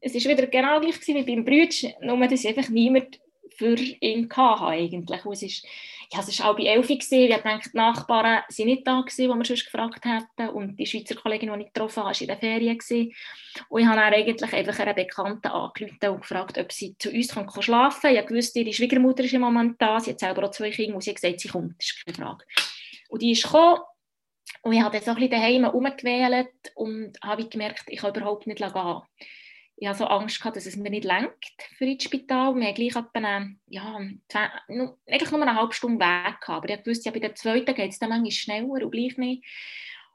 Es 0.00 0.14
war 0.14 0.32
wieder 0.32 0.46
genau 0.48 0.80
gleich 0.80 1.06
wie 1.06 1.22
beim 1.22 1.44
Brütsch, 1.44 1.84
nur 2.00 2.18
dass 2.26 2.44
ich 2.44 2.48
einfach 2.48 2.68
niemand 2.68 3.20
für 3.56 3.76
ihn 3.76 4.28
hatte 4.28 4.66
eigentlich. 4.66 5.24
es 5.32 5.42
ist, 5.42 5.66
ja, 6.12 6.20
es 6.20 6.40
war 6.40 6.50
auch 6.50 6.56
bei 6.56 6.64
Elfi, 6.64 6.94
ich 6.94 7.08
denke, 7.08 7.70
die 7.70 7.76
Nachbarn 7.76 8.42
waren 8.42 8.66
nicht 8.66 8.86
da 8.86 9.00
wo 9.00 9.34
wir 9.34 9.44
sonst 9.44 9.64
gefragt 9.64 10.04
hätten 10.04 10.50
und 10.50 10.76
die 10.76 10.86
Schweizer 10.86 11.14
Kollegin, 11.14 11.52
die 11.54 11.60
ich 11.60 11.72
getroffen 11.72 12.02
habe, 12.02 12.14
war 12.14 12.20
in 12.20 12.26
der 12.26 12.36
Ferien 12.36 12.78
und 13.68 13.80
ich 13.80 13.86
habe 13.86 13.96
dann 13.96 14.12
eigentlich 14.12 14.52
einfach 14.52 14.78
einer 14.78 14.94
Bekannten 14.94 15.48
angerufen 15.48 16.08
und 16.08 16.20
gefragt, 16.20 16.58
ob 16.58 16.70
sie 16.70 16.96
zu 16.98 17.10
uns 17.10 17.34
kann 17.34 17.48
schlafen 17.62 18.14
kann. 18.14 18.24
Ich 18.24 18.30
wusste, 18.30 18.60
ihre 18.60 18.72
Schwiegermutter 18.72 19.24
ist 19.24 19.32
im 19.32 19.40
Moment 19.40 19.80
da, 19.80 20.00
sie 20.00 20.10
hat 20.10 20.20
selber 20.20 20.44
auch 20.44 20.50
zwei 20.50 20.70
Kinder 20.70 20.94
und 20.94 21.02
sie 21.02 21.10
hat 21.10 21.20
gesagt, 21.20 21.40
sie 21.40 21.48
kommt, 21.48 21.78
das 21.78 21.86
ist 21.86 22.04
keine 22.04 22.16
Frage. 22.16 22.44
Und 23.08 23.22
die 23.22 23.32
ist 23.32 23.44
gekommen 23.44 23.80
und 24.62 24.72
ich 24.74 24.82
habe 24.82 24.92
dann 24.92 25.04
so 25.04 25.10
ein 25.12 25.16
bisschen 25.16 25.30
daheim 25.30 25.64
herumgewählt 25.64 26.50
und 26.74 27.18
habe 27.22 27.48
gemerkt, 27.48 27.84
ich 27.86 28.00
kann 28.00 28.14
überhaupt 28.14 28.46
nicht 28.46 28.58
gehen 28.58 29.02
ich 29.76 29.88
hatte 29.88 29.98
so 29.98 30.04
Angst 30.06 30.38
gehabt, 30.38 30.56
dass 30.56 30.66
es 30.66 30.76
mir 30.76 30.90
nicht 30.90 31.04
lenkt 31.04 31.62
für 31.76 31.84
ins 31.84 32.04
Spital. 32.04 32.54
Wir 32.54 32.66
haben 32.66 32.74
gleich 32.74 32.94
etwa, 32.94 33.46
ja, 33.66 34.00
nur, 34.68 34.98
eigentlich 35.06 35.30
nur 35.30 35.42
eine 35.42 35.56
halbe 35.56 35.72
Stunde 35.72 36.04
Weg 36.04 36.40
gehabt. 36.40 36.48
Aber 36.48 36.68
ich 36.68 36.86
wusste, 36.86 37.08
ja, 37.08 37.12
bei 37.12 37.18
der 37.18 37.34
zweiten 37.34 37.74
geht 37.74 37.90
es 37.90 37.98
dann 37.98 38.10
manchmal 38.10 38.30
schneller 38.30 38.68
und 38.68 38.90
gleich 38.90 39.16
nicht. 39.16 39.44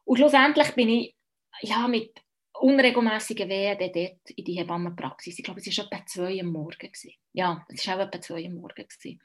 Und 0.06 0.18
schlussendlich 0.18 0.72
bin 0.72 0.90
ich 0.90 1.16
ja, 1.62 1.88
mit 1.88 2.22
unregelmäßigen 2.54 3.50
Wehen 3.50 3.78
dort 3.78 4.30
in 4.32 4.46
die 4.46 4.54
Hebammenpraxis. 4.54 5.38
Ich 5.38 5.44
glaube, 5.44 5.60
es 5.60 5.78
war 5.78 5.86
etwa 5.86 6.06
zwei 6.06 6.40
am 6.40 6.48
Morgen. 6.48 6.78
Gewesen. 6.78 7.14
Ja, 7.34 7.66
es 7.70 7.86
war 7.88 7.98
auch 7.98 8.08
etwa 8.08 8.22
zwei 8.22 8.46
am 8.46 8.56
Morgen. 8.56 8.88
Gewesen. 8.88 9.20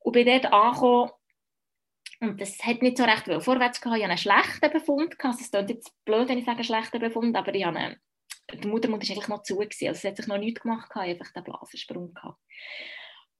Und 0.00 0.12
bin 0.12 0.26
dort 0.26 0.52
angekommen 0.52 1.10
und 2.20 2.40
das 2.40 2.58
hat 2.64 2.80
nicht 2.82 2.96
so 2.96 3.04
recht 3.04 3.24
vorwärts 3.42 3.80
gehabt. 3.80 3.98
Ich 3.98 4.04
hatte 4.04 4.10
einen 4.10 4.18
schlechten 4.18 4.70
Befund. 4.70 5.14
Also 5.18 5.38
es 5.40 5.50
klingt 5.50 5.70
jetzt 5.70 5.92
blöd, 6.04 6.28
wenn 6.28 6.38
ich 6.38 6.44
sage 6.44 6.64
schlechten 6.64 6.98
Befund, 6.98 7.36
aber 7.36 7.54
ich 7.54 7.64
hatte 7.64 7.78
einen 7.78 7.96
der 8.52 8.70
Muttermund 8.70 9.02
war 9.02 9.10
eigentlich 9.10 9.28
noch 9.28 9.42
zu, 9.42 9.56
gewesen, 9.56 9.88
also 9.88 9.98
es 9.98 10.04
hat 10.04 10.16
sich 10.16 10.26
noch 10.26 10.38
nichts 10.38 10.60
gemacht, 10.60 10.88
gehabt, 10.88 11.08
einfach 11.08 11.32
den 11.32 11.44
Blasensprung 11.44 12.14
gehabt. 12.14 12.38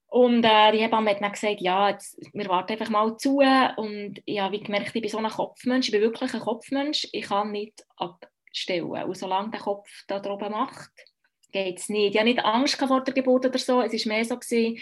Und 0.09 0.45
äh, 0.45 0.73
die 0.73 0.79
Hebamme 0.79 1.11
hat 1.11 1.21
dann 1.21 1.33
gesagt, 1.33 1.61
ja, 1.61 1.91
jetzt, 1.91 2.19
wir 2.33 2.49
warten 2.49 2.73
einfach 2.73 2.89
mal 2.89 3.17
zu. 3.17 3.41
Und 3.77 4.23
ich 4.25 4.41
habe 4.41 4.59
gemerkt, 4.59 4.95
ich 4.95 5.03
bin 5.03 5.11
so 5.11 5.19
ein 5.19 5.29
Kopfmensch, 5.29 5.89
ich 5.89 5.93
bin 5.93 6.01
wirklich 6.01 6.33
ein 6.33 6.41
Kopfmensch, 6.41 7.09
ich 7.13 7.25
kann 7.25 7.51
nicht 7.51 7.85
abstellen. 7.97 9.05
Und 9.05 9.17
solange 9.17 9.51
der 9.51 9.61
Kopf 9.61 9.89
da 10.07 10.23
oben 10.25 10.53
macht, 10.53 10.91
geht 11.53 11.79
es 11.79 11.89
nicht. 11.89 12.15
Ich 12.15 12.19
habe 12.19 12.29
nicht 12.29 12.45
Angst 12.45 12.77
vor 12.77 13.03
der 13.03 13.15
Geburt 13.15 13.47
oder 13.47 13.59
so, 13.59 13.83
es 13.83 13.93
war 14.07 14.15
mehr 14.15 14.25
so, 14.25 14.37
gewesen, 14.37 14.79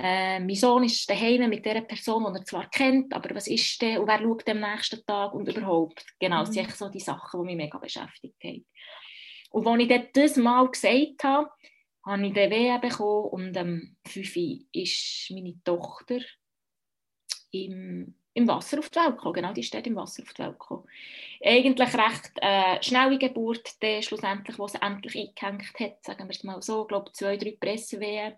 äh, 0.00 0.38
mein 0.38 0.54
Sohn 0.54 0.84
ist 0.84 1.10
daheim 1.10 1.48
mit 1.48 1.64
der 1.66 1.80
Person, 1.80 2.24
die 2.32 2.38
er 2.38 2.44
zwar 2.44 2.70
kennt, 2.70 3.12
aber 3.12 3.34
was 3.34 3.48
ist 3.48 3.82
der 3.82 4.00
und 4.00 4.06
wer 4.06 4.20
schaut 4.20 4.48
am 4.48 4.60
nächsten 4.60 5.04
Tag 5.04 5.34
und 5.34 5.48
überhaupt. 5.48 6.04
Genau, 6.20 6.40
das 6.40 6.52
sind 6.54 6.68
mhm. 6.68 6.72
so 6.72 6.88
die 6.88 7.00
Sachen, 7.00 7.40
die 7.40 7.46
mich 7.46 7.56
mega 7.56 7.78
beschäftigt 7.78 8.36
haben. 8.44 8.64
Und 9.50 9.66
als 9.66 9.82
ich 9.82 10.12
das 10.12 10.36
Mal 10.36 10.68
gesagt 10.68 11.24
habe, 11.24 11.50
habe 12.04 12.26
ich 12.26 12.32
den 12.32 12.50
Wehen 12.50 12.80
bekommen 12.80 13.28
und 13.30 13.56
am 13.56 13.68
ähm, 13.68 13.96
5 14.06 14.36
ist 14.72 15.30
meine 15.30 15.54
Tochter 15.62 16.20
im, 17.50 18.14
im 18.34 18.48
Wasser 18.48 18.78
auf 18.78 18.88
die 18.88 18.98
Welt 18.98 19.16
gekommen. 19.16 19.34
Genau, 19.34 19.52
die 19.52 19.62
steht 19.62 19.86
im 19.86 19.96
Wasser 19.96 20.22
auf 20.22 20.32
die 20.32 20.42
Welt 20.42 20.58
gekommen. 20.58 20.84
Eigentlich 21.42 21.94
recht 21.94 22.32
äh, 22.40 22.82
schnelle 22.82 23.18
Geburt, 23.18 23.82
der 23.82 24.02
schlussendlich, 24.02 24.58
wo 24.58 24.66
endlich 24.66 25.16
eingehängt 25.16 25.80
hat, 25.80 26.04
sagen 26.04 26.28
wir 26.28 26.30
es 26.30 26.44
mal 26.44 26.62
so, 26.62 26.82
ich 26.82 26.88
glaube 26.88 27.12
zwei, 27.12 27.36
drei 27.36 27.56
Pressewehen. 27.58 28.34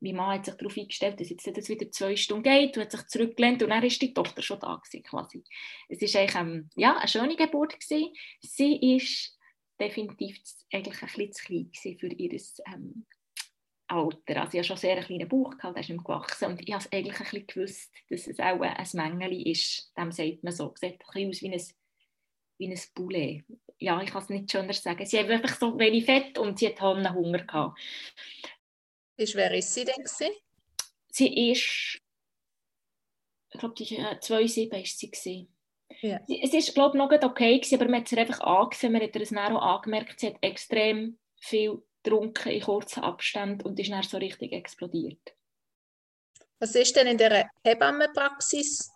Mein 0.00 0.16
Mann 0.16 0.38
hat 0.38 0.46
sich 0.46 0.54
darauf 0.56 0.76
eingestellt, 0.76 1.20
dass 1.20 1.30
jetzt 1.30 1.46
das 1.46 1.68
wieder 1.68 1.88
zwei 1.92 2.16
Stunden 2.16 2.42
geht 2.42 2.76
und 2.76 2.82
hat 2.82 2.90
sich 2.90 3.06
zurückgelehnt 3.06 3.62
und 3.62 3.70
dann 3.70 3.84
ist 3.84 4.02
die 4.02 4.12
Tochter 4.12 4.42
schon 4.42 4.58
da 4.58 4.74
gewesen, 4.74 5.04
quasi. 5.04 5.44
Es 5.88 6.00
war 6.00 6.42
ähm, 6.42 6.70
ja, 6.74 6.96
eine 6.96 7.06
schöne 7.06 7.36
Geburt 7.36 7.78
gewesen. 7.78 8.12
Sie 8.40 8.96
ist 8.96 9.38
definitiv 9.82 10.40
eigentlich 10.72 11.02
ein 11.02 11.08
bisschen 11.08 11.32
zu 11.32 11.44
klein 11.44 11.98
für 11.98 12.06
ihr 12.06 12.40
ähm, 12.72 13.06
Alter. 13.88 14.40
Also 14.40 14.52
ich 14.52 14.58
hatte 14.58 14.64
schon 14.64 14.76
sehr 14.76 14.96
einen 14.96 15.04
kleinen 15.04 15.28
Bauch, 15.28 15.50
gehabt, 15.50 15.76
der 15.76 15.82
ist 15.82 15.90
nicht 15.90 16.04
gewachsen 16.04 16.50
und 16.50 16.60
ich 16.66 16.72
habe 16.72 16.84
eigentlich 16.92 17.18
ein 17.18 17.24
bisschen 17.24 17.46
gewusst, 17.46 17.92
dass 18.08 18.26
es 18.26 18.38
auch 18.38 18.60
ein 18.60 18.88
Mängeli 18.94 19.50
ist. 19.50 19.92
Dem 19.96 20.12
sagt 20.12 20.42
man 20.42 20.52
so. 20.52 20.72
Sieht 20.76 20.92
ein 20.92 20.98
bisschen 20.98 21.28
aus 21.28 21.42
wie 21.42 21.52
ein, 21.52 21.62
wie 22.58 22.68
ein 22.72 22.80
Poulet. 22.94 23.44
Ja, 23.78 24.00
ich 24.00 24.10
kann 24.10 24.22
es 24.22 24.28
nicht 24.28 24.50
schöner 24.50 24.72
sagen. 24.72 25.04
Sie 25.04 25.18
hat 25.18 25.28
einfach 25.28 25.58
so 25.58 25.78
wenig 25.78 26.04
Fett 26.04 26.38
und 26.38 26.58
sie 26.58 26.68
hat 26.68 26.80
Hunger 26.80 27.44
gehabt. 27.44 27.78
Ist, 29.16 29.34
wer 29.34 29.52
ist 29.52 29.74
sie 29.74 29.84
denn? 29.84 29.96
Gewesen? 29.96 30.32
Sie 31.08 31.50
ist, 31.50 32.00
ich 33.50 33.60
glaube, 33.60 33.74
2,7 33.74 34.72
war 34.72 34.84
sie. 34.86 35.10
Gewesen. 35.10 35.48
Ja. 36.02 36.20
Es 36.28 36.52
ist, 36.52 36.74
glaube 36.74 36.96
ich, 36.96 36.98
noch 36.98 37.10
okay 37.10 37.58
gewesen, 37.58 37.76
aber 37.76 37.88
man 37.88 38.00
hat 38.00 38.12
es 38.12 38.18
einfach 38.18 38.40
angesehen, 38.40 38.92
man 38.92 39.02
hat 39.02 39.14
es 39.14 39.30
dann 39.30 39.56
auch 39.56 39.76
angemerkt, 39.76 40.18
sie 40.18 40.28
hat 40.28 40.36
extrem 40.40 41.18
viel 41.40 41.82
getrunken 42.02 42.50
in 42.50 42.60
kurzen 42.60 43.04
Abständen 43.04 43.62
und 43.62 43.78
ist 43.78 43.90
dann 43.90 44.02
so 44.02 44.18
richtig 44.18 44.52
explodiert. 44.52 45.34
Was 46.58 46.74
ist 46.74 46.96
denn 46.96 47.06
in 47.06 47.18
der 47.18 47.48
Hebammenpraxis 47.64 48.90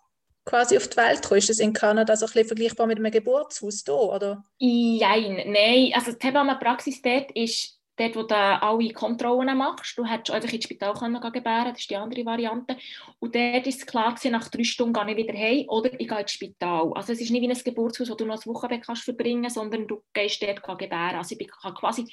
quasi 0.45 0.77
auf 0.77 0.87
die 0.89 0.97
Welt 0.97 1.21
gekommen? 1.21 1.39
Ist 1.39 1.49
das 1.49 1.59
in 1.59 1.73
Kanada 1.73 2.15
so 2.15 2.25
ein 2.25 2.31
bisschen 2.31 2.47
vergleichbar 2.47 2.87
mit 2.87 2.97
einem 2.97 3.11
Geburtshaus 3.11 3.83
hier, 3.85 3.95
oder? 3.95 4.43
Nein, 4.59 5.43
nein. 5.51 5.91
Also 5.93 6.11
die 6.11 6.27
Hebammenpraxis 6.27 7.01
dort 7.01 7.31
ist 7.31 7.76
dort, 7.97 8.15
wo 8.15 8.23
du 8.23 8.35
alle 8.35 8.93
Kontrollen 8.93 9.57
machst. 9.57 9.97
Du 9.97 10.05
hättest 10.05 10.31
einfach 10.31 10.53
ins 10.53 10.63
Spital 10.63 10.93
können 10.93 11.19
gebären 11.19 11.71
das 11.71 11.79
ist 11.79 11.89
die 11.89 11.95
andere 11.95 12.25
Variante. 12.25 12.77
Und 13.19 13.35
dort 13.35 13.67
ist 13.67 13.79
es 13.79 13.85
klar 13.85 14.13
gewesen, 14.13 14.31
nach 14.31 14.47
drei 14.49 14.63
Stunden 14.63 14.93
gehe 14.93 15.11
ich 15.11 15.17
wieder 15.17 15.37
heim 15.37 15.65
oder 15.67 15.99
ich 15.99 16.07
gehe 16.07 16.19
ins 16.19 16.31
Spital. 16.31 16.91
Also 16.93 17.13
es 17.13 17.21
ist 17.21 17.31
nicht 17.31 17.41
wie 17.41 17.51
ein 17.51 17.63
Geburtshaus, 17.63 18.09
wo 18.09 18.15
du 18.15 18.25
noch 18.25 18.41
eine 18.41 18.53
Woche 18.53 18.79
kannst 18.79 19.03
verbringen 19.03 19.49
sondern 19.49 19.87
du 19.87 20.03
gehst 20.13 20.41
dort 20.41 20.63
gebären. 20.79 21.15
Also 21.15 21.35
ich 21.37 21.47
kann 21.47 21.73
quasi 21.73 22.05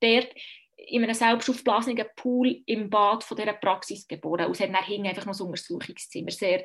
dort 0.00 0.28
in 0.76 1.02
einem 1.02 1.14
selbst 1.14 1.48
aufblasenen 1.50 2.06
Pool 2.16 2.62
im 2.66 2.88
Bad 2.88 3.24
von 3.24 3.36
dieser 3.36 3.52
Praxis 3.54 4.06
geboren. 4.06 4.46
Und 4.46 4.52
es 4.52 4.60
hat 4.60 4.68
dann 4.68 5.06
einfach 5.06 5.26
noch 5.26 5.38
ein 5.38 5.46
Untersuchungszimmer, 5.46 6.30
sehr 6.30 6.64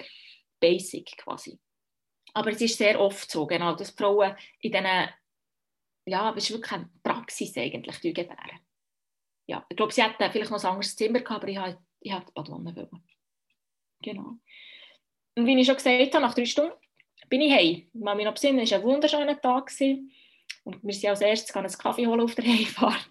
basic 0.60 1.18
quasi. 1.18 1.60
Aber 2.34 2.52
es 2.52 2.62
ist 2.62 2.78
sehr 2.78 3.00
oft 3.00 3.30
so, 3.30 3.46
genau, 3.46 3.76
dass 3.76 3.92
Frauen 3.92 4.36
in 4.60 4.72
diesen 4.72 5.10
ja, 6.06 6.34
es 6.36 6.46
ist 6.46 6.52
wirklich 6.52 6.72
eine 6.72 6.90
Praxis 7.04 7.58
eigentlich, 7.58 8.00
die 8.00 8.14
gebären 8.14 8.60
ja, 9.48 9.66
ich 9.70 9.78
glaube, 9.78 9.94
sie 9.94 10.04
hätte 10.04 10.30
vielleicht 10.32 10.52
noch 10.52 10.64
ein 10.64 10.70
anderes 10.70 10.96
Zimmer 10.96 11.20
gehabt, 11.20 11.44
aber 11.44 11.52
ich 11.52 11.58
hatte, 11.58 11.78
ich 12.00 12.12
hatte 12.12 12.28
die 12.28 12.32
Badwanne. 12.34 12.76
Wollen. 12.76 13.04
Genau. 14.02 14.38
Und 15.36 15.46
wie 15.46 15.60
ich 15.60 15.68
schon 15.68 15.76
gesagt 15.76 16.14
habe, 16.14 16.26
nach 16.26 16.34
drei 16.34 16.46
Stunden 16.46 16.74
bin 17.30 17.42
ich 17.42 17.52
heim. 17.52 17.88
Ich 17.94 18.04
kann 18.04 18.18
mich 18.18 18.26
noch 18.26 18.34
besinnen, 18.34 18.60
es 18.60 18.72
war 18.72 18.80
ein 18.80 18.84
wunderschöner 18.86 19.40
Tag. 19.40 19.68
Gewesen. 19.68 20.12
Und 20.64 20.84
wir 20.84 20.94
sind 20.94 21.10
als 21.10 21.22
erstes 21.22 21.56
einen 21.56 21.72
Kaffee 21.72 22.08
holen 22.08 22.22
auf 22.22 22.34
der 22.34 22.46
Heimfahrt. 22.48 23.10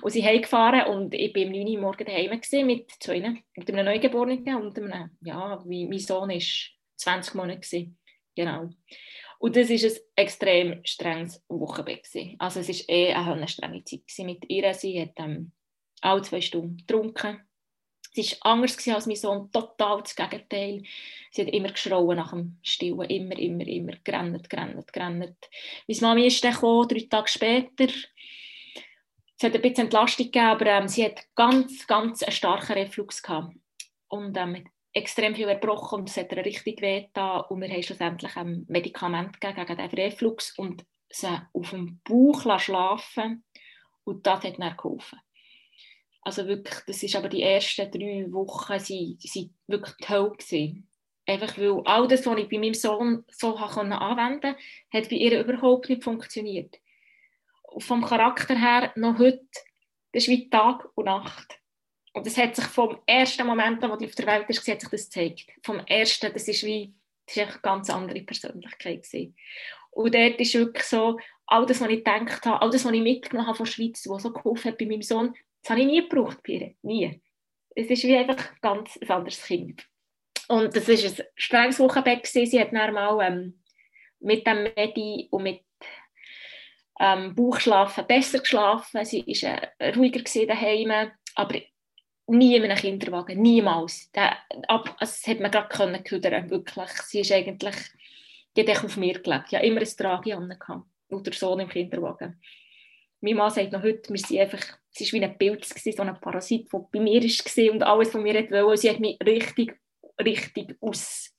Und 0.00 0.10
sie 0.10 0.24
heimgefahren 0.24 0.86
und 0.86 1.12
ich 1.12 1.34
war 1.34 1.42
um 1.42 1.52
9 1.52 1.68
Uhr 1.68 1.80
morgens 1.80 2.06
daheim 2.06 2.66
mit 2.66 2.90
zwei, 2.90 3.20
mit 3.20 3.70
einem 3.70 3.84
Neugeborenen 3.84 4.56
und 4.56 4.78
einem, 4.78 5.10
ja, 5.20 5.62
mein 5.64 5.98
Sohn 5.98 6.30
war 6.30 6.40
20 6.96 7.34
Monate. 7.34 7.60
Gewesen. 7.60 7.98
Genau. 8.34 8.70
Und 9.38 9.56
das 9.56 9.68
war 9.68 9.76
ein 9.76 9.96
extrem 10.16 10.84
strenges 10.84 11.42
Wochenbett. 11.48 12.08
Also 12.38 12.60
es 12.60 12.68
war 12.68 12.88
eh 12.88 13.12
eine 13.12 13.48
strenge 13.48 13.84
Zeit 13.84 14.02
mit 14.18 14.48
ihr. 14.48 14.72
Sie 14.74 15.00
hat 15.00 15.12
ähm, 15.16 15.52
alle 16.00 16.22
zwei 16.22 16.40
Stunden 16.40 16.78
getrunken. 16.78 17.40
Sie 18.12 18.22
war 18.22 18.52
anders 18.52 18.88
als 18.88 19.06
mein 19.06 19.16
Sohn, 19.16 19.50
total 19.52 20.02
das 20.02 20.16
Gegenteil. 20.16 20.82
Sie 21.30 21.42
hat 21.42 21.52
immer 21.52 21.70
geschrauen 21.70 22.16
nach 22.16 22.30
dem 22.30 22.58
Stillen, 22.62 23.10
immer, 23.10 23.38
immer, 23.38 23.66
immer, 23.66 23.92
gerannt, 24.02 24.48
gerannt, 24.48 24.90
gerannt. 24.92 25.36
Meine 25.86 26.00
Mami 26.00 26.26
ist 26.26 26.42
dann 26.42 26.54
gekommen, 26.54 26.88
drei 26.88 27.06
Tage 27.10 27.28
später. 27.28 27.92
Es 29.38 29.44
hat 29.44 29.54
ein 29.54 29.60
bisschen 29.60 29.84
Entlastung 29.84 30.26
gegeben, 30.26 30.46
aber 30.46 30.66
ähm, 30.66 30.88
sie 30.88 31.04
hat 31.04 31.26
ganz, 31.34 31.86
ganz 31.86 32.22
einen 32.22 32.32
starken 32.32 32.72
Reflux 32.72 33.22
gehabt. 33.22 33.54
Und 34.08 34.34
ähm, 34.38 34.64
extrem 34.96 35.34
viel 35.34 35.48
erbrochen 35.48 36.00
und 36.00 36.08
es 36.08 36.16
hat 36.16 36.32
richtig 36.32 36.80
weh 36.80 37.06
Und 37.48 37.60
wir 37.60 37.68
haben 37.68 37.82
schlussendlich 37.82 38.34
ein 38.36 38.64
Medikament 38.66 39.38
gegeben 39.38 39.66
gegen 39.66 39.76
den 39.76 40.00
Reflux 40.00 40.58
und 40.58 40.86
sie 41.10 41.38
auf 41.52 41.70
dem 41.70 42.00
Bauch 42.02 42.58
schlafen 42.58 43.44
Und 44.04 44.26
das 44.26 44.42
hat 44.42 44.58
dann 44.58 44.76
geholfen. 44.76 45.20
Also 46.22 46.46
wirklich, 46.46 46.80
das 46.86 47.02
ist 47.02 47.14
aber 47.14 47.28
die 47.28 47.42
ersten 47.42 47.90
drei 47.90 48.32
Wochen 48.32 48.78
sie, 48.78 49.16
sie 49.20 49.52
wirklich 49.66 49.94
toll 50.00 50.32
gewesen. 50.32 50.88
Einfach 51.26 51.58
weil 51.58 51.82
all 51.84 52.08
das, 52.08 52.24
was 52.24 52.38
ich 52.38 52.48
bei 52.48 52.58
meinem 52.58 52.74
Sohn 52.74 53.24
so 53.30 53.54
anwenden 53.56 53.98
konnte, 53.98 54.56
hat 54.92 55.10
bei 55.10 55.16
ihr 55.16 55.40
überhaupt 55.40 55.90
nicht 55.90 56.04
funktioniert. 56.04 56.74
Und 57.64 57.84
vom 57.84 58.02
Charakter 58.02 58.58
her 58.58 58.92
noch 58.96 59.18
heute, 59.18 59.44
das 60.12 60.22
ist 60.22 60.28
wie 60.28 60.48
Tag 60.48 60.88
und 60.94 61.04
Nacht. 61.04 61.60
Und 62.16 62.26
das 62.26 62.38
hat 62.38 62.56
sich 62.56 62.64
vom 62.64 62.96
ersten 63.04 63.46
Moment 63.46 63.84
an, 63.84 63.90
wo 63.90 63.96
die 63.96 64.06
auf 64.06 64.14
der 64.14 64.26
Welt 64.26 64.48
ist, 64.48 64.66
hat 64.66 64.80
sich 64.80 64.88
das 64.88 65.10
gezeigt. 65.10 65.50
Vom 65.62 65.80
ersten, 65.80 66.32
das 66.32 66.48
ist 66.48 66.64
wie, 66.64 66.94
das 67.26 67.36
ist 67.36 67.42
eine 67.42 67.60
ganz 67.60 67.90
andere 67.90 68.22
Persönlichkeit 68.22 69.02
gewesen. 69.02 69.36
Und 69.90 70.14
dort 70.14 70.40
ist 70.40 70.54
wirklich 70.54 70.84
so, 70.84 71.18
all 71.44 71.66
das, 71.66 71.82
was 71.82 71.90
ich 71.90 72.02
gedacht 72.02 72.46
habe, 72.46 72.62
all 72.62 72.70
das, 72.70 72.86
was 72.86 72.92
ich 72.92 73.02
mitgenommen 73.02 73.46
habe 73.46 73.58
von 73.58 73.66
der 73.66 73.72
Schweiz, 73.72 74.08
was 74.08 74.22
so 74.22 74.32
geholfen 74.32 74.70
hat 74.70 74.78
bei 74.78 74.86
meinem 74.86 75.02
Sohn, 75.02 75.34
das 75.60 75.70
habe 75.70 75.80
ich 75.80 75.86
nie 75.86 76.08
gebraucht 76.08 76.38
ihr. 76.48 76.72
Nie. 76.80 77.20
Es 77.74 77.88
ist 77.88 78.04
wie 78.04 78.16
einfach 78.16 78.50
ein 78.50 78.58
ganz 78.62 78.98
anderes 79.06 79.44
Kind. 79.44 79.86
Und 80.48 80.74
das 80.74 80.88
war 80.88 80.94
ein 80.94 81.26
strenges 81.34 81.78
Wochenbett. 81.78 82.26
Sie 82.26 82.58
hat 82.58 82.72
dann 82.72 82.94
mal 82.94 83.26
ähm, 83.26 83.62
mit 84.20 84.46
dem 84.46 84.62
Medi 84.62 85.28
und 85.30 85.42
mit 85.42 85.60
ähm, 86.98 87.34
Bauchschlafen 87.34 88.06
besser 88.06 88.38
geschlafen. 88.38 89.04
Sie 89.04 89.20
war 89.26 89.70
äh, 89.80 89.90
ruhiger 89.90 90.22
daheim. 90.46 91.10
Aber 91.34 91.60
nie 92.28 92.56
in 92.56 92.64
einem 92.64 92.76
Kinderwagen, 92.76 93.40
niemals. 93.40 94.10
Der, 94.12 94.36
ab, 94.68 94.96
also, 94.98 95.12
das 95.12 95.26
hat 95.26 95.40
man 95.40 95.50
gerade 95.50 95.68
können 95.68 96.04
küdern, 96.04 96.50
wirklich. 96.50 96.90
Sie 97.02 97.20
ist 97.20 97.32
eigentlich, 97.32 97.76
die 98.56 98.68
hat 98.68 98.84
auf 98.84 98.96
mir 98.96 99.20
gelebt. 99.20 99.50
Ja, 99.50 99.60
immer 99.60 99.80
ein 99.80 99.86
Tragi 99.86 100.32
an 100.32 100.56
und 101.08 101.26
der 101.26 101.32
Sohn 101.32 101.60
im 101.60 101.68
Kinderwagen. 101.68 102.40
Mein 103.20 103.36
Mann 103.36 103.50
sagt 103.50 103.72
noch 103.72 103.82
heute, 103.82 104.10
wir 104.10 104.18
sind 104.18 104.40
einfach, 104.40 104.78
es 104.94 105.12
war 105.12 105.20
wie 105.20 105.24
ein 105.24 105.38
Pilz, 105.38 105.68
so 105.68 106.02
ein 106.02 106.20
Parasit, 106.20 106.72
der 106.72 106.86
bei 106.92 107.00
mir 107.00 107.22
war 107.22 107.72
und 107.72 107.82
alles 107.82 108.10
von 108.10 108.22
mir 108.22 108.34
wollte. 108.34 108.76
Sie 108.76 108.90
hat 108.90 109.00
mich 109.00 109.18
richtig, 109.24 109.78
richtig 110.20 110.76
aus, 110.80 111.32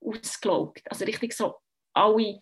ausgelaugt. 0.00 0.82
Also 0.90 1.04
richtig 1.04 1.32
so, 1.32 1.54
alle, 1.92 2.40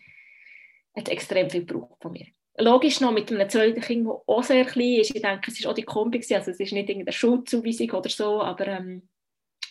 hat 0.97 1.09
extrem 1.09 1.49
viel 1.49 1.65
gebraucht 1.65 2.03
von 2.03 2.13
mir 2.13 2.27
logisch 2.59 3.01
noch 3.01 3.13
mit 3.13 3.31
einem 3.31 3.49
zweiten 3.49 3.81
Kind, 3.81 4.07
das 4.07 4.17
auch 4.27 4.43
sehr 4.43 4.65
klein 4.65 5.01
ist. 5.01 5.15
Ich 5.15 5.23
denke, 5.23 5.51
es 5.51 5.65
war 5.65 5.71
auch 5.71 5.75
die 5.75 5.83
Kombi, 5.83 6.19
also 6.19 6.51
es 6.51 6.61
ist 6.61 6.73
nicht 6.73 6.89
irgendeine 6.89 7.13
Schulzuweisung 7.13 7.91
oder 7.91 8.09
so, 8.09 8.43
aber 8.43 8.67
ähm, 8.67 9.09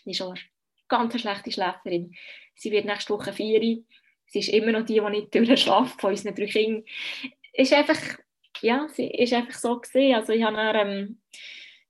sie 0.03 0.11
ist 0.11 0.21
auch 0.21 0.31
eine 0.31 0.39
ganz 0.87 1.19
schlechte 1.19 1.51
Schläferin. 1.51 2.15
Sie 2.55 2.71
wird 2.71 2.85
nächste 2.85 3.13
Woche 3.13 3.33
vier. 3.33 3.83
Sie 4.27 4.39
ist 4.39 4.49
immer 4.49 4.71
noch 4.71 4.85
die, 4.85 4.99
die 4.99 5.09
nicht 5.09 5.33
durchschlafen 5.33 5.99
von 5.99 6.11
unseren 6.11 6.35
drei 6.35 6.45
Kindern. 6.45 6.83
Ist 7.53 7.73
einfach, 7.73 7.99
ja, 8.61 8.87
sie 8.93 9.07
ist 9.07 9.33
einfach 9.33 9.57
so 9.57 9.79
gesehen. 9.79 10.15
Also 10.15 10.33
ich 10.33 10.43
habe 10.43 10.55
dann, 10.55 10.87
ähm, 10.87 11.21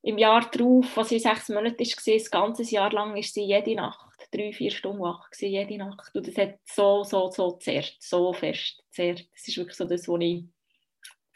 im 0.04 0.18
Jahr 0.18 0.50
darauf, 0.50 0.98
was 0.98 1.10
sie 1.10 1.20
sechs 1.20 1.50
Monate 1.50 1.78
war, 1.78 2.14
das 2.14 2.32
ganze 2.32 2.64
Jahr 2.64 2.92
lang 2.92 3.16
ist 3.18 3.36
sie 3.36 3.44
jede 3.44 3.76
Nacht 3.76 4.12
drei, 4.32 4.54
vier 4.54 4.72
Stunden 4.72 5.02
wach 5.02 5.30
jede 5.40 5.78
Nacht. 5.78 6.16
Und 6.16 6.28
das 6.28 6.38
hat 6.38 6.60
so, 6.66 7.04
so, 7.04 7.30
so 7.30 7.52
zerrt, 7.52 7.96
so 8.00 8.34
fest 8.34 8.84
zerrt. 8.90 9.28
Das 9.34 9.48
ist 9.48 9.58
wirklich 9.58 9.78
so 9.78 9.86
das, 9.86 10.08
was 10.08 10.22
ich 10.22 10.46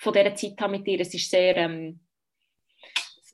von 0.05 0.13
dieser 0.13 0.35
Zeit 0.35 0.61
habe 0.61 0.77
mit 0.77 0.87
ihr. 0.87 0.99
Es 0.99 1.13
ist 1.13 1.29
sehr 1.29 1.57
ähm, 1.57 1.99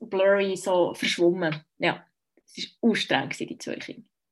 blurry, 0.00 0.56
so 0.56 0.94
verschwommen. 0.94 1.64
Ja, 1.78 2.04
es 2.46 2.76
war 2.80 2.90
anstrengend, 2.90 3.38
die 3.38 3.58
zwei. 3.58 3.78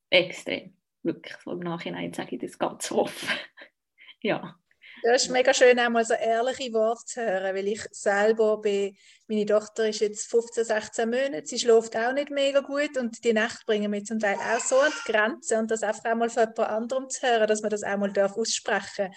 Extrem. 0.09 0.75
Wirklich. 1.03 1.37
So 1.45 1.53
Im 1.53 1.61
Nachhinein 1.61 2.13
sage 2.13 2.37
ich 2.37 2.41
das 2.41 2.59
ganz 2.59 2.91
offen. 2.91 3.29
ja. 4.23 4.57
Es 5.03 5.25
ist 5.25 5.31
mega 5.31 5.55
schön, 5.55 5.79
einmal 5.79 6.05
so 6.05 6.15
ehrliche 6.15 6.73
Worte 6.75 7.05
zu 7.07 7.23
hören, 7.23 7.55
weil 7.55 7.69
ich 7.69 7.83
selber 7.91 8.61
bin, 8.61 8.97
meine 9.29 9.47
Tochter 9.47 9.89
ist 9.89 10.01
jetzt 10.01 10.31
15, 10.31 10.65
16 10.65 11.09
Monate, 11.09 11.47
sie 11.47 11.59
schläft 11.59 11.97
auch 11.97 12.13
nicht 12.13 12.31
mega 12.31 12.61
gut 12.61 12.99
und 12.99 13.25
die 13.25 13.33
Nacht 13.33 13.65
bringen 13.65 13.91
mich 13.91 14.05
zum 14.05 14.19
Teil 14.19 14.37
auch 14.37 14.61
so 14.61 14.79
an 14.79 14.93
die 14.93 15.13
Grenze 15.13 15.59
und 15.59 15.71
das 15.71 15.83
einfach 15.83 16.05
einmal 16.05 16.29
von 16.29 16.43
jemand 16.43 16.59
anderem 16.59 17.09
zu 17.09 17.27
hören, 17.27 17.47
dass 17.47 17.63
man 17.63 17.71
das 17.71 17.83
einmal 17.83 18.13
aussprechen 18.19 19.07
darf 19.07 19.17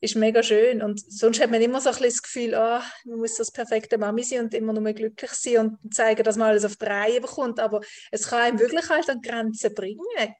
ist 0.00 0.16
mega 0.16 0.42
schön. 0.42 0.82
Und 0.82 1.00
sonst 1.00 1.40
hat 1.40 1.50
man 1.50 1.62
immer 1.62 1.80
so 1.80 1.90
ein 1.90 1.96
das 2.02 2.22
Gefühl, 2.22 2.54
oh, 2.54 2.80
man 3.04 3.18
muss 3.18 3.36
das 3.36 3.50
perfekte 3.50 3.98
Mami 3.98 4.22
sein 4.22 4.44
und 4.44 4.54
immer 4.54 4.72
nur 4.72 4.92
glücklich 4.92 5.32
sein 5.32 5.78
und 5.82 5.94
zeigen, 5.94 6.22
dass 6.22 6.36
man 6.36 6.48
alles 6.48 6.64
auf 6.64 6.76
die 6.76 6.84
Reihe 6.84 7.20
bekommt. 7.20 7.60
Aber 7.60 7.80
es 8.10 8.28
kann 8.28 8.40
einem 8.40 8.58
wirklich 8.58 8.88
halt 8.88 9.08
an 9.08 9.22
Grenzen 9.22 9.74
bringen. 9.74 10.34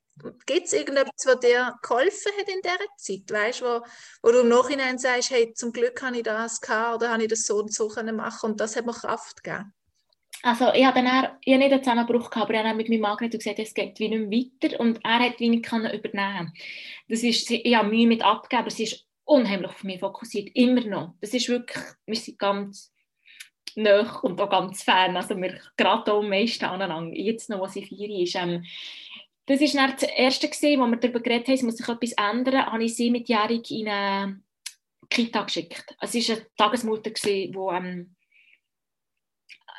Gibt 0.46 0.66
es 0.66 0.72
irgendetwas, 0.72 1.26
was 1.26 1.40
dir 1.40 1.74
geholfen 1.82 2.32
hat 2.38 2.48
in 2.48 2.60
dieser 2.62 2.96
Zeit? 2.96 3.30
Weißt 3.30 3.62
wo, 3.62 3.82
wo 4.22 4.32
du 4.32 4.40
im 4.40 4.48
Nachhinein 4.48 4.98
sagst, 4.98 5.30
hey, 5.30 5.52
zum 5.52 5.72
Glück 5.72 6.00
habe 6.02 6.16
ich 6.16 6.22
das 6.22 6.60
gehabt 6.60 6.96
oder 6.96 7.12
habe 7.12 7.22
ich 7.22 7.28
das 7.28 7.42
so 7.42 7.58
und 7.58 7.72
so 7.72 7.88
können 7.88 8.16
machen 8.16 8.50
und 8.50 8.60
das 8.60 8.76
hat 8.76 8.86
mir 8.86 8.94
Kraft 8.94 9.44
gegeben? 9.44 9.74
Also 10.42 10.72
ich 10.72 10.84
habe 10.84 11.02
dann 11.02 11.36
ich 11.42 11.52
habe 11.52 11.58
nicht 11.58 11.72
einen 11.72 11.82
Zusammenbruch 11.82 12.30
gehabt, 12.30 12.48
aber 12.48 12.54
ich 12.54 12.64
habe 12.64 12.76
mit 12.76 12.88
meinem 12.88 13.00
Mann 13.00 13.16
gesagt, 13.16 13.58
es 13.58 13.74
geht 13.74 13.98
wie 13.98 14.08
nicht 14.08 14.62
weiter 14.62 14.80
und 14.80 15.00
er 15.04 15.18
hat 15.18 15.40
wie 15.40 15.48
nicht 15.48 15.66
übernehmen 15.66 16.52
Das 17.08 17.22
ist, 17.22 17.50
ich 17.50 17.74
habe 17.74 17.88
Mühe 17.88 18.06
mit 18.06 18.22
abgegeben, 18.22 18.60
aber 18.60 18.68
es 18.68 18.80
ist 18.80 19.05
unheimlich 19.26 19.70
auf 19.70 19.84
mich 19.84 20.00
fokussiert, 20.00 20.50
immer 20.54 20.82
noch. 20.82 21.14
Das 21.20 21.34
ist 21.34 21.48
wirklich, 21.48 21.84
wir 22.06 22.16
sind 22.16 22.38
ganz 22.38 22.92
nah 23.74 24.20
und 24.20 24.40
auch 24.40 24.48
ganz 24.48 24.82
fern, 24.82 25.16
also 25.16 25.36
wir 25.36 25.60
gerade 25.76 26.12
am 26.12 26.30
meisten 26.30 26.64
aneinander, 26.64 27.14
jetzt 27.14 27.50
noch, 27.50 27.60
was 27.60 27.76
ich 27.76 27.88
vier 27.88 28.08
ist. 28.22 28.36
Ähm, 28.36 28.64
das 29.44 29.60
war 29.60 29.92
das 29.92 30.02
erste, 30.02 30.48
gewesen, 30.48 30.80
wo 30.80 30.86
wir 30.86 30.96
darüber 30.96 31.20
geredet 31.20 31.48
haben, 31.48 31.54
es 31.54 31.62
muss 31.62 31.76
sich 31.76 31.88
etwas 31.88 32.12
ändern, 32.12 32.66
habe 32.66 32.84
ich 32.84 32.96
sie 32.96 33.10
mitjährig 33.10 33.70
in 33.70 33.88
eine 33.88 34.40
Kita 35.08 35.42
geschickt. 35.42 35.94
Es 36.00 36.14
war 36.14 36.36
eine 36.36 36.46
Tagesmutter, 36.56 37.10
die 37.10 37.52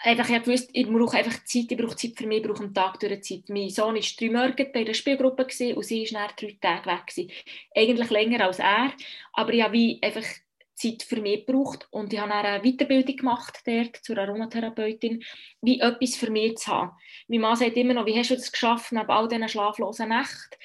einfach, 0.03 0.29
ich 0.29 0.47
wusste, 0.47 0.69
ich 0.73 0.87
brauche 0.87 1.17
einfach 1.17 1.43
Zeit, 1.43 1.71
ich 1.71 1.77
brauche 1.77 1.95
Zeit 1.95 2.13
für 2.15 2.27
mich, 2.27 2.39
ich 2.39 2.47
brauche 2.47 2.63
einen 2.63 2.73
Tag 2.73 2.99
durch 2.99 3.21
Zeit. 3.23 3.49
Mein 3.49 3.69
Sohn 3.69 3.95
war 3.95 4.01
drei 4.01 4.27
Monate 4.27 4.63
in 4.63 4.85
der 4.85 4.93
Spielgruppe 4.93 5.45
gewesen, 5.45 5.75
und 5.75 5.83
sie 5.83 6.03
war 6.11 6.27
dann 6.27 6.35
drei 6.37 6.57
Tage 6.59 6.85
weg. 6.85 7.07
Gewesen. 7.07 7.31
Eigentlich 7.75 8.09
länger 8.09 8.45
als 8.45 8.59
er, 8.59 8.93
aber 9.33 9.53
ich 9.53 9.63
habe 9.63 9.99
einfach 10.01 10.25
Zeit 10.77 11.01
für 11.01 11.19
mich 11.19 11.45
gebraucht 11.45 11.87
und 11.89 12.13
ich 12.13 12.19
habe 12.19 12.33
eine 12.33 12.61
Weiterbildung 12.61 13.15
gemacht 13.15 13.61
dort 13.65 13.97
zur 13.97 14.17
Aromatherapeutin, 14.19 15.23
wie 15.61 15.79
etwas 15.79 16.15
für 16.15 16.29
mich 16.29 16.57
zu 16.57 16.71
haben. 16.71 16.91
Mein 17.27 17.41
Mann 17.41 17.55
sagt 17.55 17.75
immer 17.77 17.95
noch, 17.95 18.05
wie 18.05 18.15
hast 18.15 18.29
du 18.29 18.35
das 18.35 18.51
geschafft 18.51 18.91
neben 18.91 19.09
all 19.09 19.27
diesen 19.27 19.49
schlaflosen 19.49 20.09
Nächten? 20.09 20.55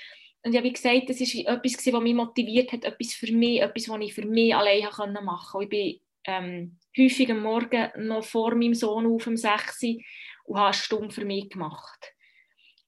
Und 0.45 0.53
ich 0.53 0.59
habe 0.59 0.71
gesagt, 0.71 1.09
das 1.09 1.21
war 1.21 1.55
etwas, 1.55 1.93
was 1.93 2.03
mich 2.03 2.15
motiviert 2.15 2.73
hat, 2.73 2.85
etwas 2.85 3.15
für 3.15 3.33
mich, 3.33 3.63
etwas, 3.63 3.89
was 3.89 4.01
ich 4.01 4.13
für 4.13 4.27
mich 4.27 4.55
alleine 4.55 4.91
machen 5.23 5.49
konnte. 5.53 5.65
Ich 5.65 5.69
bin 5.71 6.01
ähm, 6.25 6.79
häufig 6.99 7.31
am 7.31 7.41
Morgen 7.41 7.91
noch 7.97 8.25
vor 8.25 8.55
meinem 8.55 8.75
Sohn 8.75 9.07
auf 9.07 9.27
um 9.27 9.37
6 9.37 9.83
Uhr 9.83 9.97
und 10.45 10.57
habe 10.57 10.67
eine 10.67 10.75
Stunde 10.75 11.15
für 11.15 11.25
mich 11.25 11.51
gemacht. 11.51 12.15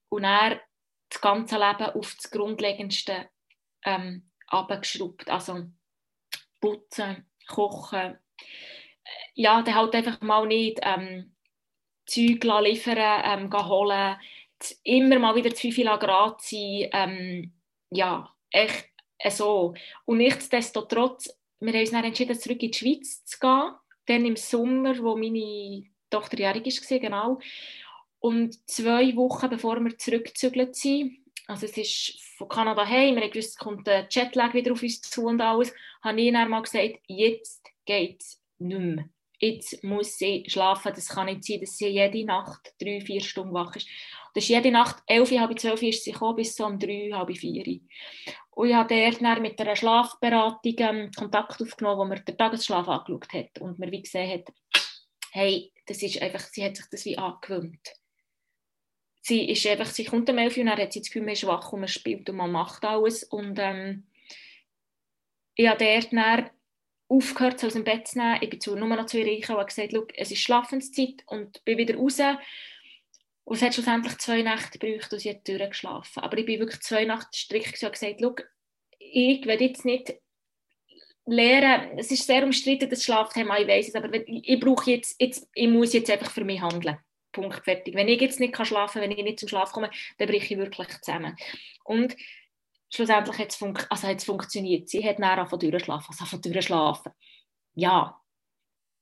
Und 0.09 0.23
er 0.23 0.61
das 1.09 1.21
ganze 1.21 1.55
Leben 1.55 1.91
auf 1.91 2.15
das 2.15 2.31
Grundlegendste 2.31 3.29
ähm. 3.83 4.29
Also 5.27 5.65
putzen, 6.61 7.29
kochen. 7.47 8.17
Ja, 9.33 9.61
der 9.61 9.75
halt 9.75 9.95
einfach 9.95 10.21
mal 10.21 10.47
nicht 10.47 10.79
ähm, 10.81 11.35
Zeug 12.05 12.43
liefern, 12.43 13.51
ähm, 13.51 13.53
holen, 13.53 14.17
immer 14.83 15.19
mal 15.19 15.35
wieder 15.35 15.53
zu 15.53 15.71
viel 15.71 15.85
Grad 15.85 16.41
sein. 16.41 16.89
Ähm, 16.91 17.53
ja, 17.89 18.33
echt 18.51 18.89
so. 19.29 19.73
Und 20.05 20.17
nichtsdestotrotz 20.17 21.35
wir 21.59 21.73
haben 21.73 21.81
uns 21.81 21.91
dann 21.91 22.03
entschieden, 22.03 22.39
zurück 22.39 22.61
in 22.61 22.71
die 22.71 22.77
Schweiz 22.77 23.23
zu 23.25 23.39
gehen. 23.39 23.73
Dann 24.07 24.25
im 24.25 24.35
Sommer, 24.35 24.97
wo 24.99 25.15
meine 25.15 25.83
Tochter 26.09 26.37
jährig 26.37 26.65
war, 26.65 26.99
genau. 26.99 27.39
Und 28.19 28.69
zwei 28.69 29.15
Wochen 29.15 29.49
bevor 29.49 29.79
wir 29.83 29.97
zurückgezügelt 29.97 30.75
sind, 30.75 31.17
also 31.47 31.65
es 31.65 31.77
ist 31.77 32.21
von 32.37 32.47
Kanada 32.47 32.87
heim, 32.87 33.15
wir 33.15 33.23
haben 33.23 33.31
gewusst, 33.31 33.49
es 33.51 33.57
kommt 33.57 33.85
der 33.85 34.07
Jetlag 34.09 34.53
wieder 34.53 34.71
auf 34.71 34.81
uns 34.81 35.01
zu 35.01 35.25
und 35.25 35.41
alles, 35.41 35.73
habe 36.01 36.21
ich 36.21 36.33
dann 36.33 36.49
mal 36.49 36.61
gesagt, 36.61 36.99
jetzt 37.07 37.63
geht 37.85 38.21
es 38.21 38.41
nicht 38.57 38.79
mehr. 38.79 39.09
Jetzt 39.39 39.83
muss 39.83 40.17
sie 40.17 40.45
schlafen, 40.47 40.93
das 40.95 41.09
kann 41.09 41.27
nicht 41.27 41.43
sein, 41.43 41.59
dass 41.59 41.77
sie 41.77 41.87
jede 41.87 42.25
Nacht 42.25 42.73
drei, 42.79 43.01
vier 43.01 43.21
Stunden 43.21 43.53
wach 43.53 43.75
ist. 43.75 43.87
Das 44.35 44.43
ist 44.43 44.49
jede 44.49 44.69
Nacht, 44.69 45.01
elf, 45.07 45.31
halb 45.31 45.57
zwölf 45.57 45.81
ist 45.81 46.03
sie 46.03 46.11
gekommen, 46.11 46.35
bis 46.35 46.57
so 46.57 46.65
um 46.65 46.77
drei, 46.77 47.09
halb 47.13 47.35
vier. 47.37 47.79
Und 48.51 48.67
ich 48.67 48.75
habe 48.75 48.93
dort 48.93 49.39
mit 49.39 49.59
einer 49.61 49.77
Schlafberatung 49.77 50.75
ähm, 50.77 51.11
Kontakt 51.17 51.61
aufgenommen, 51.61 51.99
wo 51.99 52.03
mir 52.03 52.19
den 52.19 52.37
Tagesschlaf 52.37 52.85
angeschaut 52.85 53.31
hat 53.31 53.61
und 53.61 53.79
mir 53.79 53.89
wie 53.91 54.01
gesehen 54.01 54.29
hat, 54.29 54.53
hey, 55.31 55.71
das 55.85 56.03
ist 56.03 56.21
einfach, 56.21 56.41
sie 56.41 56.65
hat 56.65 56.75
sich 56.75 56.85
das 56.91 57.05
wie 57.05 57.17
angewöhnt. 57.17 57.93
Sie 59.21 59.49
ist 59.49 59.65
einfach, 59.67 59.85
sie 59.87 60.03
kommt 60.03 60.29
um 60.29 60.37
11 60.37 60.57
Uhr 60.57 60.61
und 60.63 60.67
dann 60.67 60.79
hat 60.79 60.91
sie 60.91 60.99
das 60.99 61.07
Gefühl, 61.07 61.23
man 61.23 61.33
ist 61.33 61.47
wach 61.47 61.71
und 61.71 61.79
man 61.79 61.87
spielt 61.87 62.29
und 62.29 62.35
man 62.35 62.51
macht 62.51 62.83
alles. 62.83 63.23
Und 63.23 63.57
ähm, 63.57 64.05
ich 65.55 65.69
habe 65.69 66.09
dort 66.11 66.51
aufgehört, 67.07 67.59
sie 67.59 67.67
aus 67.67 67.73
dem 67.73 67.85
Bett 67.85 68.09
zu 68.09 68.17
nehmen. 68.17 68.39
Ich 68.41 68.49
bin 68.49 68.59
zu, 68.59 68.75
nur 68.75 68.89
noch 68.89 69.05
zu 69.05 69.17
ihr 69.17 69.33
und 69.33 69.47
habe 69.47 69.65
gesagt, 69.65 69.93
es 70.17 70.31
ist 70.31 70.41
Schlafenszeit 70.41 71.23
und 71.27 71.63
bin 71.63 71.77
wieder 71.77 71.95
raus 71.95 72.19
und 73.45 73.55
es 73.55 73.61
hat 73.61 73.73
schlussendlich 73.73 74.17
zwei 74.17 74.41
Nächte 74.41 74.79
gebraucht, 74.79 75.13
und 75.13 75.19
sie 75.19 75.29
hat 75.29 75.47
durchgeschlafen. 75.47 76.23
Aber 76.23 76.37
ich 76.37 76.45
bin 76.45 76.59
wirklich 76.59 76.81
zwei 76.81 77.05
Nächte 77.05 77.29
strikt 77.33 77.81
und 77.81 77.93
gesagt, 77.93 78.19
schau, 78.19 78.35
ich 78.99 79.45
will 79.45 79.61
jetzt 79.61 79.85
nicht 79.85 80.15
lernen, 81.25 81.97
es 81.97 82.11
ist 82.11 82.25
sehr 82.25 82.43
umstritten, 82.43 82.89
das 82.89 83.03
Schlafthema, 83.03 83.57
ich 83.59 83.67
weiß 83.67 83.89
es, 83.89 83.95
aber 83.95 84.09
ich, 84.13 84.59
brauche 84.59 84.91
jetzt, 84.91 85.19
jetzt, 85.21 85.47
ich 85.53 85.67
muss 85.67 85.93
jetzt 85.93 86.09
einfach 86.09 86.31
für 86.31 86.43
mich 86.43 86.61
handeln. 86.61 86.97
Punkt, 87.31 87.63
fertig. 87.63 87.95
Wenn 87.95 88.07
ich 88.07 88.21
jetzt 88.21 88.39
nicht 88.39 88.53
kann 88.53 88.65
schlafen 88.65 89.01
kann, 89.01 89.09
wenn 89.09 89.17
ich 89.17 89.23
nicht 89.23 89.39
zum 89.39 89.49
Schlaf 89.49 89.71
komme, 89.71 89.91
dann 90.17 90.27
breche 90.27 90.53
ich 90.53 90.59
wirklich 90.59 90.87
zusammen. 91.01 91.35
Und 91.83 92.15
schlussendlich 92.89 93.37
hat 93.37 93.49
es, 93.49 93.57
fun 93.57 93.77
also 93.89 94.25
funktioniert. 94.25 94.89
Sie 94.89 95.07
hat 95.07 95.19
nachher 95.19 95.45
von 95.45 95.59
durchschlafen, 95.59 96.07
also 96.09 96.25
von 96.25 96.41
durchschlafen. 96.41 97.11
Ja, 97.73 98.21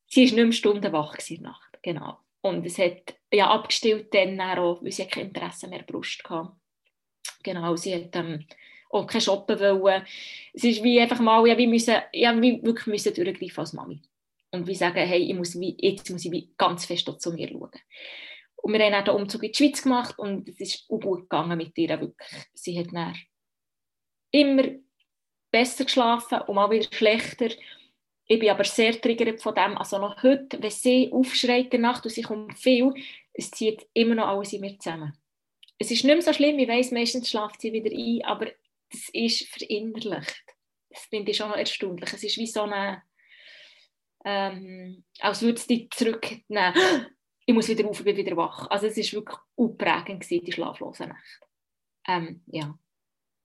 sie 0.07 0.25
war 0.25 0.35
nicht 0.35 0.43
mehr 0.43 0.51
Stunden 0.51 0.91
wach 0.91 1.15
in 1.27 1.35
der 1.35 1.51
Nacht, 1.51 1.79
genau. 1.83 2.22
Und 2.43 2.65
es 2.65 2.77
hat 2.77 3.15
ja 3.31 3.49
abgestillt 3.49 4.13
dann 4.13 4.39
auch, 4.41 4.83
weil 4.83 4.91
sie 4.91 5.05
kein 5.05 5.27
Interesse 5.27 5.67
mehr 5.67 5.83
Brust 5.83 6.21
hatte. 6.25 6.51
Genau, 7.41 7.75
sie 7.77 7.95
hat 7.95 8.15
ähm, 8.17 8.45
auch 8.89 9.07
kein 9.07 9.21
Shoppen 9.21 9.59
wollen. 9.59 10.03
Es 10.53 10.65
ist 10.65 10.83
wie 10.83 10.99
einfach 10.99 11.21
mal, 11.21 11.47
ja, 11.47 11.57
wir 11.57 11.67
müssen, 11.67 11.95
ja, 12.11 12.39
wir 12.39 12.61
wirklich 12.61 12.87
müssen 12.87 13.13
durchgreifen 13.13 13.59
als 13.59 13.73
Mami. 13.73 14.01
Und 14.51 14.67
wir 14.67 14.75
sagen, 14.75 15.07
hey, 15.07 15.21
ich 15.21 15.33
muss 15.33 15.57
wie, 15.57 15.75
jetzt 15.79 16.09
muss 16.09 16.25
ich 16.25 16.57
ganz 16.57 16.85
fest 16.85 17.09
zu 17.17 17.31
mir 17.31 17.47
schauen. 17.47 17.71
Und 18.57 18.73
wir 18.73 18.79
haben 18.83 18.91
dann 18.91 19.05
den 19.05 19.15
Umzug 19.15 19.43
in 19.43 19.51
die 19.51 19.57
Schweiz 19.57 19.81
gemacht 19.81 20.19
und 20.19 20.47
es 20.47 20.59
ist 20.59 20.85
auch 20.89 20.99
gut 20.99 21.21
gegangen 21.21 21.57
mit 21.57 21.77
ihr 21.77 21.89
wirklich. 21.89 22.45
Sie 22.53 22.77
hat 22.77 22.93
dann 22.93 23.15
immer 24.31 24.63
besser 25.49 25.85
geschlafen 25.85 26.41
und 26.41 26.55
mal 26.55 26.69
wieder 26.71 26.87
schlechter. 26.91 27.49
Ich 28.25 28.39
bin 28.39 28.49
aber 28.49 28.63
sehr 28.63 28.99
triggert 28.99 29.41
von 29.41 29.53
dem. 29.53 29.77
Also 29.77 29.97
noch 29.99 30.21
heute, 30.23 30.61
wenn 30.61 30.71
sie 30.71 31.11
aufschreit 31.11 31.65
in 31.65 31.69
der 31.71 31.79
Nacht 31.79 32.05
und 32.05 32.11
sie 32.11 32.21
kommt 32.21 32.57
viel, 32.57 32.93
es 33.33 33.51
zieht 33.51 33.87
immer 33.93 34.15
noch 34.15 34.27
alles 34.27 34.53
in 34.53 34.61
mir 34.61 34.77
zusammen. 34.79 35.17
Es 35.77 35.91
ist 35.91 36.03
nicht 36.03 36.13
mehr 36.13 36.21
so 36.21 36.33
schlimm, 36.33 36.59
ich 36.59 36.67
weiss, 36.67 36.91
meistens 36.91 37.29
schlaft 37.29 37.59
sie 37.59 37.73
wieder 37.73 37.91
ein, 37.91 38.23
aber 38.23 38.51
das 38.91 39.09
ist 39.11 39.47
verinnerlicht. 39.49 40.43
Das 40.89 41.05
finde 41.05 41.31
ich 41.31 41.37
schon 41.37 41.49
noch 41.49 41.57
erstaunlich. 41.57 42.13
Es 42.13 42.23
ist 42.23 42.37
wie 42.37 42.47
so 42.47 42.61
eine, 42.61 43.01
ähm, 44.23 45.03
als 45.19 45.41
würde 45.41 45.57
es 45.57 45.67
dich 45.67 45.89
zurücknehmen. 45.91 46.73
Ich 47.45 47.53
muss 47.53 47.67
wieder 47.67 47.85
auf, 47.89 47.99
ich 47.99 48.05
bin 48.05 48.15
wieder 48.15 48.37
wach. 48.37 48.69
Also 48.69 48.87
es 48.87 48.95
war 48.95 49.19
wirklich 49.19 49.37
aufprägend, 49.57 50.29
die 50.29 50.49
schlaflosen 50.49 51.09
Nächte. 51.09 51.45
Ähm, 52.07 52.41
ja. 52.47 52.79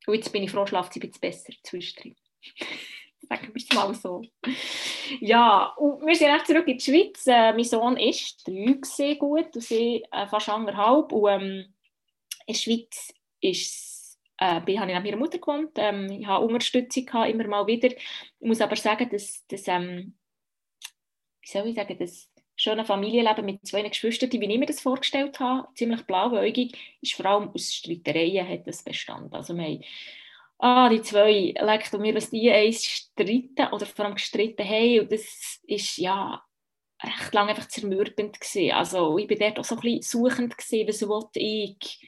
Und 0.06 0.14
jetzt 0.14 0.30
bin 0.30 0.44
ich 0.44 0.52
froh, 0.52 0.66
schlaft 0.66 0.92
sie 0.92 1.00
ein 1.00 1.10
bisschen 1.10 1.20
besser 1.20 1.52
zwischendrin. 1.64 2.14
Sagen 3.20 3.48
wir 3.52 3.56
es 3.56 3.72
mal 3.74 3.94
so. 3.94 4.22
Ja, 5.20 5.74
und 5.76 6.06
wir 6.06 6.14
sind 6.14 6.46
zurück 6.46 6.68
in 6.68 6.78
die 6.78 6.84
Schweiz. 6.84 7.26
Äh, 7.26 7.52
mein 7.52 7.64
Sohn 7.64 7.96
ist 7.96 8.46
drei 8.46 9.14
gut 9.14 9.54
und 9.54 9.62
sie 9.62 10.04
äh, 10.10 10.26
fast 10.26 10.48
anderthalb. 10.48 11.12
Und 11.12 11.30
ähm, 11.30 11.74
in 12.46 12.54
der 12.54 12.54
Schweiz 12.54 13.12
ist, 13.40 14.18
äh, 14.38 14.54
habe 14.60 14.72
ich 14.72 14.78
neben 14.80 15.02
meiner 15.02 15.16
Mutter 15.16 15.38
gewohnt. 15.38 15.72
Ähm, 15.76 16.10
ich 16.10 16.26
habe 16.26 16.46
Unterstützung 16.46 17.06
gehabt, 17.06 17.30
immer 17.30 17.46
mal 17.48 17.66
wieder. 17.66 17.88
Ich 17.88 17.98
muss 18.40 18.60
aber 18.60 18.76
sagen, 18.76 19.08
dass, 19.10 19.46
dass 19.46 19.66
ähm, 19.68 20.14
wie 21.42 21.48
soll 21.48 21.68
ich 21.68 21.74
sagen, 21.74 21.96
das 21.98 22.30
schöne 22.56 22.84
Familienleben 22.84 23.44
mit 23.44 23.66
zwei 23.66 23.82
Geschwistern, 23.82 24.32
wie 24.32 24.52
ich 24.52 24.58
mir 24.58 24.66
das 24.66 24.80
vorgestellt 24.80 25.38
habe, 25.40 25.68
ziemlich 25.74 26.02
blauäugig, 26.02 26.76
ist 27.00 27.14
vor 27.14 27.26
allem 27.26 27.50
aus 27.50 27.72
Streitereien 27.72 28.48
hat 28.48 28.66
das 28.66 28.82
bestanden. 28.82 29.32
Also 29.32 29.54
wir 29.54 29.64
haben, 29.64 29.84
ah, 30.58 30.88
die 30.88 31.02
zwei, 31.02 31.54
leckt 31.58 31.92
mir, 31.94 32.14
was 32.14 32.30
die 32.30 32.50
eins 32.50 32.84
streiten 32.84 33.72
oder 33.72 33.86
vor 33.86 34.04
allem 34.04 34.14
gestritten 34.14 34.64
haben 34.68 35.00
und 35.00 35.12
das 35.12 35.60
ist 35.66 35.96
ja 35.98 36.42
recht 37.02 37.32
lange 37.32 37.50
einfach 37.50 37.68
zermürbend 37.68 38.40
gewesen. 38.40 38.72
Also 38.72 39.18
ich 39.18 39.28
bin 39.28 39.38
dort 39.38 39.58
auch 39.58 39.64
so 39.64 39.76
ein 39.76 39.80
bisschen 39.80 40.02
suchend 40.02 40.58
gewesen, 40.58 40.88
was 40.88 41.02
will 41.02 41.28
ich, 41.34 42.00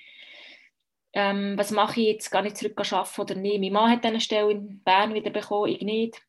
ähm, 1.13 1.57
was 1.57 1.71
mache 1.71 2.01
ich 2.01 2.07
jetzt, 2.09 2.31
gar 2.31 2.43
nicht 2.43 2.57
zurück 2.57 2.79
arbeiten 2.79 3.21
oder 3.21 3.35
nicht. 3.37 3.61
Mein 3.61 3.73
Mann 3.73 3.91
hat 3.91 4.05
eine 4.05 4.21
Stelle 4.21 4.51
in 4.51 4.83
Bern 4.83 5.15
wieder 5.15 5.31
bekommen, 5.31 5.73
ich 5.73 5.83
nicht 5.83 6.21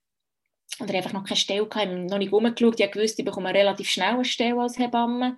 oder 0.80 0.94
einfach 0.94 1.14
noch 1.14 1.26
keine 1.26 1.38
Stelle 1.38 1.68
gehabt, 1.68 1.92
noch 1.92 2.18
nicht 2.18 2.32
rumgeschaut. 2.32 2.80
Ich 2.80 2.96
wusste, 2.96 3.22
ich 3.22 3.26
bekomme 3.26 3.54
relativ 3.54 3.90
schnell 3.90 4.14
eine 4.14 4.26
Stelle 4.26 4.62
als 4.62 4.78
Hebamme. 4.78 5.38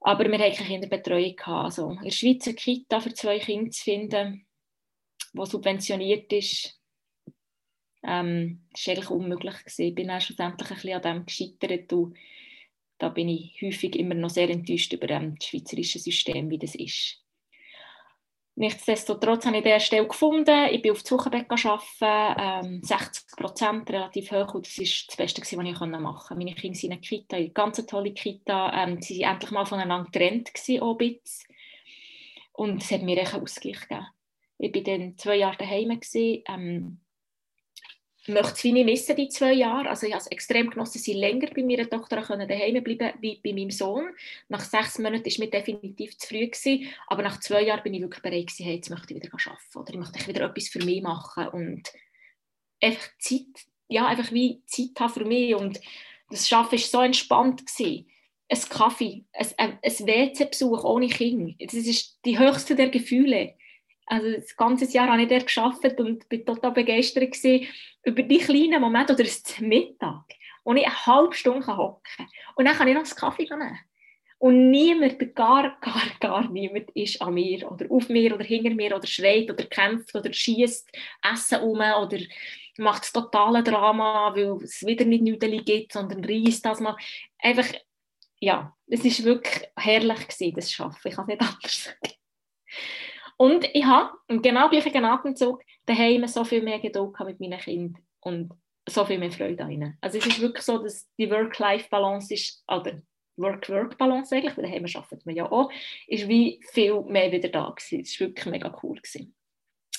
Aber 0.00 0.24
wir 0.24 0.38
hatten 0.38 0.56
keine 0.56 0.68
Kinderbetreuung. 0.68 1.38
Also 1.44 1.90
in 1.90 2.02
der 2.02 2.10
Schweiz 2.10 2.46
eine 2.46 2.54
Kita 2.54 3.00
für 3.00 3.14
zwei 3.14 3.38
Kinder 3.38 3.70
zu 3.70 3.84
finden, 3.84 4.45
die 5.36 5.46
subventioniert 5.46 6.32
ist, 6.32 6.80
ähm, 8.02 8.66
war 8.72 8.94
eigentlich 8.94 9.10
unmöglich. 9.10 9.58
Gewesen. 9.58 9.82
Ich 9.82 9.94
bin 9.94 10.08
dann 10.08 10.20
schlussendlich 10.20 10.70
ein 10.70 10.76
bisschen 10.76 10.94
an 10.94 11.02
dem 11.02 11.26
gescheitert 11.26 11.92
und 11.92 12.16
da 12.98 13.08
bin 13.10 13.28
ich 13.28 13.60
häufig 13.62 13.96
immer 13.96 14.14
noch 14.14 14.30
sehr 14.30 14.48
enttäuscht 14.48 14.92
über 14.92 15.10
ähm, 15.10 15.34
das 15.38 15.48
schweizerische 15.48 15.98
System, 15.98 16.48
wie 16.50 16.58
das 16.58 16.74
ist. 16.74 17.22
Nichtsdestotrotz 18.58 19.44
habe 19.44 19.58
ich 19.58 19.64
diese 19.64 19.80
Stelle 19.80 20.08
gefunden. 20.08 20.68
Ich 20.70 20.80
bin 20.80 20.92
auf 20.92 21.02
Wochenbett 21.10 21.50
arbeiten, 21.50 22.66
ähm, 22.70 22.82
60 22.82 23.36
Prozent, 23.36 23.90
relativ 23.90 24.32
hoch. 24.32 24.54
Und 24.54 24.66
das 24.66 24.78
war 24.78 24.84
das 24.84 25.16
Beste, 25.16 25.42
was 25.42 25.52
ich 25.52 25.58
machen 25.58 25.74
konnte. 25.74 26.34
Meine 26.34 26.54
Kinder 26.54 26.74
sind 26.74 26.84
in 26.84 26.92
einer 26.92 27.00
Kita, 27.02 27.36
eine 27.36 27.50
ganz 27.50 27.84
tolle 27.84 28.14
Kita. 28.14 28.72
Ähm, 28.82 29.02
sie 29.02 29.20
waren 29.20 29.32
endlich 29.34 29.50
mal 29.50 29.66
voneinander 29.66 30.10
getrennt, 30.10 30.52
auch 30.80 30.98
ein 30.98 31.18
Und 32.54 32.82
es 32.82 32.90
hat 32.90 33.02
mir 33.02 33.20
einen 33.20 33.42
Ausgleich 33.42 33.80
gegeben. 33.80 34.06
Ich 34.58 34.74
war 34.74 34.82
dann 34.82 35.16
zwei 35.18 35.36
Jahre 35.36 35.56
daheim. 35.56 35.88
Gewesen, 35.88 36.42
ähm, 36.48 37.00
möchte 38.28 38.52
es 38.54 38.64
wie 38.64 38.72
nicht 38.72 38.86
missen, 38.86 39.16
die 39.16 39.28
zwei 39.28 39.52
Jahre. 39.52 39.88
Also 39.88 40.06
ich 40.06 40.12
habe 40.12 40.22
es 40.22 40.28
extrem 40.28 40.70
genossen, 40.70 40.98
sie 40.98 41.12
länger 41.12 41.48
bei 41.54 41.62
meiner 41.62 41.88
Tochter 41.88 42.20
daheim 42.20 42.82
bleiben 42.82 43.12
wie 43.20 43.40
bei 43.42 43.52
meinem 43.52 43.70
Sohn. 43.70 44.08
Nach 44.48 44.60
sechs 44.60 44.98
Monaten 44.98 45.24
war 45.24 45.44
mir 45.44 45.50
definitiv 45.50 46.18
zu 46.18 46.28
früh, 46.28 46.46
gewesen, 46.46 46.88
aber 47.06 47.22
nach 47.22 47.40
zwei 47.40 47.62
Jahren 47.62 47.82
bin 47.82 47.94
ich 47.94 48.00
wirklich 48.00 48.22
bereit 48.22 48.46
gewesen, 48.46 48.64
hey, 48.64 48.76
jetzt 48.76 48.90
möchte 48.90 49.14
ich 49.14 49.22
wieder 49.22 49.32
arbeiten 49.32 49.78
oder 49.78 49.92
ich 49.92 49.98
möchte 49.98 50.26
wieder 50.26 50.46
etwas 50.46 50.68
für 50.68 50.84
mich 50.84 51.02
machen 51.02 51.48
und 51.48 51.92
einfach 52.80 53.08
Zeit, 53.18 53.66
ja, 53.88 54.06
einfach 54.06 54.32
wie 54.32 54.62
Zeit 54.66 54.98
haben 54.98 55.12
für 55.12 55.24
mich 55.24 55.54
und 55.54 55.80
das 56.30 56.52
Arbeiten 56.52 56.72
war 56.72 56.78
so 56.78 57.00
entspannt. 57.02 57.66
Gewesen. 57.66 58.08
Ein 58.48 58.60
Kaffee, 58.68 59.24
ein, 59.32 59.46
ein, 59.56 59.78
ein 59.82 60.06
WC-Besuch 60.06 60.84
ohne 60.84 61.08
Kind, 61.08 61.56
das 61.60 61.74
ist 61.74 62.20
die 62.24 62.38
höchste 62.38 62.76
der 62.76 62.90
Gefühle 62.90 63.54
also 64.06 64.32
das 64.32 64.56
ganze 64.56 64.84
Jahr 64.86 65.08
habe 65.08 65.22
ich 65.22 65.28
dort 65.28 65.46
gearbeitet 65.52 66.00
und 66.00 66.28
bin 66.28 66.46
total 66.46 66.72
begeistert 66.72 67.36
über 68.04 68.22
die 68.22 68.38
kleinen 68.38 68.80
Momente 68.80 69.12
oder 69.12 69.24
das 69.24 69.60
Mittag, 69.60 70.24
wo 70.64 70.72
ich 70.74 70.86
eine 70.86 71.06
halbe 71.06 71.34
Stunde 71.34 71.66
hocken 71.66 72.02
kann. 72.16 72.28
Und 72.54 72.64
dann 72.66 72.76
kann 72.76 72.88
ich 72.88 72.94
noch 72.94 73.04
einen 73.04 73.16
Kaffee 73.16 73.48
nehmen. 73.50 73.78
Und 74.38 74.70
niemand, 74.70 75.18
gar, 75.34 75.78
gar, 75.80 76.02
gar 76.20 76.50
niemand 76.50 76.90
ist 76.90 77.20
an 77.22 77.34
mir 77.34 77.70
oder 77.70 77.86
auf 77.90 78.08
mir 78.08 78.34
oder 78.34 78.44
hinter 78.44 78.70
mir 78.70 78.94
oder 78.94 79.06
schreit 79.06 79.50
oder 79.50 79.64
kämpft 79.64 80.14
oder 80.14 80.32
schießt 80.32 80.90
Essen 81.32 81.62
um 81.62 81.78
oder 81.78 82.18
macht 82.76 83.02
das 83.02 83.12
totale 83.12 83.62
Drama, 83.62 84.34
weil 84.36 84.62
es 84.62 84.84
wieder 84.84 85.06
nicht 85.06 85.22
Nüdeli 85.22 85.58
gibt, 85.58 85.92
sondern 85.92 86.22
reißt 86.22 86.64
das 86.64 86.80
mal. 86.80 86.96
Einfach, 87.38 87.66
ja, 88.38 88.76
es 88.86 89.02
war 89.02 89.24
wirklich 89.24 89.64
herrlich 89.74 90.28
gewesen, 90.28 90.54
das 90.54 90.70
Schaffen. 90.70 91.08
Ich 91.08 91.14
kann 91.14 91.24
es 91.24 91.28
nicht 91.28 91.40
anders 91.40 91.84
sagen. 91.84 92.14
Und 93.36 93.68
ich 93.74 93.84
habe 93.84 94.16
im 94.28 94.42
genau 94.42 94.68
gleichen 94.68 95.04
Atemzug 95.04 95.62
daheim 95.84 96.26
so 96.26 96.44
viel 96.44 96.62
mehr 96.62 96.78
Geduld 96.78 97.18
mit 97.20 97.40
meinen 97.40 97.58
Kindern 97.58 98.02
und 98.20 98.52
so 98.88 99.04
viel 99.04 99.18
mehr 99.18 99.30
Freude 99.30 99.64
an 99.64 99.70
ihnen. 99.70 99.98
Also 100.00 100.18
es 100.18 100.26
ist 100.26 100.40
wirklich 100.40 100.64
so, 100.64 100.78
dass 100.78 101.08
die 101.18 101.30
Work-Life-Balance 101.30 102.32
ist, 102.32 102.64
oder 102.68 103.02
Work-Work-Balance 103.36 104.34
eigentlich, 104.34 104.56
weil 104.56 104.64
daheim 104.64 104.86
arbeitet 104.94 105.26
man 105.26 105.34
ja 105.34 105.50
auch, 105.50 105.70
ist 106.06 106.28
wie 106.28 106.60
viel 106.72 107.02
mehr 107.02 107.30
wieder 107.32 107.48
da 107.48 107.70
gewesen. 107.70 108.02
Das 108.02 108.20
war 108.20 108.28
wirklich 108.28 108.46
mega 108.46 108.78
cool. 108.82 108.96
Gewesen. 108.96 109.34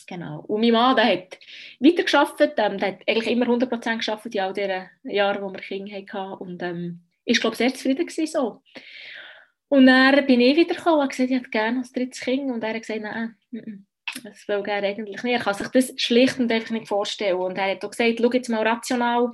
Genau. 0.08 0.40
Und 0.48 0.62
mein 0.62 0.72
Mann, 0.72 0.96
der 0.96 1.06
hat 1.06 1.38
weitergearbeitet, 1.80 2.54
ähm, 2.58 2.78
der 2.78 2.88
hat 2.94 3.02
eigentlich 3.08 3.28
immer 3.28 3.46
100% 3.46 4.06
gearbeitet 4.06 4.36
in 4.36 4.42
all 4.42 4.54
den 4.54 4.90
Jahren, 5.04 5.44
wo 5.44 5.52
wir 5.52 5.60
Kinder 5.60 5.96
hatten 5.96 6.34
und 6.42 6.64
ähm, 6.64 7.02
ist, 7.26 7.42
glaube 7.42 7.56
ich, 7.56 7.58
sehr 7.58 7.74
zufrieden 7.74 8.08
gewesen 8.08 8.28
so. 8.28 8.62
Und 9.70 9.86
dann 9.86 10.26
bin 10.26 10.40
ich 10.40 10.56
wieder 10.56 10.76
und 10.94 11.10
gesagt, 11.10 11.30
ich 11.30 11.36
hätte 11.36 11.50
gerne 11.50 11.80
ein 11.80 11.94
drittes 11.94 12.22
Kind. 12.22 12.52
Und 12.52 12.64
er 12.64 12.74
hat 12.74 12.82
gesagt, 12.82 13.02
nein, 13.02 13.36
das 14.24 14.48
will 14.48 14.64
er 14.66 14.84
eigentlich 14.84 15.24
nicht. 15.24 15.34
Er 15.34 15.40
kann 15.40 15.54
sich 15.54 15.68
das 15.68 15.94
schlicht 15.98 16.40
und 16.40 16.52
einfach 16.52 16.72
nicht 16.72 16.88
vorstellen. 16.88 17.38
Und 17.38 17.58
er 17.58 17.72
hat 17.72 17.84
auch 17.84 17.92
gesagt, 17.92 18.20
schau 18.20 18.32
jetzt 18.32 18.50
mal 18.50 18.66
rational, 18.66 19.32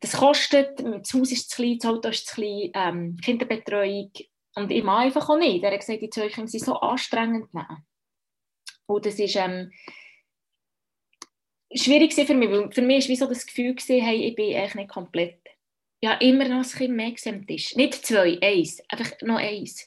das 0.00 0.12
kostet, 0.12 0.80
das 0.80 1.14
Haus 1.14 1.32
ist 1.32 1.50
zu 1.50 1.56
klein, 1.56 1.78
das 1.78 1.90
Auto 1.90 2.08
ist 2.08 2.26
zu 2.26 2.34
klein, 2.34 2.70
ähm, 2.74 3.16
Kinderbetreuung. 3.22 4.10
Und 4.56 4.70
ich 4.70 4.82
mache 4.82 5.04
einfach 5.04 5.28
auch 5.28 5.38
nicht. 5.38 5.64
Er 5.64 5.72
hat 5.72 5.80
gesagt, 5.80 6.02
die 6.02 6.10
zwei 6.10 6.28
Kinder 6.28 6.48
sind 6.48 6.64
so 6.64 6.74
anstrengend. 6.74 7.52
Nein. 7.52 7.84
Und 8.86 9.06
das 9.06 9.18
ist 9.18 9.36
ähm, 9.36 9.70
schwierig 11.74 12.12
für 12.14 12.34
mich, 12.34 12.50
weil 12.50 12.70
für 12.70 12.82
mich 12.82 13.08
war 13.08 13.16
so 13.16 13.26
das 13.26 13.46
Gefühl, 13.46 13.76
hey, 13.86 14.28
ich 14.28 14.34
bin 14.34 14.54
eigentlich 14.54 14.74
nicht 14.74 14.90
komplett 14.90 15.43
ja, 16.04 16.12
immer 16.16 16.46
noch 16.46 16.58
ein 16.58 16.70
Kind 16.70 16.94
mehr 16.94 17.14
am 17.26 17.46
Tisch. 17.46 17.74
Nicht 17.76 18.04
zwei, 18.04 18.38
eins. 18.42 18.82
Einfach 18.88 19.10
noch 19.22 19.38
eins. 19.38 19.86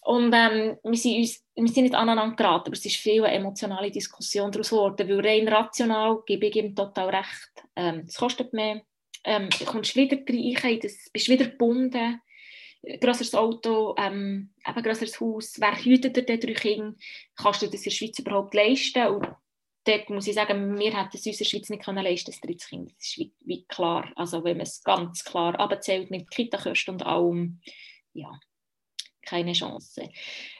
Und 0.00 0.34
ähm, 0.34 0.76
wir, 0.82 0.96
sind 0.96 1.18
uns, 1.18 1.44
wir 1.54 1.68
sind 1.68 1.84
nicht 1.84 1.94
aneinander 1.94 2.34
geraten, 2.34 2.66
aber 2.66 2.72
es 2.72 2.84
ist 2.84 2.96
viel 2.96 3.24
eine 3.24 3.36
emotionale 3.36 3.92
Diskussion 3.92 4.50
daraus 4.50 4.70
geworden, 4.70 5.08
weil 5.08 5.20
rein 5.20 5.46
rational 5.46 6.18
gebe 6.26 6.46
ich 6.46 6.56
ihm 6.56 6.74
total 6.74 7.10
recht. 7.10 7.52
Ähm, 7.76 8.06
es 8.08 8.16
kostet 8.16 8.52
mehr, 8.52 8.82
ähm, 9.22 9.48
du 9.56 9.64
kommst 9.66 9.94
wieder 9.94 10.16
rein, 10.16 10.80
das 10.82 11.08
bist 11.12 11.28
wieder 11.28 11.44
gebunden, 11.44 12.20
grösseres 13.00 13.34
Auto, 13.36 13.94
ähm, 13.98 14.50
eben 14.66 14.82
grösseres 14.82 15.20
Haus, 15.20 15.60
wer 15.60 15.76
hütet 15.76 16.16
dir 16.16 16.40
drei 16.40 16.54
Kinder, 16.54 16.94
kannst 17.36 17.62
du 17.62 17.66
das 17.66 17.74
in 17.74 17.84
der 17.84 17.90
Schweiz 17.90 18.18
überhaupt 18.18 18.54
leisten? 18.54 19.06
Und 19.06 19.28
dort 19.84 20.10
muss 20.10 20.26
ich 20.26 20.34
sagen, 20.34 20.78
wir 20.78 20.96
hätten 20.96 21.16
es 21.16 21.26
uns 21.26 21.26
in 21.26 21.38
der 21.38 21.44
Schweiz 21.44 21.68
nicht 21.70 21.84
können 21.84 22.04
leisten, 22.04 22.30
das 22.30 22.40
dritte 22.40 22.66
Kind. 22.66 22.92
Das 22.96 23.06
ist 23.06 23.18
wie, 23.18 23.32
wie, 23.40 23.64
klar. 23.66 24.10
Also 24.16 24.44
wenn 24.44 24.56
man 24.56 24.66
es 24.66 24.82
ganz 24.82 25.24
klar 25.24 25.58
abzählt 25.58 26.10
mit 26.10 26.30
Kita-Kosten 26.30 26.92
und 26.92 27.02
allem, 27.02 27.60
ja, 28.12 28.38
keine 29.22 29.52
Chance. 29.52 30.08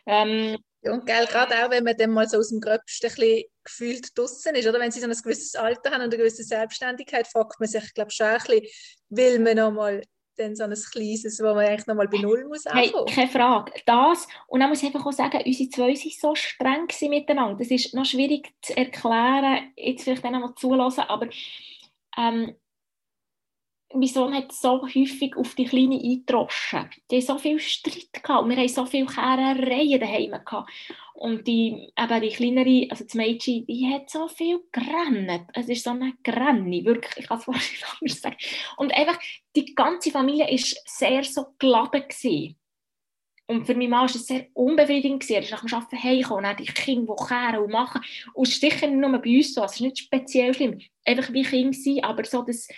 Ähm, 0.06 0.56
und 0.82 1.04
gell, 1.04 1.26
gerade 1.26 1.54
auch, 1.64 1.70
wenn 1.70 1.84
man 1.84 1.96
dann 1.96 2.10
mal 2.10 2.28
so 2.28 2.38
aus 2.38 2.48
dem 2.48 2.60
Gröbsten 2.60 3.10
ein 3.10 3.42
gefühlt 3.62 4.16
draußen 4.16 4.54
ist, 4.54 4.66
oder 4.66 4.80
wenn 4.80 4.90
sie 4.90 5.00
so 5.00 5.06
ein 5.06 5.12
gewisses 5.12 5.54
Alter 5.54 5.90
haben 5.90 6.02
und 6.02 6.14
eine 6.14 6.16
gewisse 6.16 6.42
Selbstständigkeit, 6.42 7.26
fragt 7.26 7.60
man 7.60 7.68
sich, 7.68 7.92
glaube 7.92 8.10
schon 8.10 8.26
ein 8.26 8.38
bisschen, 8.38 8.66
will 9.10 9.38
man 9.40 9.56
noch 9.56 9.72
mal 9.72 10.02
dann 10.40 10.56
so 10.56 10.64
ein 10.64 10.72
kleines, 10.72 11.40
wo 11.40 11.54
man 11.54 11.66
eigentlich 11.66 11.86
nochmal 11.86 12.08
bei 12.08 12.18
Null 12.18 12.46
muss 12.46 12.64
hey, 12.68 12.92
keine 13.14 13.28
Frage. 13.28 13.72
Das, 13.86 14.26
und 14.48 14.60
dann 14.60 14.68
muss 14.68 14.82
ich 14.82 14.86
einfach 14.86 15.06
auch 15.06 15.12
sagen, 15.12 15.42
unsere 15.44 15.68
zwei 15.68 15.82
waren 15.82 15.96
so 15.96 16.34
streng 16.34 17.10
miteinander. 17.10 17.56
Das 17.58 17.70
ist 17.70 17.94
noch 17.94 18.04
schwierig 18.04 18.52
zu 18.62 18.76
erklären, 18.76 19.72
jetzt 19.76 20.04
vielleicht 20.04 20.24
denen 20.24 20.40
mal 20.40 20.54
zulassen, 20.54 21.04
aber 21.08 21.28
ähm, 22.16 22.54
mein 23.92 24.08
Sohn 24.08 24.34
hat 24.34 24.52
so 24.52 24.82
häufig 24.82 25.36
auf 25.36 25.54
die 25.54 25.64
Kleine 25.64 25.96
eingedroschen. 25.96 26.88
Die 27.10 27.16
haben 27.16 27.26
so 27.26 27.38
viel 27.38 27.58
Streit 27.58 28.22
gehabt. 28.22 28.48
Wir 28.48 28.56
haben 28.56 28.68
so 28.68 28.86
viele 28.86 29.06
Kehrereien 29.06 30.00
daheim. 30.00 30.34
Und 31.14 31.46
die, 31.46 31.92
eben 31.98 32.20
die 32.22 32.28
kleinere, 32.28 32.86
also 32.90 33.04
das 33.04 33.14
Mädchen, 33.14 33.66
die 33.66 33.92
hat 33.92 34.08
so 34.08 34.28
viel 34.28 34.60
gerannt. 34.70 35.48
Es 35.54 35.68
ist 35.68 35.84
so 35.84 35.90
eine 35.90 36.14
Granny, 36.22 36.84
wirklich, 36.84 37.16
ich 37.18 37.28
kann 37.28 37.38
es 37.38 37.44
fast 37.46 37.72
nicht 37.72 37.84
anders 38.00 38.20
sagen. 38.20 38.36
Und 38.76 38.94
einfach, 38.94 39.18
die 39.56 39.74
ganze 39.74 40.10
Familie 40.10 40.46
war 40.46 40.80
sehr 40.86 41.24
so 41.24 41.46
geladen 41.58 42.02
gewesen. 42.02 42.56
Und 43.48 43.66
für 43.66 43.74
meinen 43.74 43.90
Mann 43.90 44.02
war 44.02 44.14
es 44.14 44.26
sehr 44.26 44.46
unbefriedigend. 44.54 45.28
Er 45.28 45.42
ist 45.42 45.50
nach 45.50 45.64
dem 45.64 45.74
Arbeiten 45.74 46.00
heimgekommen 46.00 46.48
und 46.48 46.60
die 46.60 46.66
Kinder, 46.66 47.16
die 47.18 47.26
kehren 47.26 47.64
und 47.64 47.72
machen. 47.72 48.00
Und 48.32 48.46
es 48.46 48.54
ist 48.54 48.60
sicher 48.60 48.86
nicht 48.86 49.00
nur 49.00 49.18
bei 49.18 49.36
uns 49.36 49.52
so, 49.52 49.64
es 49.64 49.72
ist 49.72 49.80
nicht 49.80 49.98
speziell 49.98 50.54
schlimm. 50.54 50.80
Einfach 51.04 51.32
wie 51.32 51.42
Kinder 51.42 51.76
sind, 51.76 52.04
aber 52.04 52.24
so, 52.24 52.42
dass 52.42 52.68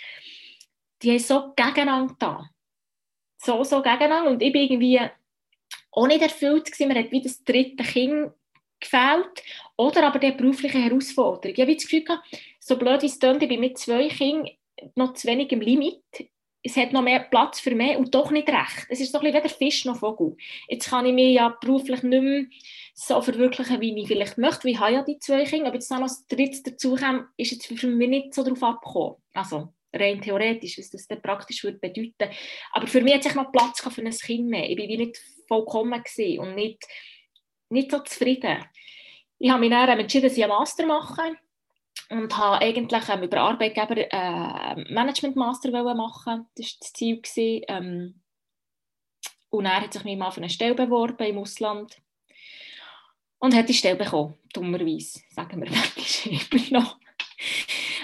die 1.03 1.11
haben 1.11 1.19
so 1.19 1.53
gegeneinander 1.55 2.15
da. 2.19 2.49
So, 3.37 3.63
so 3.63 3.81
gegeneinander. 3.81 4.31
Und 4.31 4.41
ich 4.41 4.53
bin 4.53 4.63
irgendwie 4.63 4.99
auch 5.91 6.07
nicht 6.07 6.21
erfüllt 6.21 6.65
gewesen. 6.65 6.87
Mir 6.87 6.99
hat 6.99 7.11
wie 7.11 7.21
das 7.21 7.43
dritte 7.43 7.83
Kind 7.83 8.31
gefällt. 8.79 9.43
Oder 9.77 10.07
aber 10.07 10.19
die 10.19 10.31
berufliche 10.31 10.79
Herausforderung. 10.79 11.55
Ich 11.55 11.61
habe 11.61 11.75
das 11.75 11.83
Gefühl 11.83 12.05
so 12.59 12.77
blöd 12.77 13.01
wie 13.01 13.07
es 13.07 13.19
klingt, 13.19 13.43
ich 13.43 13.49
bin 13.49 13.59
mit 13.59 13.77
zwei 13.77 14.07
Kindern 14.07 14.49
noch 14.95 15.13
zu 15.13 15.27
wenig 15.27 15.51
im 15.51 15.61
Limit 15.61 16.01
es 16.63 16.77
hat 16.77 16.93
noch 16.93 17.01
mehr 17.01 17.19
Platz 17.19 17.59
für 17.59 17.75
mich 17.75 17.97
und 17.97 18.15
doch 18.15 18.31
nicht 18.31 18.47
recht. 18.47 18.87
Es 18.87 19.01
ist 19.01 19.11
so 19.11 19.19
ein 19.19 19.25
weder 19.25 19.49
Fisch 19.49 19.83
noch 19.83 19.97
Vogel. 19.97 20.37
Jetzt 20.69 20.89
kann 20.89 21.05
ich 21.05 21.13
mich 21.13 21.35
ja 21.35 21.49
beruflich 21.49 22.03
nicht 22.03 22.23
mehr 22.23 22.45
so 22.93 23.21
verwirklichen, 23.21 23.81
wie 23.81 23.99
ich 23.99 24.07
vielleicht 24.07 24.37
möchte. 24.37 24.69
Ich 24.69 24.79
habe 24.79 24.93
ja 24.93 25.03
die 25.03 25.19
zwei 25.19 25.43
Kinder, 25.43 25.67
aber 25.67 25.75
jetzt 25.75 25.91
noch 25.91 25.99
das 25.99 26.25
dritte 26.25 26.71
dazu 26.71 26.95
kommt, 26.95 27.25
ist 27.35 27.51
jetzt 27.51 27.67
für 27.67 27.87
mich 27.87 28.09
nicht 28.09 28.33
so 28.33 28.43
darauf 28.43 28.63
abgekommen. 28.63 29.15
Also 29.33 29.73
rein 29.93 30.21
theoretisch, 30.21 30.77
was 30.77 30.89
das 30.89 31.07
dann 31.07 31.21
praktisch 31.21 31.63
würde 31.63 31.77
bedeuten. 31.79 32.29
Aber 32.71 32.87
für 32.87 33.01
mich 33.01 33.15
hat 33.15 33.23
sich 33.23 33.35
noch 33.35 33.51
Platz 33.51 33.81
für 33.81 34.01
ein 34.01 34.11
Kind 34.11 34.47
mehr. 34.47 34.69
Ich 34.69 34.77
war 34.77 34.87
wie 34.87 34.97
nicht 34.97 35.19
vollkommen 35.47 36.03
und 36.39 36.55
nicht, 36.55 36.83
nicht 37.69 37.91
so 37.91 37.99
zufrieden. 37.99 38.65
Ich 39.39 39.49
habe 39.49 39.59
mich 39.59 39.69
dann 39.69 39.99
entschieden, 39.99 40.27
dass 40.27 40.37
ich 40.37 40.43
einen 40.43 40.53
Master 40.53 40.85
mache 40.85 41.35
und 42.09 42.37
habe 42.37 42.63
eigentlich 42.63 43.09
ähm, 43.09 43.23
über 43.23 43.37
Arbeitgeber 43.37 43.97
äh, 43.97 44.93
Management 44.93 45.35
Master 45.35 45.71
machen. 45.71 46.47
Das 46.55 46.65
war 46.65 46.79
das 46.79 46.93
Ziel. 46.93 47.63
Ähm, 47.67 48.21
und 49.49 49.65
er 49.65 49.81
hat 49.81 49.93
sich 49.93 50.03
mir 50.03 50.17
mal 50.17 50.31
für 50.31 50.41
eine 50.41 50.49
Stelle 50.49 50.73
beworben 50.73 51.27
im 51.27 51.37
Ausland 51.37 52.01
und 53.37 53.53
hat 53.53 53.69
die 53.69 53.73
Stelle 53.73 53.97
bekommen, 53.97 54.35
dummerweise, 54.53 55.19
sagen 55.29 55.61
wir 55.61 55.67
immer 56.69 56.79
noch. 56.79 57.02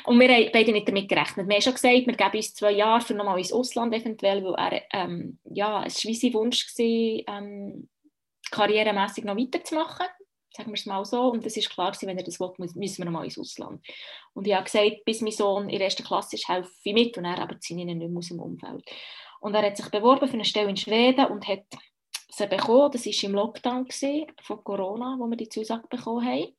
Und 0.09 0.19
wir 0.19 0.27
haben 0.27 0.49
beide 0.51 0.71
nicht 0.71 0.87
damit 0.87 1.07
gerechnet. 1.07 1.47
Wir 1.47 1.55
haben 1.55 1.61
schon 1.61 1.73
gesagt, 1.73 2.07
wir 2.07 2.15
geben 2.15 2.35
uns 2.35 2.55
zwei 2.55 2.71
Jahre 2.71 3.01
für 3.01 3.13
nochmal 3.13 3.37
ins 3.37 3.53
Ausland 3.53 3.93
eventuell, 3.93 4.43
weil 4.43 4.55
er, 4.55 4.81
ähm, 4.91 5.37
ja, 5.43 5.83
es 5.85 6.03
war 6.03 6.13
sein 6.15 6.33
Wunsch, 6.33 6.65
gewesen, 6.65 7.23
ähm, 7.27 7.89
karrieremässig 8.49 9.23
noch 9.23 9.37
weiterzumachen 9.37 10.07
sagen 10.51 10.71
wir 10.71 10.75
es 10.79 10.85
mal 10.87 11.05
so. 11.05 11.29
Und 11.29 11.45
es 11.45 11.55
ist 11.55 11.69
klar, 11.69 11.95
wenn 12.01 12.17
er 12.17 12.23
das 12.23 12.39
will, 12.39 12.51
müssen 12.57 13.03
wir 13.03 13.11
mal 13.11 13.23
ins 13.23 13.37
Ausland. 13.37 13.85
Und 14.33 14.47
ich 14.47 14.53
habe 14.53 14.65
gesagt, 14.65 15.05
bis 15.05 15.21
mein 15.21 15.31
Sohn 15.31 15.69
in 15.69 15.77
der 15.77 15.85
ersten 15.85 16.03
Klasse 16.03 16.35
ist, 16.35 16.49
helfe 16.49 16.71
ich 16.83 16.93
mit 16.93 17.15
und 17.17 17.25
er 17.25 17.39
aber 17.39 17.59
ziehe 17.59 17.79
ihn 17.79 17.85
nicht 17.85 18.09
mehr 18.09 18.17
aus 18.17 18.29
dem 18.29 18.39
Umfeld. 18.39 18.83
Und 19.39 19.53
er 19.53 19.61
hat 19.61 19.77
sich 19.77 19.89
beworben 19.89 20.27
für 20.27 20.33
eine 20.33 20.43
Stelle 20.43 20.69
in 20.69 20.75
Schweden 20.77 21.27
und 21.27 21.47
hat 21.47 21.65
sie 22.29 22.47
bekommen. 22.47 22.91
Das 22.91 23.05
war 23.05 23.23
im 23.23 23.35
Lockdown 23.35 23.87
von 24.41 24.63
Corona, 24.63 25.15
wo 25.19 25.27
wir 25.27 25.37
die 25.37 25.49
Zusage 25.49 25.87
bekommen 25.87 26.25
haben. 26.25 26.55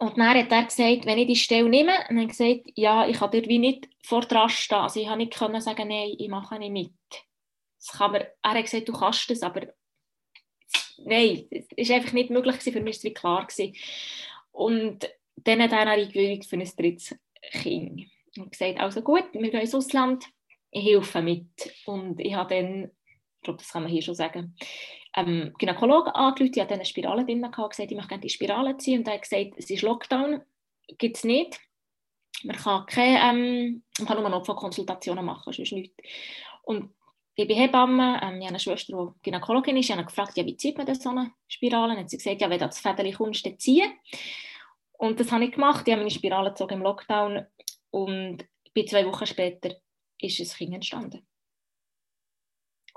Und 0.00 0.16
dann 0.16 0.30
hat 0.30 0.50
er 0.50 0.64
gesagt, 0.64 1.04
wenn 1.04 1.18
ich 1.18 1.26
die 1.26 1.36
Stelle 1.36 1.68
nehme, 1.68 1.92
und 2.08 2.16
dann 2.16 2.28
gesagt, 2.28 2.72
ja, 2.74 3.06
ich 3.06 3.18
kann 3.18 3.30
dort 3.30 3.48
wie 3.48 3.58
nicht 3.58 3.86
vor 4.02 4.22
dran 4.22 4.48
stehen. 4.48 4.78
Also 4.78 4.98
ich 4.98 5.06
konnte 5.06 5.52
nicht 5.52 5.62
sagen, 5.62 5.88
nein, 5.88 6.14
ich 6.18 6.28
mache 6.28 6.58
nicht 6.58 6.72
mit. 6.72 6.92
Das 7.78 7.98
kann 7.98 8.12
man, 8.12 8.22
er 8.42 8.50
hat 8.50 8.64
gesagt, 8.64 8.88
du 8.88 8.94
kannst 8.94 9.28
das, 9.28 9.42
aber 9.42 9.74
nein, 11.04 11.46
es 11.50 11.88
war 11.90 11.96
einfach 11.96 12.12
nicht 12.14 12.30
möglich, 12.30 12.56
für 12.56 12.80
mich 12.80 13.04
war 13.04 13.10
es 13.10 13.14
klar. 13.14 13.46
Gewesen. 13.46 13.76
Und 14.52 15.10
dann 15.36 15.62
hat 15.62 15.72
er 15.72 15.80
eine 15.80 15.90
Eingewöhnung 15.90 16.42
für 16.44 16.56
ein 16.56 16.70
drittes 16.76 17.14
Kind. 17.50 18.06
Und 18.38 18.52
gesagt, 18.52 18.80
also 18.80 19.02
gut, 19.02 19.24
wir 19.32 19.50
gehen 19.50 19.60
ins 19.60 19.74
Ausland, 19.74 20.24
ich 20.70 20.84
helfe 20.84 21.20
mit. 21.20 21.50
Und 21.84 22.20
ich 22.20 22.34
habe 22.34 22.54
dann, 22.54 22.90
ich 23.40 23.44
glaube, 23.44 23.58
das 23.58 23.72
kann 23.72 23.82
man 23.82 23.90
hier 23.90 24.02
schon 24.02 24.14
sagen, 24.14 24.54
ähm, 25.16 25.54
Gynäkologen 25.58 26.12
angerufen, 26.12 26.52
die 26.52 26.60
hat 26.60 26.70
eine 26.70 26.84
Spirale 26.84 27.24
drin 27.24 27.40
gehabt, 27.40 27.70
gesagt, 27.70 27.90
ich 27.90 27.96
möchte 27.96 28.10
gerne 28.10 28.20
die 28.20 28.28
Spirale 28.28 28.76
ziehen. 28.76 29.00
Und 29.00 29.08
er 29.08 29.14
hat 29.14 29.22
gesagt, 29.22 29.52
es 29.56 29.70
ist 29.70 29.82
Lockdown, 29.82 30.42
gibt 30.98 31.16
es 31.16 31.24
nicht. 31.24 31.58
Man 32.44 32.56
kann, 32.56 32.84
keine, 32.84 33.18
ähm, 33.18 33.82
man 33.98 34.06
kann 34.06 34.20
nur 34.20 34.28
Notfallkonsultationen 34.28 35.24
machen, 35.24 35.52
sonst 35.52 35.72
nichts. 35.72 35.96
Und 36.62 36.94
ich 37.34 37.48
bin 37.48 37.56
Hebamme, 37.56 38.20
ähm, 38.22 38.36
ich 38.36 38.42
habe 38.42 38.48
eine 38.48 38.60
Schwester, 38.60 39.14
die 39.16 39.30
Gynäkologin 39.30 39.78
ist. 39.78 39.88
Ich 39.88 39.96
habe 39.96 40.04
gefragt, 40.04 40.36
ja, 40.36 40.44
wie 40.44 40.56
zieht 40.56 40.76
man 40.76 40.86
das 40.86 41.02
so 41.02 41.08
eine 41.08 41.32
Spirale? 41.48 41.96
Hat 41.96 42.10
sie 42.10 42.18
gesagt, 42.18 42.42
ja, 42.42 42.50
wenn 42.50 42.58
du 42.58 42.66
das 42.66 42.78
Federchen 42.78 43.14
kommst, 43.14 43.46
dann 43.46 43.58
ziehen. 43.58 43.90
Und 44.92 45.18
das 45.18 45.32
habe 45.32 45.44
ich 45.44 45.52
gemacht. 45.52 45.88
Ich 45.88 45.92
habe 45.92 46.02
meine 46.02 46.10
Spirale 46.10 46.50
gezogen 46.50 46.74
im 46.74 46.82
Lockdown 46.82 47.46
und 47.90 48.44
bei 48.74 48.84
zwei 48.84 49.06
Wochen 49.06 49.26
später 49.26 49.76
ist 50.18 50.40
ein 50.40 50.46
Kind 50.46 50.74
entstanden. 50.74 51.26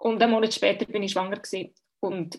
Und 0.03 0.21
einen 0.21 0.31
Monat 0.31 0.53
später 0.53 0.85
bin 0.85 1.03
ich 1.03 1.13
schwanger 1.13 1.37
gewesen 1.37 1.73
und 2.01 2.37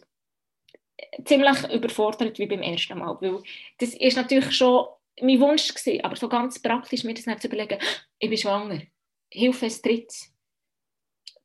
ziemlich 1.24 1.72
überfordert 1.72 2.38
wie 2.38 2.46
beim 2.46 2.60
ersten 2.60 2.98
Mal, 2.98 3.16
weil 3.20 3.42
das 3.78 3.94
ist 3.94 4.16
natürlich 4.16 4.52
schon 4.52 4.86
mein 5.20 5.40
Wunsch 5.40 5.72
gewesen, 5.74 6.04
aber 6.04 6.16
so 6.16 6.28
ganz 6.28 6.60
praktisch 6.60 7.04
mir 7.04 7.14
das 7.14 7.26
nicht 7.26 7.40
zu 7.40 7.48
überlegen, 7.48 7.78
ich 8.18 8.28
bin 8.28 8.38
schwanger, 8.38 8.82
Hilfe, 9.30 9.66
es 9.66 9.80
tritt 9.80 10.12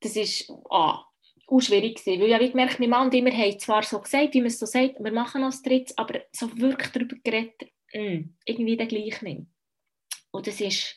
das 0.01 0.15
ist 0.15 0.49
ah, 0.69 1.05
auch 1.47 1.60
schwierig 1.60 2.03
gewesen, 2.03 2.21
weil 2.21 2.27
ich 2.29 2.34
habe 2.34 2.49
gemerkt, 2.49 2.79
mein 2.79 2.89
Mann 2.89 3.08
und 3.08 3.13
immer 3.13 3.32
haben 3.32 3.60
zwar 3.60 3.84
so 3.84 3.99
gesagt, 3.99 4.34
wie 4.34 4.39
man 4.39 4.47
es 4.47 4.60
so 4.60 4.65
sagt, 4.65 4.95
wir 4.99 5.12
machen 5.12 5.43
als 5.43 5.62
Drittes, 5.62 5.97
aber 5.97 6.21
so 6.32 6.49
wirklich 6.58 6.89
darüber 6.89 7.15
geredet, 7.23 7.71
mh, 7.93 8.01
mm, 8.01 8.36
irgendwie 8.45 8.77
der 8.77 8.88
gleich 8.88 9.21
nicht. 9.21 9.41
Und 10.32 10.47
das 10.47 10.62
ist 10.62 10.95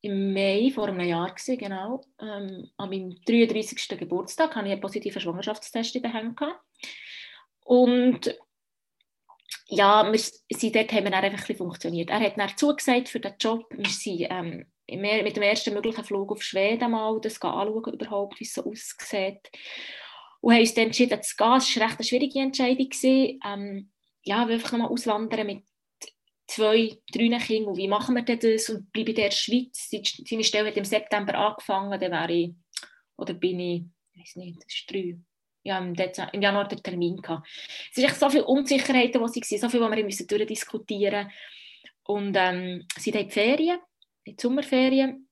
im 0.00 0.32
Mai 0.32 0.70
vor 0.72 0.88
einem 0.88 1.00
Jahr 1.00 1.30
gewesen, 1.30 1.58
genau, 1.58 2.02
ähm, 2.20 2.70
an 2.76 2.90
meinem 2.90 3.16
33. 3.26 3.98
Geburtstag 3.98 4.54
hatte 4.54 4.66
ich 4.66 4.72
einen 4.72 4.80
positiven 4.80 5.20
Schwangerschaftstest 5.20 5.96
in 5.96 6.02
den 6.02 6.12
Händen 6.12 6.52
Und 7.64 8.38
ja, 9.66 10.10
wir 10.10 10.18
sind 10.18 10.74
dort 10.74 10.92
haben 10.92 11.04
wir 11.04 11.10
dann 11.10 11.24
einfach 11.24 11.48
ein 11.48 11.56
funktioniert. 11.56 12.10
Er 12.10 12.20
hat 12.20 12.38
dann 12.38 12.56
zugesagt 12.56 13.08
für 13.08 13.20
den 13.20 13.34
Job. 13.38 13.66
Wir 13.70 13.90
sind 13.90 14.26
ähm, 14.30 14.66
mit 14.86 15.36
dem 15.36 15.42
ersten 15.42 15.74
möglichen 15.74 16.04
Flug 16.04 16.32
auf 16.32 16.42
Schweden 16.42 16.90
mal 16.90 17.20
das 17.20 17.40
anschauen, 17.42 17.92
überhaupt, 17.92 18.40
wie 18.40 18.44
es 18.44 18.54
so 18.54 18.64
aussieht. 18.64 19.50
Und 20.40 20.54
haben 20.54 20.60
uns 20.60 20.74
dann 20.74 20.84
entschieden 20.84 21.22
zu 21.22 21.36
gehen. 21.36 21.56
Es 21.56 21.76
war 21.76 21.86
eine 21.86 21.90
recht 21.90 22.08
schwierige 22.08 22.38
Entscheidung. 22.38 22.88
Ähm, 23.44 23.90
ja, 24.22 24.46
wir 24.48 24.54
einfach 24.54 24.72
nochmal 24.72 24.88
auswandern 24.88 25.46
mit 25.46 25.64
zwei, 26.48 26.98
drei 27.12 27.38
Kindern. 27.38 27.70
Und 27.70 27.76
wie 27.76 27.88
machen 27.88 28.16
wir 28.16 28.22
denn 28.22 28.40
das? 28.40 28.68
Und 28.70 28.90
bleibe 28.92 29.10
in 29.10 29.16
der 29.16 29.30
Schweiz. 29.30 29.88
Seine 29.90 30.44
Stelle 30.44 30.68
hat 30.68 30.76
im 30.76 30.84
September 30.84 31.34
angefangen. 31.34 32.00
Dann 32.00 32.12
wäre 32.12 32.32
ich, 32.32 32.54
oder 33.16 33.34
bin 33.34 33.60
ich, 33.60 33.84
ich 34.14 34.20
weiß 34.20 34.36
nicht, 34.36 34.56
das 34.56 34.74
ist 34.74 34.90
drei. 34.90 35.18
Ja, 35.64 35.78
im, 35.78 35.94
Dezember, 35.94 36.32
im 36.32 36.40
Januar 36.40 36.66
den 36.68 36.82
Termin 36.82 37.16
gehabt. 37.16 37.46
Es 37.90 37.96
sind 37.96 38.14
so 38.14 38.30
viele 38.30 38.46
Unsicherheiten, 38.46 39.12
die 39.12 39.20
waren, 39.20 39.28
so 39.32 39.68
viel, 39.68 39.80
die 39.80 39.96
wir 39.96 40.04
müssen 40.04 40.26
durchdiskutieren. 40.26 41.30
Und 42.04 42.34
ähm, 42.38 42.86
sie 42.96 43.10
die 43.10 43.28
Ferien 43.28 43.78
die 44.28 44.36
Sommerferien 44.40 45.28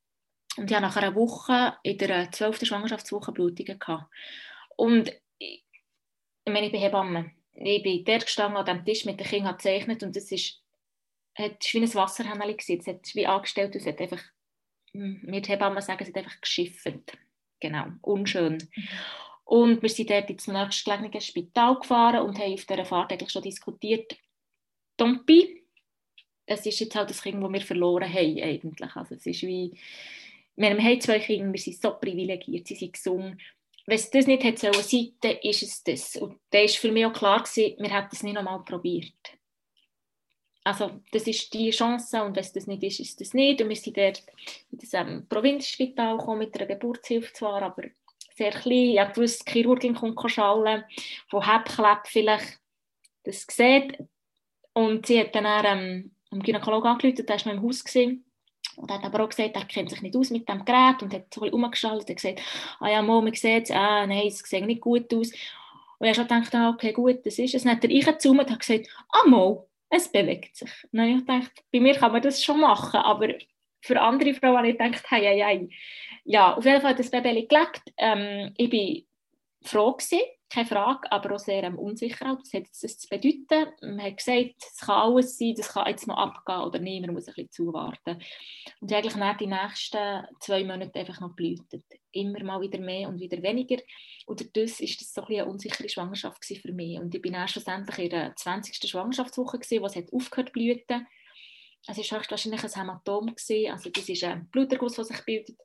und 0.57 0.71
ich 0.71 0.77
hatte 0.77 0.87
nach 0.87 0.97
einer 0.97 1.15
Woche, 1.15 1.77
in 1.83 1.99
der 1.99 2.33
12. 2.33 2.65
Schwangerschaftswoche, 2.65 3.33
Blutungen. 3.33 3.79
Gehabt. 3.79 4.11
Und 4.77 5.13
ich, 5.39 5.65
ich 6.45 6.53
meine, 6.53 6.67
ich 6.67 6.73
bin 6.73 6.81
Hebamme. 6.81 7.33
Ich 7.53 7.83
bin 7.83 8.05
dort 8.05 8.25
gestanden 8.25 8.57
an 8.57 8.65
dem 8.65 8.85
Tisch 8.85 9.05
mit 9.05 9.21
den 9.21 9.27
Kindern 9.27 9.57
gezeichnet 9.57 10.03
und 10.03 10.17
es 10.17 10.31
ist, 10.33 10.63
hat, 11.37 11.65
wie 11.73 11.79
ein 11.79 11.95
Wasserhähnchen 11.95 12.81
Es 12.81 12.87
hat 12.87 13.15
wie 13.15 13.27
angestellt 13.27 13.75
und 13.75 13.81
es 13.81 13.87
hat 13.87 14.01
einfach, 14.01 14.23
hm, 14.93 15.21
wir 15.23 15.41
die 15.41 15.51
Hebammen 15.51 15.83
sagen, 15.83 16.03
es 16.03 16.09
hat 16.09 16.17
einfach 16.17 16.41
geschifft. 16.41 17.17
Genau, 17.61 17.87
unschön. 18.03 18.59
Und 19.45 19.81
wir 19.81 19.89
sind 19.89 20.11
dort 20.11 20.29
ins 20.29 20.49
nächstgelegene 20.49 21.21
Spital 21.21 21.79
gefahren 21.79 22.27
und 22.27 22.39
haben 22.39 22.55
auf 22.55 22.65
dieser 22.65 22.85
Fahrt 22.85 23.13
eigentlich 23.13 23.31
schon 23.31 23.43
diskutiert, 23.43 24.17
Tompi, 24.97 25.63
es 26.47 26.65
ist 26.65 26.81
jetzt 26.81 26.95
halt 26.95 27.11
das 27.11 27.23
Kind, 27.23 27.43
das 27.43 27.53
wir 27.53 27.61
verloren 27.61 28.13
haben 28.13 28.41
eigentlich. 28.41 28.97
Also 28.97 29.15
es 29.15 29.27
ist 29.27 29.43
wie, 29.43 29.79
wir 30.57 30.71
haben 30.71 31.01
zwei 31.01 31.19
Kinder, 31.19 31.53
wir 31.53 31.61
sind 31.61 31.81
so 31.81 31.93
privilegiert, 31.93 32.67
sie 32.67 32.77
sind 32.77 32.93
gesund. 32.93 33.41
Wenn 33.87 33.97
es 33.97 34.11
das 34.11 34.27
nicht 34.27 34.43
hätte 34.43 34.73
sollen 34.73 35.39
ist 35.43 35.63
es 35.63 35.85
das. 35.85 36.17
Und 36.17 36.41
da 36.51 36.59
war 36.59 36.69
für 36.69 36.91
mich 36.91 37.07
auch 37.07 37.13
klar, 37.13 37.43
gewesen, 37.43 37.77
wir 37.79 37.95
hätten 37.95 38.09
es 38.13 38.23
nicht 38.23 38.35
nochmal 38.35 38.65
probiert. 38.65 39.15
Also 40.67 40.91
das 41.13 41.29
ist 41.29 41.55
die 41.55 41.71
Chance 41.71 42.25
und 42.25 42.35
wenn 42.35 42.43
es 42.43 42.53
das 42.53 42.67
nicht 42.67 42.83
ist, 42.83 42.99
ist 42.99 43.21
das 43.21 43.35
nicht. 43.35 43.63
Und 43.63 43.69
wir 43.69 43.77
sind 43.77 43.97
dort 43.97 44.25
in 44.73 44.79
das 44.79 44.95
ähm, 44.95 45.25
Provinzspital 45.29 46.19
gekommen, 46.19 46.41
mit 46.41 46.57
einer 46.57 46.67
Geburtshilfe 46.67 47.33
zwar, 47.35 47.63
aber 47.63 47.85
sehr 48.35 48.51
klein. 48.51 49.09
Ich 49.11 49.17
wusste, 49.17 49.45
die 49.45 49.53
Chirurgin 49.53 49.95
kommt 49.95 50.19
schallen, 50.29 50.83
von 51.29 51.49
Hebkleb 51.49 52.09
vielleicht 52.09 52.59
das 53.23 53.47
sieht. 53.49 53.97
Und 54.73 55.07
sie 55.07 55.21
hat 55.21 55.37
dann 55.37 55.47
ähm, 55.65 56.11
am 56.33 56.43
Gynäkologen 56.43 56.91
angerufen, 56.91 57.25
der 57.25 57.37
war 57.37 57.47
noch 57.47 57.63
im 57.63 57.69
Haus. 57.69 57.85
Gewesen. 57.85 58.25
Und 58.75 58.91
hat 58.91 59.05
aber 59.05 59.23
auch 59.23 59.29
gesagt, 59.29 59.55
er 59.55 59.67
kennt 59.67 59.91
sich 59.91 60.03
nicht 60.03 60.17
aus 60.17 60.31
mit 60.31 60.49
dem 60.49 60.65
Gerät 60.65 61.01
und 61.01 61.15
hat 61.15 61.33
so 61.33 61.43
ein 61.43 61.51
bisschen 61.51 61.55
umgeschaltet 61.55 62.09
und 62.09 62.17
gesagt, 62.17 62.41
ah 62.81 62.91
ja, 62.91 63.03
Mo, 63.03 63.23
man 63.23 63.33
sieht 63.35 63.67
es, 63.67 63.71
ah, 63.71 64.05
nein, 64.05 64.27
es 64.27 64.41
sieht 64.41 64.67
nicht 64.67 64.81
gut 64.81 65.15
aus. 65.15 65.31
Und 65.99 66.07
er 66.09 66.17
hat 66.17 66.29
gedacht, 66.29 66.55
ah, 66.57 66.71
okay, 66.71 66.93
gut, 66.93 67.25
das 67.25 67.39
ist 67.39 67.55
es. 67.55 67.63
Dann 67.63 67.77
hat 67.77 67.85
er 67.85 67.91
reingezoomt 67.91 68.41
und 68.41 68.51
hat 68.51 68.59
gesagt, 68.59 68.89
ah, 69.11 69.29
Mo, 69.29 69.66
es 69.89 70.11
bewegt 70.11 70.57
sich. 70.57 70.71
Dann 70.93 71.03
habe 71.03 71.19
ich 71.19 71.27
gedacht, 71.27 71.65
bei 71.73 71.81
mir 71.81 71.95
kann 71.95 72.13
man 72.13 72.23
das 72.23 72.43
schon 72.43 72.61
machen, 72.61 73.01
aber 73.01 73.35
für 73.81 74.01
andere 74.01 74.35
Frauen 74.35 74.59
habe 74.59 74.71
ich 74.71 74.79
gedacht, 74.79 75.05
hey, 75.09 75.23
hey, 75.23 75.43
hey. 75.43 75.69
Ja, 76.25 76.55
auf 76.55 76.65
jeden 76.65 76.81
Fall 76.81 76.91
hat 76.91 76.99
das 76.99 77.11
Baby 77.11 77.47
gelegt. 77.47 77.83
Ähm, 77.97 78.53
ich 78.57 78.69
bin 78.69 79.07
froh 79.63 79.93
gewesen, 79.93 80.21
keine 80.49 80.67
Frage, 80.67 81.11
aber 81.11 81.35
auch 81.35 81.39
sehr 81.39 81.63
ähm, 81.63 81.79
unsicher. 81.79 82.37
Was 82.41 82.53
hat 82.53 82.65
das 82.69 82.99
zu 82.99 83.09
bedeuten? 83.09 83.73
Man 83.81 84.03
hat 84.03 84.17
gesagt, 84.17 84.55
es 84.59 84.79
kann 84.79 85.01
alles 85.01 85.39
sein, 85.39 85.55
das 85.57 85.69
kann 85.73 85.89
jetzt 85.89 86.07
noch 86.07 86.17
abgehen 86.17 86.61
oder 86.61 86.79
nicht, 86.79 87.05
man 87.05 87.15
muss 87.15 87.29
ein 87.29 87.35
bisschen 87.35 87.51
zuwarten. 87.51 88.21
Und 88.81 88.93
eigentlich 88.93 89.17
nach 89.17 89.37
die 89.37 89.47
nächsten 89.47 90.25
zwei 90.41 90.65
Monate 90.65 90.99
einfach 90.99 91.21
noch 91.21 91.35
blühtet. 91.35 91.85
Immer 92.17 92.43
mal 92.45 92.61
wieder 92.61 92.79
mehr 92.79 93.09
und 93.09 93.21
wieder 93.21 93.43
weniger. 93.43 93.83
Und 94.27 94.57
das 94.57 94.81
war 94.81 94.89
das 94.99 95.13
so 95.13 95.23
ein 95.23 95.41
eine 95.41 95.47
unsichere 95.47 95.89
Schwangerschaft 95.89 96.45
für 96.45 96.73
mich. 96.73 96.99
Und 96.99 97.15
ich 97.15 97.23
bin 97.23 97.35
dann 97.35 97.49
schlussendlich 97.49 97.99
in 97.99 98.11
der 98.11 98.35
20. 98.37 98.89
Schwangerschaftswoche, 98.89 99.59
gewesen, 99.59 99.83
wo 99.83 99.87
es 99.87 99.97
hat 99.97 100.13
aufgehört 100.13 100.53
blüten. 100.53 101.07
Es 101.87 101.97
war 101.97 102.19
höchstwahrscheinlich 102.19 102.65
ein 102.65 102.75
Hämatom. 102.75 103.27
Gewesen. 103.27 103.73
Also 103.73 103.91
das 103.91 104.09
ist 104.09 104.25
ein 104.25 104.49
Bluterguss, 104.49 104.95
der 104.95 105.05
sich 105.05 105.25
bildet 105.25 105.57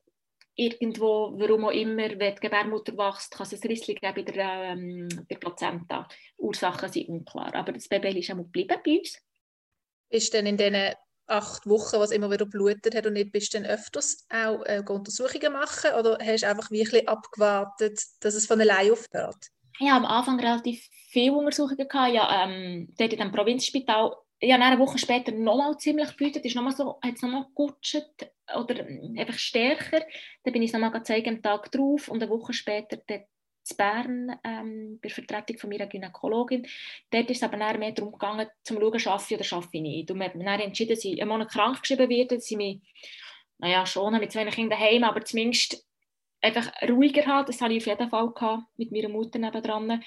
irgendwo, 0.54 1.32
warum 1.38 1.64
auch 1.64 1.70
immer, 1.70 2.08
wenn 2.18 2.34
die 2.34 2.40
Gebärmutter 2.40 2.96
wächst, 2.96 3.32
kann 3.32 3.46
es 3.46 3.54
ein 3.54 3.68
Rissli 3.68 3.94
geben 3.94 4.14
bei 4.14 4.22
der, 4.22 4.62
ähm, 4.72 5.08
der 5.30 5.36
Plazenta. 5.36 6.06
Ursachen 6.36 6.90
sind 6.90 7.08
unklar. 7.08 7.54
Aber 7.54 7.72
das 7.72 7.88
Baby 7.88 8.18
ist 8.18 8.30
auch 8.30 8.36
geblieben 8.36 8.78
bei 8.84 8.98
uns. 8.98 9.18
Ist 10.10 10.34
denn 10.34 10.46
in 10.46 10.56
diesen 10.56 10.94
acht 11.32 11.66
Wochen, 11.66 11.98
was 11.98 12.10
immer 12.10 12.30
wieder 12.30 12.46
blutet 12.46 12.94
hat 12.94 13.06
und 13.06 13.14
nicht 13.14 13.32
bist 13.32 13.54
du 13.54 13.58
dann 13.58 13.70
öfters 13.70 14.26
auch 14.30 14.64
äh, 14.64 14.82
Untersuchungen 14.86 15.52
machen 15.52 15.92
oder 15.98 16.18
hast 16.22 16.42
du 16.42 16.48
einfach 16.48 16.70
wirklich 16.70 17.08
abgewartet, 17.08 18.00
dass 18.20 18.34
es 18.34 18.46
von 18.46 18.60
allein 18.60 18.92
aufhört? 18.92 19.48
Habe 19.80 19.90
am 19.90 20.04
Anfang 20.04 20.38
relativ 20.38 20.86
viele 21.08 21.32
Untersuchungen 21.32 21.88
gehabt. 21.88 22.14
Ja, 22.14 22.44
ähm, 22.44 22.92
dort 22.98 23.12
in 23.12 23.18
dem 23.18 23.32
Provinzspital 23.32 24.14
ja, 24.42 24.56
eine 24.56 24.78
Woche 24.78 24.98
später 24.98 25.30
nochmal 25.32 25.76
ziemlich 25.78 26.10
geblutet, 26.10 26.44
ist 26.44 26.56
nochmal 26.56 26.74
so, 26.74 26.98
hat 27.00 27.14
es 27.14 27.22
nochmal 27.22 27.44
gegutscht 27.44 28.02
oder 28.54 28.84
einfach 29.16 29.38
stärker. 29.38 30.00
Dann 30.42 30.52
bin 30.52 30.62
ich 30.62 30.72
es 30.72 30.78
nochmal 30.78 31.02
zeigen 31.04 31.36
am 31.36 31.42
Tag 31.42 31.70
drauf 31.70 32.08
und 32.08 32.22
eine 32.22 32.30
Woche 32.30 32.52
später 32.52 32.96
dort 33.06 33.26
in 33.70 33.76
Bern 33.76 34.40
ähm, 34.44 34.98
bei 35.02 35.08
der 35.08 35.14
Vertretung 35.14 35.58
von 35.58 35.70
meiner 35.70 35.86
Gynäkologin. 35.86 36.66
Dort 37.10 37.30
ist 37.30 37.38
es 37.38 37.42
aber 37.42 37.56
mehr 37.78 37.92
darum 37.92 38.12
gegangen, 38.12 38.48
zu 38.62 38.74
schauen, 38.74 38.98
schaffe 38.98 39.34
ich 39.34 39.38
oder 39.38 39.44
schaffe 39.44 39.68
ich 39.72 39.82
nicht. 39.82 40.10
Und 40.10 40.18
wir 40.18 40.26
haben 40.26 40.44
dann 40.44 40.60
entschieden, 40.60 40.94
dass 40.94 41.04
ich 41.04 41.20
einen 41.20 41.28
Monat 41.28 41.50
krank 41.50 41.80
geschrieben 41.80 42.08
werde, 42.08 42.36
dass 42.36 42.50
ich 42.50 42.56
mich, 42.56 42.80
naja, 43.58 43.86
schon 43.86 44.18
mit 44.18 44.32
zwei 44.32 44.44
Kindern 44.46 44.78
daheim, 44.78 45.04
aber 45.04 45.24
zumindest 45.24 45.86
einfach 46.40 46.70
ruhiger 46.88 47.26
habe. 47.26 47.46
Das 47.46 47.60
hatte 47.60 47.74
ich 47.74 47.82
auf 47.82 47.86
jeden 47.86 48.10
Fall 48.10 48.30
gehabt, 48.32 48.64
mit 48.76 48.90
meiner 48.92 49.08
Mutter 49.08 49.38
nebendran. 49.38 50.02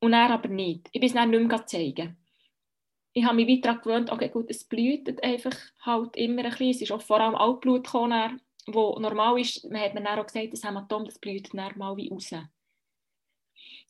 Und 0.00 0.12
er 0.12 0.30
aber 0.30 0.48
nicht. 0.48 0.88
Ich 0.92 1.00
bin 1.00 1.08
es 1.08 1.14
dann 1.14 1.30
nicht 1.30 1.48
mehr 1.48 1.66
zeigen 1.66 2.16
ich 3.18 3.24
habe 3.24 3.36
mich 3.36 3.48
weiter 3.48 3.78
gewöhnt, 3.78 4.10
okay, 4.10 4.28
gut, 4.28 4.50
es 4.50 4.64
blutet 4.64 5.22
einfach 5.22 5.56
halt 5.80 6.16
immer 6.16 6.44
ein 6.44 6.50
bisschen. 6.50 6.70
Es 6.70 6.82
ist 6.82 6.92
auch 6.92 7.02
vor 7.02 7.20
allem 7.20 7.34
Altblut 7.34 7.84
gekommen, 7.84 8.40
wo 8.74 8.98
normal 8.98 9.40
ist, 9.40 9.64
man 9.70 9.80
hat 9.80 9.94
mir 9.94 10.02
dann 10.02 10.18
auch 10.18 10.26
gesagt, 10.26 10.52
das 10.52 10.64
Hämatom, 10.64 11.04
das 11.04 11.18
blutet 11.18 11.54
dann 11.54 11.78
mal 11.78 11.96
wie 11.96 12.08
raus. 12.08 12.30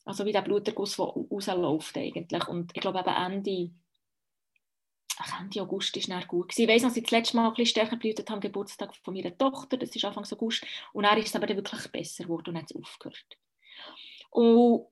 Also 0.05 0.25
wie 0.25 0.31
der 0.31 0.41
Bluterguss, 0.41 0.95
der 0.95 1.05
rausläuft 1.05 1.97
eigentlich. 1.97 2.47
Und 2.47 2.71
ich 2.73 2.81
glaube 2.81 2.99
eben 2.99 3.09
Ende, 3.09 3.71
Ende 5.39 5.61
August 5.61 5.95
war 5.95 6.19
dann 6.19 6.27
gut. 6.27 6.57
Ich 6.57 6.67
weiss 6.67 6.81
noch, 6.81 6.89
dass 6.89 6.97
ich 6.97 7.03
das 7.03 7.11
letzte 7.11 7.35
Mal 7.37 7.47
ein 7.47 7.53
bisschen 7.53 7.67
stärker 7.67 7.97
geblutet 7.97 8.29
habe, 8.29 8.39
Geburtstag 8.39 8.95
von 8.95 9.13
meiner 9.13 9.37
Tochter, 9.37 9.77
das 9.77 9.95
ist 9.95 10.05
Anfang 10.05 10.25
August. 10.31 10.65
Und 10.93 11.03
dann 11.03 11.17
ist 11.17 11.27
es 11.27 11.35
aber 11.35 11.47
wirklich 11.47 11.87
besser 11.91 12.23
geworden 12.23 12.49
und 12.49 12.57
hat 12.57 12.71
es 12.71 12.75
aufgehört. 12.75 13.37
Und 14.31 14.87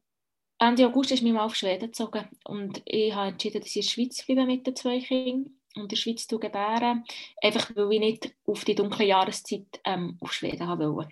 Ende 0.60 0.88
August 0.88 1.12
ist 1.12 1.24
mich 1.24 1.34
mal 1.34 1.46
auf 1.46 1.56
Schweden 1.56 1.86
gezogen 1.86 2.28
und 2.46 2.82
ich 2.86 3.14
habe 3.14 3.30
entschieden, 3.30 3.62
dass 3.62 3.70
ich 3.70 3.76
in 3.76 3.82
der 3.84 3.90
Schweiz 3.90 4.26
bleibe 4.26 4.46
mit 4.46 4.66
den 4.66 4.76
zwei 4.76 5.00
Kindern 5.00 5.57
in 5.82 5.88
der 5.88 5.96
Schweiz 5.96 6.28
zu 6.28 6.40
gebären, 6.40 7.06
einfach 7.42 7.76
weil 7.76 7.94
ich 7.94 8.00
nicht 8.00 8.36
auf 8.46 8.66
die 8.66 8.76
dunkle 8.76 9.06
Jahreszeit 9.06 9.80
ähm, 9.84 10.18
auf 10.22 10.34
Schweden 10.34 10.68
wollte. 10.68 11.12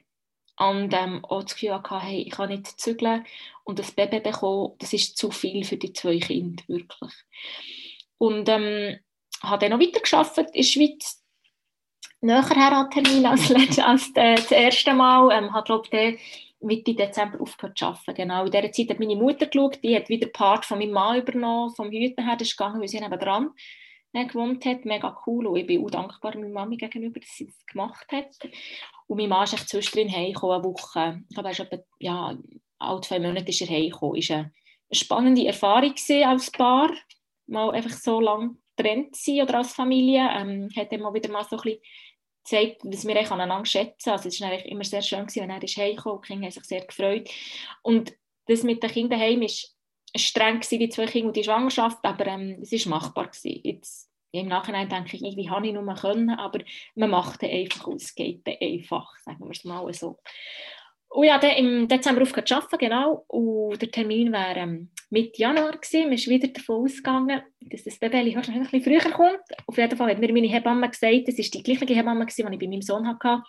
Und 0.58 0.94
ähm, 0.94 1.24
auch 1.26 1.44
das 1.44 1.54
Gefühl 1.54 1.74
hatte, 1.74 2.00
hey, 2.00 2.22
ich 2.22 2.32
kann 2.32 2.50
nicht 2.50 2.80
zügeln 2.80 3.26
und 3.66 3.78
das 3.78 3.92
Baby 3.92 4.22
bekommen, 4.22 4.74
das 4.80 4.94
ist 4.94 5.18
zu 5.18 5.32
viel 5.32 5.66
für 5.66 5.78
die 5.78 5.92
zwei 5.92 6.18
Kinder, 6.18 6.64
wirklich. 6.68 7.14
Und 8.18 8.48
ähm, 8.48 8.98
habe 9.44 9.68
dann 9.68 9.78
noch 9.78 9.86
weiter 9.86 10.00
geschafft 10.00 10.38
in 10.38 10.48
der 10.56 10.64
Schweiz, 10.64 11.22
näher 12.22 12.48
her 12.48 12.90
Termin 12.90 13.26
als, 13.26 13.52
als 13.80 14.12
äh, 14.16 14.36
das 14.36 14.52
erste 14.52 14.94
Mal. 14.94 15.38
Ähm, 15.38 15.54
habe, 15.54 15.66
glaube 15.66 16.18
Mitte 16.62 16.96
Dezember 16.96 17.40
aufgehört 17.42 17.78
zu 17.78 17.86
arbeiten. 17.86 18.14
Genau. 18.16 18.46
In 18.46 18.52
dieser 18.52 18.72
Zeit 18.72 18.90
hat 18.90 19.00
meine 19.00 19.16
Mutter 19.16 19.46
geschaut, 19.46 19.84
die 19.84 19.96
hat 19.96 20.10
wieder 20.10 20.28
Part 20.28 20.66
von 20.66 20.80
meinem 20.80 20.92
Mann 20.92 21.20
übernommen, 21.20 21.74
vom 21.76 21.92
Hüten 21.92 22.26
her, 22.26 22.36
das 22.38 22.48
ist 22.48 22.58
gegangen, 22.58 22.82
weil 22.82 22.88
sie 22.88 23.00
nebenan 23.00 23.52
äh, 24.16 24.26
gewohnt 24.26 24.66
hat. 24.66 24.86
Mega 24.86 25.22
cool 25.26 25.48
und 25.48 25.58
ich 25.58 25.68
bin 25.68 25.84
auch 25.84 25.90
dankbar 25.90 26.36
meiner 26.36 26.50
Mami 26.50 26.78
gegenüber, 26.78 27.20
dass 27.20 27.36
sie 27.36 27.46
das 27.46 27.66
gemacht 27.66 28.08
hat. 28.12 28.36
Und 29.08 29.18
mein 29.18 29.30
Mann 29.30 29.44
ist 29.44 29.54
echt 29.54 29.70
zwischendrin 29.70 30.12
heimgekommen, 30.12 30.56
eine 30.56 30.64
Woche. 30.64 31.24
Ich 31.30 31.36
glaube, 31.36 31.50
er 31.50 31.52
ist 31.52 31.60
etwa, 31.60 31.78
ja, 32.00 32.38
alle 32.80 33.02
zwei 33.02 33.20
Monate 33.20 33.50
ist 33.50 33.62
er 33.62 33.68
heimgekommen. 33.68 34.20
Es 34.20 34.30
war 34.30 34.38
eine 34.38 34.52
spannende 34.92 35.46
Erfahrung 35.46 35.94
als 36.26 36.52
Paar, 36.52 36.92
mal 37.48 37.72
einfach 37.72 37.92
so 37.92 38.20
lange 38.20 38.58
getrennt 38.76 39.16
sein 39.16 39.42
oder 39.42 39.60
als 39.60 39.74
Familie. 39.74 40.28
Ähm, 40.32 40.70
hat 40.76 40.92
immer 40.92 41.14
wieder 41.14 41.30
mal 41.30 41.44
so 41.44 41.58
ein 41.58 41.62
bisschen 41.62 41.82
zeigt, 42.44 42.82
was 42.84 43.06
wir 43.06 43.32
aneinander 43.32 43.66
schätzen. 43.66 44.12
Also 44.12 44.30
es 44.30 44.40
war 44.40 44.54
immer 44.66 44.84
sehr 44.84 45.02
schön, 45.02 45.26
gewesen, 45.26 45.42
wenn 45.42 45.50
er 45.50 45.60
heimkam. 45.60 46.22
Die 46.22 46.28
Kinder 46.28 46.46
haben 46.46 46.52
sich 46.52 46.64
sehr 46.64 46.86
gefreut. 46.86 47.30
Und 47.82 48.14
das 48.48 48.64
mit 48.64 48.84
den 48.84 48.92
Kindern 48.92 49.20
heim 49.20 49.42
war 49.42 49.50
streng, 50.16 50.60
gewesen, 50.60 50.80
die 50.80 50.90
zwei 50.90 51.06
Kinder 51.06 51.28
und 51.28 51.36
die 51.36 51.44
Schwangerschaft, 51.44 52.00
aber 52.04 52.26
ähm, 52.28 52.60
es 52.62 52.72
war 52.72 53.00
machbar. 53.00 53.28
Gewesen. 53.28 53.62
Jetzt, 53.64 54.10
Im 54.32 54.48
Nachhinein 54.48 54.90
denke 54.90 55.18
ich, 55.18 55.22
wie 55.22 55.50
habe 55.50 55.68
ich 55.68 55.74
nur 55.74 55.96
können, 55.96 56.30
aber 56.32 56.60
man 56.96 57.10
macht 57.10 57.44
es 57.44 57.50
einfach 57.50 57.88
es 57.96 58.16
geht 58.16 58.42
einfach, 58.46 59.18
sagen 59.20 59.44
wir 59.44 59.52
es 59.52 59.64
mal 59.64 59.94
so. 59.94 60.20
Und 61.10 61.28
ja, 61.28 61.38
dann 61.40 61.52
im 61.52 61.88
Dezember 61.88 62.24
aufgehört 62.24 62.50
zu 62.50 62.56
arbeiten, 62.56 62.78
genau. 62.78 63.24
Und 63.28 63.82
der 63.82 63.90
Termin 63.90 64.34
war 64.34 64.58
ähm, 64.58 64.90
Mitte 65.10 65.42
Januar. 65.42 65.78
Gewesen. 65.78 66.04
Man 66.04 66.14
ist 66.14 66.28
wieder 66.28 66.50
davon 66.50 66.84
ausgegangen, 66.84 67.42
dass 67.62 67.86
das 67.86 67.98
Baby 68.00 68.36
wahrscheinlich 68.36 68.74
ein 68.74 68.82
bisschen 68.82 69.02
früher 69.02 69.12
kommt. 69.12 69.40
Auf 69.66 69.78
jeden 69.78 69.96
Fall 69.96 70.12
hat 70.12 70.20
mir 70.20 70.34
meine 70.34 70.48
Hebamme 70.48 70.90
gesagt, 70.90 71.28
das 71.28 71.38
war 71.38 71.46
die 71.46 71.64
gleiche 71.64 71.86
Hebamme, 71.86 72.26
die 72.26 72.42
ich 72.42 72.60
bei 72.60 72.68
meinem 72.68 72.82
Sohn 72.82 73.08
hatte, 73.08 73.44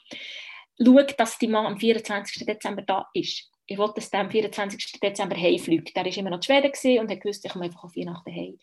schau, 0.80 1.02
dass 1.18 1.38
die 1.38 1.48
Mann 1.48 1.66
am 1.66 1.76
24. 1.76 2.46
Dezember 2.46 2.82
da 2.82 3.08
ist. 3.14 3.50
Ich 3.66 3.78
wollte, 3.78 3.94
dass 3.94 4.10
der 4.10 4.20
am 4.20 4.30
24. 4.30 5.00
Dezember 5.00 5.36
heimfliegt. 5.36 5.96
Der 5.96 6.04
war 6.04 6.16
immer 6.16 6.30
noch 6.30 6.38
in 6.38 6.42
Schweden 6.42 7.00
und 7.00 7.10
hat 7.10 7.20
gewusst, 7.20 7.44
ich 7.44 7.52
komme 7.52 7.64
einfach 7.64 7.84
auf 7.84 7.96
Weihnachten 7.96 8.34
heim. 8.34 8.58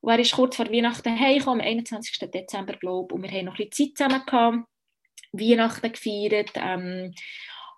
Und 0.00 0.12
er 0.12 0.18
ist 0.18 0.32
kurz 0.32 0.56
vor 0.56 0.70
Weihnachten 0.70 1.18
heimgekommen, 1.18 1.60
am 1.60 1.66
21. 1.66 2.30
Dezember, 2.30 2.74
glaube 2.74 3.08
ich. 3.10 3.14
Und 3.14 3.22
wir 3.22 3.30
haben 3.30 3.44
noch 3.46 3.58
ein 3.58 3.68
bisschen 3.68 3.94
Zeit 3.94 4.08
zusammen 4.08 4.26
gehabt, 4.26 4.68
Weihnachten 5.32 5.92
gefeiert. 5.92 6.50
Ähm, 6.56 7.14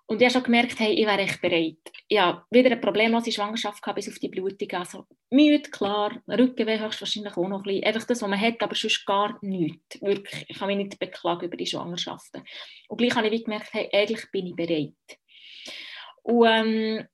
und 0.07 0.21
ich 0.21 0.25
habe 0.25 0.33
schon 0.33 0.43
gemerkt, 0.43 0.79
hey, 0.79 0.93
ich 0.93 1.05
wäre 1.05 1.19
echt 1.19 1.41
bereit. 1.41 1.77
Ja, 2.09 2.45
wieder 2.51 2.71
eine 2.71 2.79
problemlose 2.79 3.31
Schwangerschaft 3.31 3.81
gehabt, 3.81 3.95
bis 3.95 4.07
auf 4.07 4.19
die 4.19 4.29
Blutung. 4.29 4.69
Also 4.73 5.05
müde, 5.31 5.69
klar, 5.69 6.21
Rückenweh 6.27 6.79
höchstwahrscheinlich 6.79 7.35
auch 7.35 7.47
noch 7.47 7.59
ein 7.59 7.63
bisschen. 7.63 7.83
Einfach 7.85 8.03
das, 8.05 8.21
was 8.21 8.29
man 8.29 8.39
hat, 8.39 8.61
aber 8.61 8.75
sonst 8.75 9.03
gar 9.05 9.39
nichts. 9.41 9.99
Wirklich, 10.01 10.45
ich 10.47 10.59
kann 10.59 10.67
mich 10.67 10.77
nicht 10.77 10.99
beklagen 10.99 11.45
über 11.45 11.57
die 11.57 11.65
Schwangerschaften. 11.65 12.43
Und 12.87 12.97
gleich 12.97 13.15
habe 13.15 13.27
ich 13.27 13.43
gemerkt, 13.45 13.73
hey, 13.73 13.89
eigentlich 13.91 14.29
bin 14.31 14.47
ich 14.47 14.55
bereit. 14.55 14.93
Und 16.25 16.47
ähm, 16.47 17.07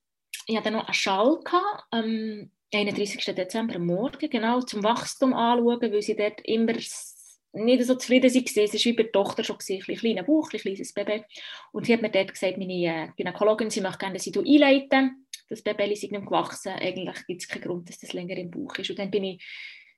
ich 0.46 0.56
hatte 0.56 0.70
dann 0.70 0.74
noch 0.74 0.86
einen 0.86 0.94
Schall 0.94 1.38
gehabt, 1.44 1.84
am 1.90 2.50
31. 2.72 3.22
Dezember 3.34 3.78
Morgen, 3.78 4.30
genau, 4.30 4.62
zum 4.62 4.82
Wachstum 4.82 5.34
anschauen, 5.34 5.92
weil 5.92 6.00
sie 6.00 6.16
dort 6.16 6.40
immer 6.44 6.72
nicht 6.72 7.84
so 7.84 7.94
zufrieden 7.94 8.34
waren. 8.34 8.44
Es 8.46 8.56
war 8.56 8.84
wie 8.84 8.92
bei 8.94 9.02
der 9.02 9.12
Tochter 9.12 9.44
schon, 9.44 9.58
ein 9.68 9.96
kleiner 9.96 10.22
Bauch, 10.22 10.50
ein 10.50 10.60
kleines 10.60 10.94
Baby. 10.94 11.24
Und 11.72 11.84
sie 11.84 11.92
hat 11.92 12.00
mir 12.00 12.10
dort 12.10 12.32
gesagt, 12.32 12.56
meine 12.56 12.72
äh, 12.72 13.08
Gynäkologin, 13.14 13.68
sie 13.68 13.82
möchte 13.82 13.98
gerne, 13.98 14.14
dass 14.14 14.26
ich 14.26 14.38
einleiten. 14.38 15.26
Das 15.50 15.60
Baby 15.60 15.92
ist 15.92 16.10
nicht 16.10 16.14
gewachsen. 16.14 16.72
Eigentlich 16.72 17.26
gibt 17.26 17.42
es 17.42 17.48
keinen 17.48 17.62
Grund, 17.62 17.90
dass 17.90 17.98
das 17.98 18.14
länger 18.14 18.38
im 18.38 18.50
Bauch 18.50 18.74
ist. 18.76 18.88
Und 18.88 18.98
dann 18.98 19.10
bin 19.10 19.24
ich 19.24 19.44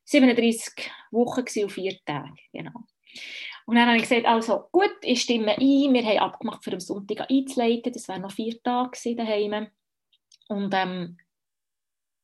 37 0.06 0.90
Wochen 1.12 1.44
und 1.62 1.70
vier 1.70 1.96
Tage. 2.04 2.34
Genau. 2.52 2.80
Und 3.66 3.76
dann 3.76 3.86
habe 3.86 3.96
ich 3.96 4.02
gesagt, 4.02 4.26
also 4.26 4.68
gut, 4.72 4.94
ich 5.02 5.22
stimme 5.22 5.52
ein. 5.52 5.94
Wir 5.94 6.04
haben 6.04 6.18
abgemacht, 6.18 6.62
für 6.62 6.72
am 6.72 6.80
Sonntag 6.80 7.30
einzuleiten. 7.30 7.92
Das 7.92 8.08
wären 8.08 8.22
noch 8.22 8.32
vier 8.32 8.62
Tage 8.62 9.14
daheim. 9.14 9.68
Und 10.48 10.74
ähm, 10.74 11.16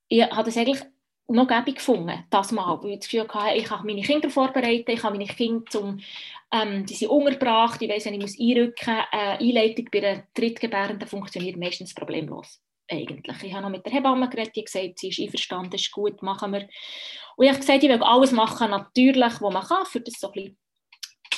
ich 0.09 0.23
habe 0.23 0.45
das 0.45 0.57
eigentlich 0.57 0.83
noch 1.29 1.47
gäbig 1.47 1.77
gefunden, 1.77 2.25
das 2.29 2.53
Mal, 2.53 2.83
weil 2.83 2.91
ich 2.91 2.99
das 2.99 3.09
Gefühl 3.09 3.29
hatte, 3.29 3.57
ich 3.57 3.71
habe 3.71 3.87
meine 3.87 4.03
Kinder 4.03 4.29
vorbereitet, 4.29 4.89
ich 4.89 5.03
habe 5.03 5.17
meine 5.17 5.31
Kinder 5.31 5.65
zum, 5.71 6.01
ähm, 6.53 6.85
die 6.85 6.95
sind 6.95 7.09
untergebracht, 7.09 7.81
ich 7.81 7.89
weiss, 7.89 8.05
wenn 8.05 8.15
ich 8.15 8.21
muss 8.21 8.39
einrücken 8.39 8.97
muss, 8.97 9.05
äh, 9.13 9.39
Einleitung 9.39 9.87
bei 9.93 9.99
einer 9.99 10.25
Drittgebärenden 10.35 11.09
funktioniert 11.09 11.57
meistens 11.57 11.95
problemlos. 11.95 12.61
Eigentlich. 12.91 13.43
Ich 13.45 13.53
habe 13.53 13.63
noch 13.63 13.71
mit 13.71 13.87
der 13.87 13.93
Hebamme 13.93 14.29
geredet, 14.29 14.57
die 14.57 14.65
gesagt, 14.65 14.99
sie 14.99 15.11
ist 15.11 15.21
einverstanden, 15.21 15.77
ist 15.77 15.93
gut, 15.93 16.21
machen 16.23 16.53
wir. 16.53 16.69
Und 17.37 17.45
ich 17.45 17.49
habe 17.49 17.61
gesagt, 17.61 17.85
ich 17.85 17.89
will 17.89 18.03
alles 18.03 18.33
machen, 18.33 18.71
natürlich, 18.71 19.41
was 19.41 19.41
man 19.41 19.63
kann, 19.63 19.87
für 19.87 20.01
das 20.01 20.15
so 20.19 20.27
ein 20.27 20.33
bisschen 20.33 20.59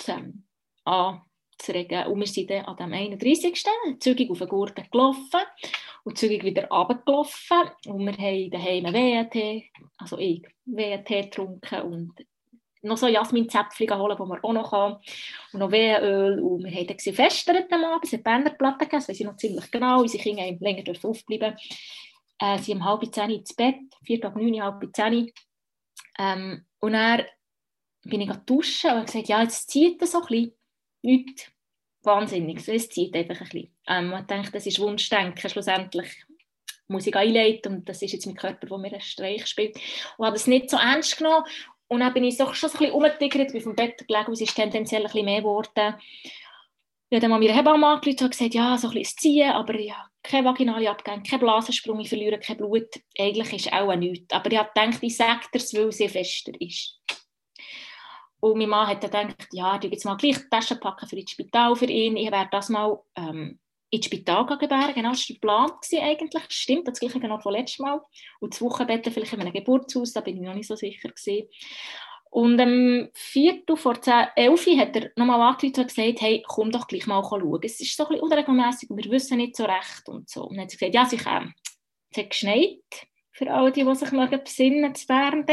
ähm, 0.08 0.44
anzuregen. 0.84 2.06
Und 2.06 2.20
wir 2.20 2.26
sind 2.26 2.50
dann 2.50 2.64
an 2.64 2.76
dem 2.76 2.92
31. 2.92 3.64
zügig 4.00 4.30
auf 4.30 4.38
den 4.38 4.48
Gurten 4.48 4.86
gelaufen 4.90 5.40
und 6.04 6.18
zügig 6.18 6.44
wieder 6.44 6.68
runtergelaufen. 6.68 7.70
Und 7.86 8.06
wir 8.06 8.12
haben 8.12 8.50
daheim 8.50 8.84
WT, 8.92 9.70
also 9.98 10.18
ich, 10.18 10.42
WT 10.64 11.08
getrunken 11.08 11.82
und 11.82 12.12
noch 12.84 12.96
so 12.96 13.06
Jasminzäpfchen 13.06 13.96
holen, 13.96 14.16
die 14.20 14.26
man 14.26 14.40
auch 14.42 14.52
noch 14.52 14.70
kann. 14.70 14.98
Und 15.52 15.60
noch 15.60 15.70
Wehenöl. 15.70 16.40
Und 16.40 16.64
wir 16.64 16.72
haben 16.72 16.86
dann 16.86 16.96
gefestert 16.96 17.72
am 17.72 17.84
Abend. 17.84 18.04
Es 18.04 18.12
hat 18.12 18.24
Berner 18.24 18.50
Platten 18.50 18.78
gegeben, 18.80 18.98
das 18.98 19.08
weiß 19.08 19.20
ich 19.20 19.26
noch 19.26 19.36
ziemlich 19.36 19.70
genau. 19.70 20.00
Unsere 20.00 20.22
Kinder 20.22 20.42
haben 20.42 20.58
länger 20.58 20.84
aufbleiben 21.02 21.56
äh, 22.42 22.58
Sie 22.58 22.72
um 22.72 22.84
halb 22.84 23.02
zehn 23.14 23.30
ins 23.30 23.54
Bett, 23.54 23.76
vier 24.04 24.24
ab 24.24 24.36
neun, 24.36 24.60
halb 24.60 24.84
zehn. 24.94 25.30
Ähm, 26.18 26.66
und 26.80 26.92
dann 26.92 27.22
bin 28.04 28.20
ich 28.20 28.32
duschen 28.46 28.90
und 28.90 28.96
habe 28.96 29.06
gesagt, 29.06 29.28
ja, 29.28 29.42
jetzt 29.42 29.70
zieht 29.70 30.00
es 30.02 30.12
so 30.12 30.20
ein 30.22 30.26
bisschen. 30.26 30.52
Nichts 31.02 31.52
wahnsinnig. 32.02 32.66
Es 32.66 32.88
zieht 32.88 33.14
einfach 33.14 33.40
ein 33.40 33.48
bisschen. 33.48 33.76
Ähm, 33.86 34.14
ich 34.18 34.26
denke, 34.26 34.50
das 34.52 34.66
ist 34.66 34.80
Wunschdenken. 34.80 35.48
Schlussendlich 35.48 36.24
muss 36.88 37.06
ich 37.06 37.16
einleiten 37.16 37.76
und 37.76 37.88
das 37.88 38.02
ist 38.02 38.12
jetzt 38.12 38.26
mein 38.26 38.36
Körper, 38.36 38.66
der 38.66 38.78
mir 38.78 38.92
einen 38.92 39.00
Streich 39.00 39.46
spielt. 39.46 39.76
Und 40.16 40.26
habe 40.26 40.36
es 40.36 40.46
nicht 40.46 40.70
so 40.70 40.76
ernst 40.76 41.16
genommen. 41.16 41.44
Und 41.88 42.00
dann 42.00 42.14
bin 42.14 42.24
ich 42.24 42.36
so, 42.36 42.52
schon 42.54 42.70
so 42.70 42.76
ein 42.76 42.78
bisschen 42.78 42.94
umgetigert, 42.94 43.52
bin 43.52 43.60
vom 43.60 43.76
Bett 43.76 44.06
gelegen 44.06 44.26
und 44.26 44.32
es 44.32 44.40
ist 44.40 44.54
tendenziell 44.54 45.02
ein 45.02 45.06
bisschen 45.06 45.24
mehr 45.24 45.40
geworden. 45.40 45.94
Ich 46.22 47.16
habe 47.16 47.20
dann 47.20 47.30
mal 47.30 47.38
meine 47.38 47.54
Hebamme 47.54 47.86
angerufen 47.86 48.24
und 48.24 48.30
gesagt, 48.30 48.54
ja, 48.54 48.78
so 48.78 48.88
ein 48.88 48.94
bisschen 48.94 49.18
Ziehen, 49.18 49.50
aber 49.50 49.78
ja, 49.78 50.08
keine 50.22 50.48
vaginale 50.48 50.88
Abgänge, 50.88 51.22
kein 51.22 51.40
Blasensprung, 51.40 52.00
ich 52.00 52.08
verliere 52.08 52.38
kein 52.38 52.56
Blut. 52.56 52.88
Eigentlich 53.18 53.52
ist 53.52 53.72
auch 53.72 53.94
nichts. 53.94 54.32
Aber 54.32 54.50
ich 54.50 54.56
habe 54.56 54.70
gedacht, 54.74 55.02
ich 55.02 55.16
sage 55.16 55.46
das, 55.52 55.74
weil 55.74 55.92
sie 55.92 56.08
fester 56.08 56.52
ist. 56.58 56.98
Und 58.42 58.58
mein 58.58 58.68
Mann 58.68 58.88
hat 58.88 59.04
dann 59.04 59.28
gedacht, 59.28 59.48
ja, 59.52 59.78
ich 59.80 59.88
jetzt 59.88 60.04
mal 60.04 60.16
gleich 60.16 60.36
die 60.36 60.48
Tasche 60.50 60.74
packen 60.74 61.08
für 61.08 61.14
ins 61.14 61.30
Spital 61.30 61.76
für 61.76 61.84
ihn. 61.86 62.16
Ich 62.16 62.28
werde 62.32 62.48
das 62.50 62.70
mal 62.70 63.00
ähm, 63.14 63.60
ins 63.88 64.06
Spital 64.06 64.44
gebären. 64.46 64.94
Genau, 64.94 65.10
das 65.10 65.28
war 65.28 65.34
der 65.34 65.40
Plan 65.40 65.70
eigentlich. 66.02 66.42
Stimmt, 66.48 66.88
das 66.88 66.98
gleiche 66.98 67.20
genau 67.20 67.38
vom 67.38 67.52
letzten 67.52 67.84
Mal. 67.84 68.00
Und 68.40 68.52
das 68.52 68.60
Wochenbett 68.60 69.06
vielleicht 69.06 69.32
in 69.32 69.42
einem 69.42 69.52
Geburtshaus, 69.52 70.12
da 70.12 70.22
bin 70.22 70.38
ich 70.38 70.42
noch 70.42 70.54
nicht 70.54 70.66
so 70.66 70.74
sicher 70.74 71.08
gewesen. 71.08 71.46
Und 72.30 72.60
am 72.60 73.10
Viertel 73.14 73.76
vor 73.76 74.02
10, 74.02 74.26
11 74.34 74.66
hat 74.76 74.96
er 74.96 75.12
nochmal 75.14 75.40
angerufen 75.40 75.82
und 75.82 75.88
gesagt, 75.94 76.20
hey, 76.20 76.42
komm 76.44 76.72
doch 76.72 76.88
gleich 76.88 77.06
mal 77.06 77.22
schauen. 77.22 77.60
Es 77.62 77.78
ist 77.78 77.96
so 77.96 78.06
ein 78.06 78.08
bisschen 78.08 78.24
unregelmässig 78.24 78.90
und 78.90 78.96
wir 78.96 79.08
wissen 79.12 79.36
nicht 79.36 79.54
so 79.54 79.66
recht 79.66 80.08
und 80.08 80.28
so. 80.28 80.46
Und 80.46 80.56
dann 80.56 80.64
hat 80.64 80.72
sie 80.72 80.78
gesagt, 80.78 80.94
ja, 80.96 81.04
sie 81.04 81.18
kommen. 81.18 81.54
Es 82.10 82.18
hat 82.18 82.30
geschneit, 82.30 83.06
für 83.30 83.52
alle, 83.52 83.70
die, 83.70 83.84
die 83.84 83.94
sich 83.94 84.10
besinnen 84.10 84.94
zu 84.96 85.06
Bern. 85.06 85.46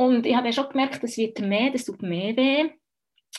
Und 0.00 0.24
ich 0.24 0.34
habe 0.34 0.50
schon 0.50 0.66
gemerkt, 0.70 1.04
es 1.04 1.18
wird 1.18 1.40
mehr, 1.40 1.70
das 1.70 1.84
tut 1.84 2.00
mehr 2.00 2.34
weh. 2.34 2.70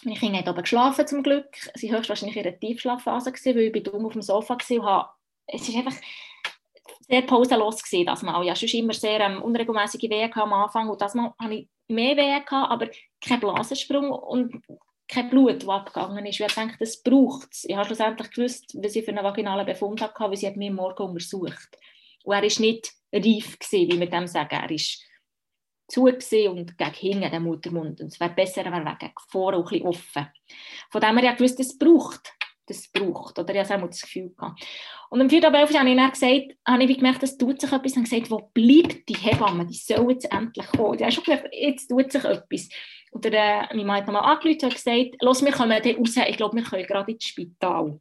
Meine 0.04 0.20
Kinder 0.20 0.38
haben 0.38 0.50
oben 0.50 0.62
geschlafen 0.62 1.08
zum 1.08 1.24
Glück. 1.24 1.48
Sie 1.74 1.90
waren 1.90 1.98
höchstwahrscheinlich 1.98 2.38
in 2.38 2.46
einer 2.46 2.60
Tiefschlafphase, 2.60 3.34
weil 3.34 3.76
ich 3.76 3.84
dumm 3.84 4.06
auf 4.06 4.14
dem 4.14 4.22
Sofa 4.22 4.56
war 4.56 4.78
und 4.78 4.86
habe, 4.86 5.10
es 5.48 5.68
ist 5.68 5.76
einfach 5.76 5.96
sehr 7.08 7.24
pausenlos 7.24 7.82
gewesen, 7.82 8.06
das 8.06 8.22
Mal. 8.22 8.46
Ja, 8.46 8.56
sonst 8.56 8.76
immer 8.76 8.94
sehr 8.94 9.22
ähm, 9.22 9.42
unregelmäßige 9.42 10.04
Wehen 10.04 10.32
am 10.36 10.54
Anfang 10.54 10.88
und 10.88 11.02
das 11.02 11.16
Mal 11.16 11.34
hatte 11.40 11.54
ich 11.56 11.68
mehr 11.88 12.16
Wehen, 12.16 12.44
aber 12.48 12.92
kein 13.26 13.40
Blasensprung 13.40 14.12
und 14.12 14.64
kein 15.08 15.32
Blut, 15.32 15.64
das 15.64 15.68
abgegangen 15.68 16.28
ist. 16.28 16.40
Ich 16.40 16.54
denke, 16.54 16.76
das 16.78 17.02
braucht 17.02 17.54
es. 17.54 17.64
Ich 17.64 17.76
habe 17.76 17.88
schlussendlich 17.88 18.30
gewusst, 18.30 18.78
was 18.80 18.96
ich 18.96 19.04
für 19.04 19.10
einen 19.10 19.24
vaginalen 19.24 19.66
Befund 19.66 20.00
hatte, 20.00 20.20
weil 20.20 20.38
sie 20.38 20.46
hat 20.46 20.58
mich 20.58 20.70
morgen 20.70 21.10
untersucht. 21.10 21.76
Und 22.24 22.36
er 22.36 22.44
war 22.44 22.62
nicht 22.62 22.94
reif, 23.12 23.58
gewesen, 23.58 23.92
wie 23.92 24.00
wir 24.00 24.10
dem 24.12 24.28
sagen. 24.28 24.62
Er 24.62 24.70
ist 24.70 25.04
zu 25.92 26.04
und 26.04 26.78
gegen 26.78 26.94
hinten 26.94 27.32
den 27.32 27.44
Muttermund. 27.44 28.02
Und 28.02 28.08
es 28.08 28.20
wäre 28.20 28.34
besser, 28.34 28.64
wenn 28.66 28.88
er 28.88 28.96
gegen 28.96 29.14
vorne 29.30 29.58
ein 29.58 29.64
bisschen 29.64 29.88
offen. 29.88 30.28
Von 30.90 31.02
dem 31.02 31.18
her 31.18 31.26
ja 31.26 31.34
gewusst, 31.34 31.60
das 31.60 31.78
braucht. 31.78 32.34
Das 32.66 32.88
braucht. 32.88 33.38
Oder 33.38 33.56
ich 33.56 33.70
habe 33.70 33.88
das 33.88 34.02
Gefühl 34.02 34.30
gehabt. 34.30 34.64
Und 35.10 35.20
am 35.20 35.30
4. 35.30 35.46
April 35.46 35.78
habe 35.78 35.90
ich 35.90 35.96
dann 35.98 36.12
gesagt, 36.12 36.58
habe 36.66 36.84
ich 36.84 36.98
gemerkt, 36.98 37.24
es 37.24 37.38
tut 37.38 37.60
sich 37.60 37.72
etwas. 37.72 37.98
Und 37.98 38.04
gesagt, 38.04 38.32
wo 38.32 38.50
bleibt 38.54 39.10
die 39.10 39.18
Hebamme? 39.18 39.66
Die 39.66 39.74
soll 39.74 40.12
jetzt 40.12 40.32
endlich 40.32 40.68
kommen. 40.68 40.96
Ich 40.96 41.02
habe 41.02 41.12
schon 41.12 41.24
gedacht, 41.26 41.50
jetzt 41.52 41.90
tut 41.90 42.12
sich 42.12 42.24
etwas. 42.24 42.70
Und 43.12 43.26
der, 43.26 43.70
äh, 43.70 43.76
mein 43.76 43.86
Mann 43.86 43.98
hat 43.98 44.08
nochmal 44.08 44.36
angerufen 44.36 44.66
und 44.66 44.74
gesagt, 44.74 45.22
los, 45.22 45.44
wir 45.44 45.52
kommen 45.52 45.82
dann 45.84 45.96
raus. 45.96 46.16
Ich 46.16 46.38
glaube, 46.38 46.56
wir 46.56 46.64
können 46.64 46.88
gerade 46.88 47.12
ins 47.12 47.26
Spital. 47.26 48.00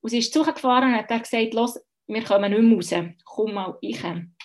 Und 0.00 0.10
sie 0.10 0.18
ist 0.18 0.32
zu 0.32 0.44
gefahren 0.44 0.94
und 0.94 0.98
hat 0.98 1.08
gesagt, 1.08 1.54
los, 1.54 1.80
wir 2.06 2.22
kommen 2.22 2.52
nicht 2.52 2.62
mehr 2.62 2.76
raus. 2.76 3.14
Komm 3.24 3.54
mal 3.54 3.76
rein 3.82 4.35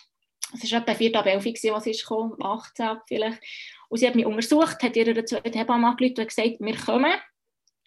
es 0.54 0.72
war 0.72 0.82
etwa 0.82 0.94
4. 0.94 1.16
ab 1.20 1.26
11 1.26 1.46
Uhr, 1.46 1.74
was 1.74 1.84
gekommen, 1.86 2.36
18 2.42 2.98
vielleicht. 3.08 3.42
Und 3.90 3.98
sie 3.98 4.08
hat 4.08 4.16
mich 4.16 4.26
untersucht, 4.26 4.82
hat 4.82 4.96
ihre 4.96 5.26
zweite 5.26 5.58
Hebamme 5.58 5.88
angerufen 5.88 6.20
und 6.20 6.28
gesagt, 6.28 6.58
wir 6.60 6.78
kommen. 6.78 7.14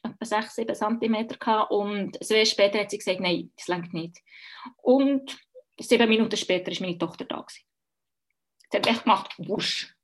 Etwa 0.02 0.24
6, 0.24 0.54
7 0.54 0.74
cm 0.74 1.28
gehabt. 1.28 1.70
Und 1.70 2.22
zwei 2.24 2.44
später 2.44 2.78
hat 2.78 2.90
sie 2.90 2.98
gesagt, 2.98 3.20
nein, 3.20 3.50
das 3.56 3.68
längt 3.68 3.94
nicht. 3.94 4.18
Und 4.82 5.38
sieben 5.78 6.08
Minuten 6.08 6.36
später 6.36 6.70
war 6.70 6.80
meine 6.80 6.98
Tochter 6.98 7.24
da. 7.24 7.44
Sie 7.48 8.76
hat 8.76 8.86
echt 8.86 9.04
gemacht, 9.04 9.34
wusch. 9.38 9.94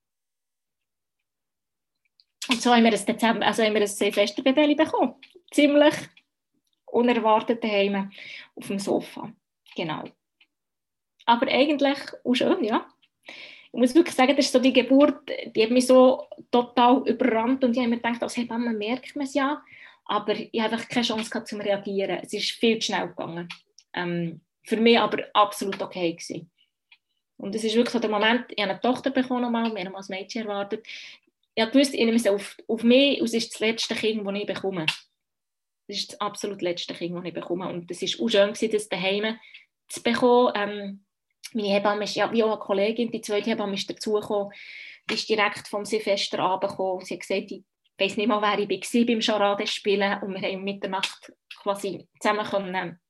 Und 2.48 2.62
so 2.62 2.74
haben 2.74 2.84
wir 2.84 2.92
ein, 2.92 3.06
Dezember, 3.06 3.46
also 3.46 3.62
haben 3.62 3.74
wir 3.74 3.80
ein 3.80 3.86
Silvesterbaby 3.86 4.74
bekommen. 4.74 5.14
Ziemlich 5.52 5.94
unerwartet 6.86 7.62
daheim 7.62 8.10
auf 8.54 8.66
dem 8.66 8.78
Sofa. 8.78 9.32
Genau 9.76 10.04
aber 11.30 11.46
eigentlich 11.46 11.98
auch 12.24 12.34
schön, 12.34 12.64
ja. 12.64 12.84
Ich 13.72 13.78
muss 13.78 13.94
wirklich 13.94 14.16
sagen, 14.16 14.34
das 14.34 14.46
ist 14.46 14.52
so 14.52 14.58
die 14.58 14.72
Geburt, 14.72 15.30
die 15.54 15.62
hat 15.62 15.70
mich 15.70 15.86
so 15.86 16.26
total 16.50 17.06
überrannt 17.06 17.62
und 17.62 17.72
ich 17.72 17.78
habe 17.78 17.88
mir 17.88 17.96
gedacht, 17.98 18.20
als 18.20 18.36
Hebamme 18.36 18.72
merkt 18.72 19.14
man 19.14 19.26
es 19.26 19.34
ja, 19.34 19.62
aber 20.06 20.34
ich 20.34 20.60
habe 20.60 20.74
einfach 20.74 20.88
keine 20.88 21.06
Chance 21.06 21.30
gehabt, 21.30 21.46
zum 21.46 21.60
reagieren. 21.60 22.18
Es 22.20 22.32
ist 22.32 22.50
viel 22.50 22.80
zu 22.80 22.86
schnell 22.86 23.06
gegangen. 23.06 23.48
Ähm, 23.94 24.40
für 24.64 24.76
mich 24.76 24.98
aber 24.98 25.24
absolut 25.32 25.80
okay 25.80 26.12
gewesen. 26.12 26.50
Und 27.36 27.54
es 27.54 27.62
ist 27.62 27.76
wirklich 27.76 27.92
so 27.92 28.00
der 28.00 28.10
Moment, 28.10 28.46
ich 28.48 28.60
habe 28.60 28.72
eine 28.72 28.80
Tochter 28.80 29.10
bekommen, 29.10 29.52
mal, 29.52 29.72
wir 29.72 29.84
haben 29.84 29.94
als 29.94 30.08
Mädchen 30.08 30.42
erwartet. 30.42 30.84
Ich 31.54 31.62
habe 31.62 31.70
gewusst, 31.70 31.94
ich 31.94 32.04
nehme 32.04 32.16
es 32.16 32.26
auf, 32.26 32.56
auf 32.66 32.82
mich, 32.82 33.20
es 33.20 33.34
ist 33.34 33.54
das 33.54 33.60
letzte 33.60 33.94
Kind, 33.94 34.26
das 34.26 34.34
ich 34.34 34.46
bekomme. 34.46 34.86
Das 35.86 35.96
ist 35.96 36.12
das 36.12 36.20
absolut 36.20 36.60
letzte 36.60 36.92
Kind, 36.92 37.16
das 37.16 37.24
ich 37.24 37.34
bekomme. 37.34 37.68
Und 37.68 37.88
es 37.88 38.02
war 38.02 38.24
auch 38.24 38.28
schön, 38.28 38.70
das 38.72 38.88
daheim 38.88 39.38
zu 39.86 40.02
bekommen. 40.02 40.52
Ähm, 40.56 41.04
meine 41.54 41.68
Hebamme 41.68 42.04
ist 42.04 42.16
ja 42.16 42.30
wie 42.32 42.42
auch 42.42 42.52
eine 42.52 42.58
Kollegin, 42.58 43.10
die 43.10 43.20
zweite 43.20 43.50
Hebamme 43.50 43.74
ist 43.74 43.88
dazugekommen, 43.88 44.52
die 45.08 45.14
ist 45.14 45.28
direkt 45.28 45.68
vom 45.68 45.84
Silvester 45.84 46.58
gekommen. 46.60 47.04
Sie 47.04 47.14
hat 47.14 47.20
gesagt, 47.20 47.50
ich 47.50 47.64
weiß 47.98 48.16
nicht 48.16 48.28
mal, 48.28 48.40
wer 48.40 48.58
ich 48.58 48.94
war 48.94 49.06
beim 49.06 49.20
Charade 49.20 49.66
spielen 49.66 50.22
und 50.22 50.34
wir 50.34 50.48
haben 50.48 50.64
Mitternacht 50.64 51.32
quasi 51.62 52.06
zusammen 52.18 52.46
können, 52.46 52.74
ein 52.74 53.00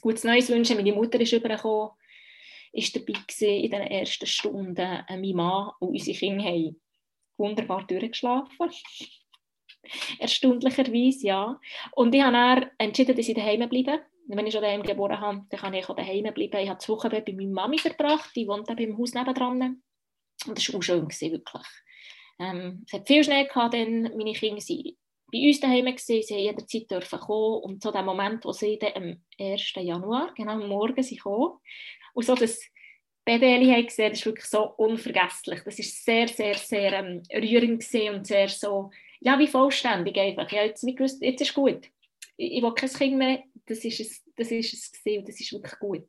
gutes 0.00 0.24
Neues 0.24 0.48
wünschen. 0.48 0.76
Meine 0.76 0.92
Mutter 0.92 1.20
ist 1.20 1.32
übergekommen, 1.32 1.90
ist 2.72 2.94
dabei 2.94 3.18
in 3.40 3.70
den 3.70 3.82
ersten 3.82 4.26
Stunden. 4.26 4.76
Äh, 4.76 5.04
mein 5.08 5.34
Mann 5.34 5.70
und 5.80 5.88
unsere 5.88 6.16
Kinder 6.16 6.44
haben 6.44 6.80
wunderbar 7.36 7.86
durchgeschlafen. 7.86 8.70
Erstaunlicherweise, 10.18 11.26
ja. 11.26 11.60
Und 11.92 12.14
ich 12.14 12.22
habe 12.22 12.32
dann 12.32 12.70
entschieden, 12.78 13.16
dass 13.16 13.28
ich 13.28 13.34
daheim 13.34 13.68
bleibe 13.68 14.00
wenn 14.36 14.46
ich 14.46 14.52
schon 14.52 14.62
daheim 14.62 14.82
geboren 14.82 15.20
habe, 15.20 15.46
dann 15.48 15.60
kann 15.60 15.74
ich 15.74 15.88
auch 15.88 15.96
daheim 15.96 16.32
bleiben. 16.34 16.58
Ich 16.58 16.68
habe 16.68 16.78
das 16.78 16.88
Wochenbett 16.88 17.24
bei 17.24 17.32
meiner 17.32 17.50
Mami 17.50 17.78
verbracht, 17.78 18.30
die 18.36 18.46
wohnt 18.46 18.66
beim 18.66 18.98
Haus 18.98 19.14
nebenan. 19.14 19.82
Und 20.46 20.56
das 20.58 20.68
war 20.68 20.78
auch 20.78 20.82
schön, 20.82 21.08
gewesen, 21.08 21.32
wirklich. 21.32 21.66
Ähm, 22.38 22.84
es 22.86 22.92
hat 22.92 23.06
viel 23.06 23.24
Schnee 23.24 23.44
gehabt, 23.44 23.74
dann 23.74 24.02
meine 24.16 24.32
Kinder 24.32 24.62
waren 24.62 24.96
bei 25.30 25.46
uns 25.46 25.60
daheim, 25.60 25.84
gewesen, 25.86 26.22
sie 26.22 26.36
jederzeit 26.36 26.90
dürfen 26.90 27.18
kommen 27.18 27.62
und 27.62 27.82
so 27.82 27.90
der 27.90 28.02
Moment, 28.02 28.44
wo 28.44 28.52
sie 28.52 28.78
dann 28.78 28.92
am 28.94 29.22
1. 29.38 29.72
Januar, 29.76 30.32
genau 30.34 30.52
am 30.52 30.68
Morgen, 30.68 31.02
sind 31.02 31.18
gekommen 31.18 31.58
und 32.14 32.24
so 32.24 32.34
das 32.34 32.60
Baby 33.24 33.84
gesehen, 33.84 34.10
das 34.10 34.20
ist 34.20 34.26
wirklich 34.26 34.46
so 34.46 34.70
unvergesslich. 34.78 35.60
Das 35.62 35.78
ist 35.78 36.02
sehr, 36.02 36.28
sehr, 36.28 36.54
sehr 36.54 36.94
ähm, 36.94 37.22
rührend 37.30 37.84
und 38.14 38.26
sehr 38.26 38.48
so, 38.48 38.90
ja, 39.20 39.38
wie 39.38 39.46
vollständig 39.46 40.16
einfach. 40.16 40.50
Ja, 40.50 40.64
jetzt, 40.64 40.86
gewusst, 40.86 41.20
jetzt 41.20 41.42
ist 41.42 41.52
gut. 41.52 41.90
Ich, 42.38 42.52
ich 42.52 42.62
will 42.62 42.72
kein 42.72 42.88
Kind 42.88 43.18
mehr, 43.18 43.42
das 43.68 43.84
ist 43.84 44.00
es, 44.00 44.24
das 44.36 44.50
ist 44.50 44.72
es 44.72 44.92
das 45.24 45.40
ist 45.40 45.52
wirklich 45.52 45.78
gut. 45.78 46.08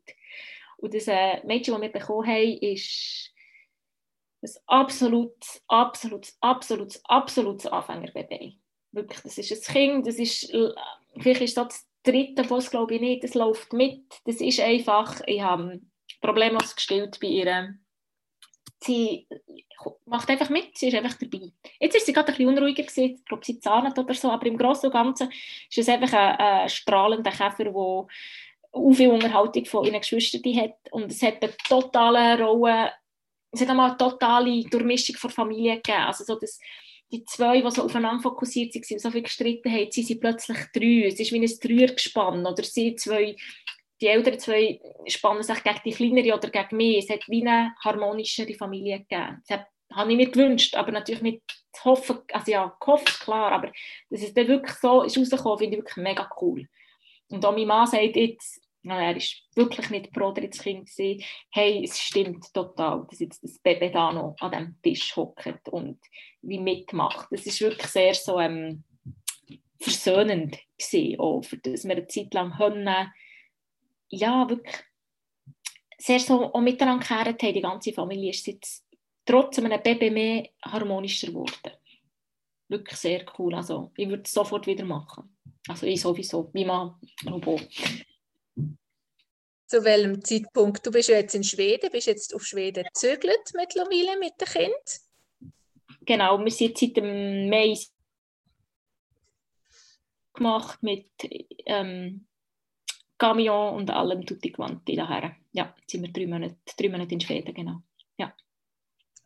Und 0.78 0.94
das 0.94 1.08
äh, 1.08 1.46
Mädchen, 1.46 1.74
das 1.74 1.82
wir 1.82 1.92
bekommen 1.92 2.28
haben, 2.28 2.58
ist 2.62 3.34
ein 4.42 4.50
absolut, 4.68 5.36
absolut, 5.68 6.28
absolut, 6.40 7.00
absolut 7.04 7.66
Anfängerbaby. 7.66 8.58
Wirklich, 8.92 9.20
das 9.22 9.38
ist 9.38 9.52
ein 9.52 9.74
Kind, 9.74 10.08
das 10.08 10.16
ist, 10.16 10.52
vielleicht 11.20 11.42
ist 11.42 11.58
das 11.58 11.68
das 11.68 11.88
dritte 12.04 12.50
was 12.50 12.72
glaube 12.72 12.96
ich 12.96 13.02
nicht, 13.02 13.24
das 13.24 13.34
läuft 13.34 13.74
mit, 13.74 14.06
das 14.26 14.38
ist 14.38 14.60
einfach, 14.62 15.22
ich 15.28 15.42
habe 15.42 15.82
problemlos 16.22 16.76
gestellt 16.76 17.20
bei 17.22 17.28
ihr. 17.28 17.78
Sie 18.82 19.28
macht 20.06 20.30
einfach 20.30 20.50
mit, 20.50 20.78
sie 20.78 20.88
ist 20.88 20.96
einfach 20.96 21.18
dabei. 21.18 21.52
Jetzt 21.80 21.96
ist 21.96 22.06
sie 22.06 22.14
gerade 22.14 22.30
ein 22.30 22.38
bisschen 22.38 22.50
unruhiger 22.50 22.84
gewesen, 22.84 23.16
ich 23.16 23.26
glaube, 23.26 23.46
sie 23.46 23.60
zahnt 23.60 23.98
oder 23.98 24.14
so, 24.14 24.30
aber 24.30 24.46
im 24.46 24.58
Großen 24.58 24.88
und 24.88 24.94
Ganzen 24.94 25.30
ist 25.30 25.78
es 25.78 25.90
einfach 25.90 26.14
ein, 26.14 26.36
ein 26.38 26.70
strahlender 26.70 27.32
Käfer, 27.32 27.66
der 27.66 27.76
auch 27.76 28.08
viel 28.94 29.10
Unterhaltung 29.10 29.66
von 29.66 29.86
ihren 29.86 30.00
Geschwistern 30.00 30.56
hat. 30.56 30.78
Und 30.92 31.12
es 31.12 31.22
hat 31.22 31.42
eine 31.42 31.54
totale 31.68 32.42
Rolle, 32.42 32.92
es 33.52 33.62
hat 33.62 33.70
einmal 33.70 33.90
eine 33.90 33.98
totale 33.98 34.64
Durchmischung 34.64 35.16
von 35.16 35.30
Familie 35.30 35.76
gegeben, 35.76 36.04
also 36.04 36.24
so 36.24 36.36
das, 36.40 36.60
die 37.12 37.26
zwei, 37.26 37.62
die 37.62 37.72
so 37.72 37.84
aufeinander 37.84 38.22
fokussiert 38.22 38.76
waren, 38.76 39.00
so 39.00 39.12
viel 39.12 39.24
gestritten 39.24 39.72
haben, 39.72 39.92
sie 39.92 40.04
sind 40.04 40.20
plötzlich 40.20 40.58
drei, 40.74 41.08
es 41.08 41.20
ist 41.20 41.32
wie 41.32 41.42
ein 41.42 41.60
Dreiergespann 41.60 42.46
oder 42.46 42.64
sie 42.64 42.96
zwei 42.96 43.36
die 44.02 44.08
älteren 44.08 44.40
zwei 44.40 44.80
spannen 45.08 45.44
sich 45.44 45.64
gegen 45.64 45.80
die 45.86 45.92
kleinere 45.92 46.38
oder 46.38 46.50
gegen 46.50 46.78
mich. 46.78 46.98
Es 47.00 47.10
hat 47.10 47.28
wie 47.28 47.46
eine 47.46 47.76
harmonischere 47.84 48.54
Familie 48.54 49.00
gegeben. 49.00 49.44
Das 49.48 49.60
habe 49.94 50.12
ich 50.12 50.18
mir 50.18 50.30
gewünscht, 50.30 50.76
aber 50.76 50.92
natürlich 50.92 51.42
zu 51.74 51.84
hoffen, 51.86 52.20
also 52.32 52.52
ja, 52.52 52.76
gehofft, 52.80 53.20
klar, 53.22 53.52
aber 53.52 53.72
dass 54.10 54.22
es 54.22 54.34
dann 54.34 54.48
wirklich 54.48 54.76
so 54.78 55.04
ist 55.04 55.18
rausgekommen, 55.18 55.60
finde 55.60 55.78
ich 55.78 55.84
wirklich 55.84 56.04
mega 56.04 56.30
cool. 56.42 56.68
Und 57.30 57.46
auch 57.46 57.56
mein 57.56 57.68
Mann 57.68 57.88
sagt 57.88 58.16
jetzt, 58.16 58.62
er 58.84 59.16
ist 59.16 59.44
wirklich 59.56 59.90
nicht 59.90 60.14
pro 60.14 60.34
Kind 60.34 60.90
hey, 61.52 61.84
es 61.84 62.00
stimmt 62.00 62.54
total, 62.54 63.06
dass 63.10 63.20
jetzt 63.20 63.44
das 63.44 63.60
Baby 63.60 63.92
da 63.92 64.12
noch 64.12 64.36
an 64.40 64.52
dem 64.52 64.76
Tisch 64.82 65.16
hockt 65.16 65.68
und 65.70 66.00
wie 66.42 66.60
mitmacht. 66.60 67.28
Das 67.30 67.46
ist 67.46 67.62
wirklich 67.62 67.88
sehr 67.88 68.14
so 68.16 68.40
ähm, 68.40 68.84
versöhnend 69.80 70.58
gewesen, 70.78 71.20
auch, 71.20 71.44
dass 71.64 71.84
wir 71.84 71.92
eine 71.92 72.08
Zeit 72.08 72.34
lang 72.34 72.54
können, 72.56 73.12
ja, 74.10 74.50
wirklich 74.50 74.76
sehr 75.98 76.20
so 76.20 76.54
auch 76.54 76.62
miteinander 76.62 77.06
gekehrt 77.06 77.44
haben. 77.44 77.54
Die 77.54 77.62
ganze 77.62 77.94
Familie 77.94 78.32
ist 78.32 78.48
jetzt 78.48 78.86
trotz 79.26 79.60
einem 79.60 79.82
Baby 79.82 80.10
mehr 80.10 80.50
harmonischer 80.64 81.28
geworden. 81.28 81.72
Wirklich 82.68 82.98
sehr 82.98 83.26
cool. 83.38 83.56
Also, 83.56 83.92
ich 83.96 84.08
würde 84.08 84.24
es 84.24 84.32
sofort 84.32 84.68
wieder 84.68 84.86
machen. 84.86 85.36
Also 85.68 85.86
ich 85.86 86.02
sowieso, 86.02 86.50
wie 86.54 86.66
man 86.66 86.96
Robot. 87.30 87.68
Zu 89.68 89.84
welchem 89.84 90.24
Zeitpunkt? 90.24 90.86
Du 90.86 90.92
bist 90.92 91.10
ja 91.10 91.18
jetzt 91.18 91.36
in 91.36 91.44
Schweden, 91.44 91.92
bist 91.92 92.08
jetzt 92.08 92.34
auf 92.34 92.44
Schweden 92.44 92.86
gezögert 92.86 93.52
mittlerweile 93.54 94.18
mit 94.20 94.34
dem 94.42 94.48
Kind? 94.48 95.54
Genau, 96.06 96.40
wir 96.44 96.52
sind 96.52 96.78
seit 96.78 96.98
dem 96.98 97.50
Mai 97.50 97.78
gemacht 100.34 100.82
mit 100.82 101.12
ähm, 101.66 102.26
Camion 103.20 103.76
und 103.76 103.92
allem 103.92 104.26
tutti 104.26 104.52
quanti 104.52 104.96
daher. 104.96 105.36
Ja, 105.52 105.76
jetzt 105.80 105.92
sind 105.92 106.02
wir 106.02 106.12
drei 106.12 106.26
Monate, 106.26 106.56
drei 106.78 106.90
Monate 106.90 107.14
in 107.14 107.22
Schweden, 107.22 107.54
genau. 107.54 107.82
Ja. 108.18 108.34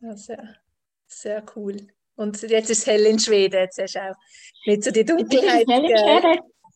ja 0.00 0.16
sehr, 0.16 0.56
sehr 1.06 1.44
cool. 1.56 1.76
Und 2.16 2.42
jetzt 2.42 2.70
ist 2.70 2.80
es 2.80 2.86
hell 2.86 3.06
in 3.06 3.18
Schweden, 3.18 3.60
jetzt 3.60 3.80
hast 3.80 3.94
du 3.94 4.10
auch 4.10 4.14
nicht 4.66 4.84
so 4.84 4.90
die 4.90 5.04
Dunkelheit. 5.04 5.66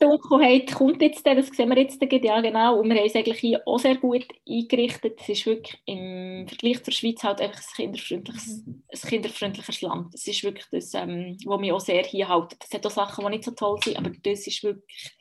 Die 0.01 0.07
Dunkelheit 0.07 0.73
kommt 0.73 1.03
jetzt, 1.03 1.27
das 1.27 1.49
sehen 1.49 1.71
wir 1.71 1.79
jetzt, 1.79 2.01
ja 2.01 2.41
genau, 2.41 2.79
und 2.79 2.89
wir 2.89 2.97
haben 2.97 3.07
es 3.07 3.17
eigentlich 3.17 3.41
hier 3.41 3.61
auch 3.67 3.81
sehr 3.81 3.97
gut 3.97 4.27
eingerichtet. 4.49 5.21
Es 5.21 5.29
ist 5.29 5.47
wirklich 5.47 5.77
im 5.87 6.47
Vergleich 6.47 6.85
zur 6.85 6.93
Schweiz 6.93 7.25
halt 7.25 7.41
einfach 7.41 7.61
ein 7.61 7.75
kinderfreundliches, 7.75 8.65
ein 8.65 9.11
kinderfreundliches 9.11 9.81
Land. 9.81 10.15
Es 10.15 10.29
ist 10.29 10.45
wirklich 10.45 10.67
das, 10.71 10.95
ähm, 10.95 11.37
was 11.45 11.61
mich 11.61 11.73
auch 11.73 11.81
sehr 11.81 12.05
hier 12.05 12.29
hält. 12.29 12.57
Es 12.63 12.73
hat 12.73 12.87
auch 12.87 12.91
Sachen, 12.93 13.25
die 13.25 13.31
nicht 13.33 13.45
so 13.45 13.51
toll 13.51 13.77
sind, 13.83 13.97
aber 13.97 14.11
das 14.11 14.47
ist 14.47 14.63
wirklich 14.63 15.18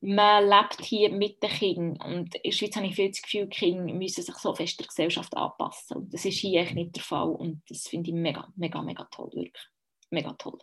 man 0.00 0.48
lebt 0.48 0.84
hier 0.84 1.10
mit 1.10 1.42
den 1.42 1.50
Kindern 1.50 2.12
und 2.12 2.34
in 2.34 2.42
der 2.44 2.52
Schweiz 2.52 2.76
habe 2.76 2.86
ich 2.86 2.94
viel 2.94 3.10
das 3.10 3.22
Gefühl, 3.22 3.48
Kinder 3.48 3.92
müssen 3.94 4.22
sich 4.22 4.34
so 4.36 4.54
fest 4.54 4.78
der 4.80 4.86
Gesellschaft 4.86 5.36
anpassen 5.36 5.98
und 5.98 6.14
das 6.14 6.24
ist 6.24 6.38
hier 6.38 6.60
echt 6.60 6.74
nicht 6.74 6.96
der 6.96 7.02
Fall 7.02 7.28
und 7.28 7.62
das 7.68 7.86
finde 7.88 8.10
ich 8.10 8.16
mega, 8.16 8.52
mega, 8.56 8.82
mega 8.82 9.04
toll, 9.04 9.30
wirklich. 9.32 9.68
Mega 10.10 10.32
toll. 10.34 10.58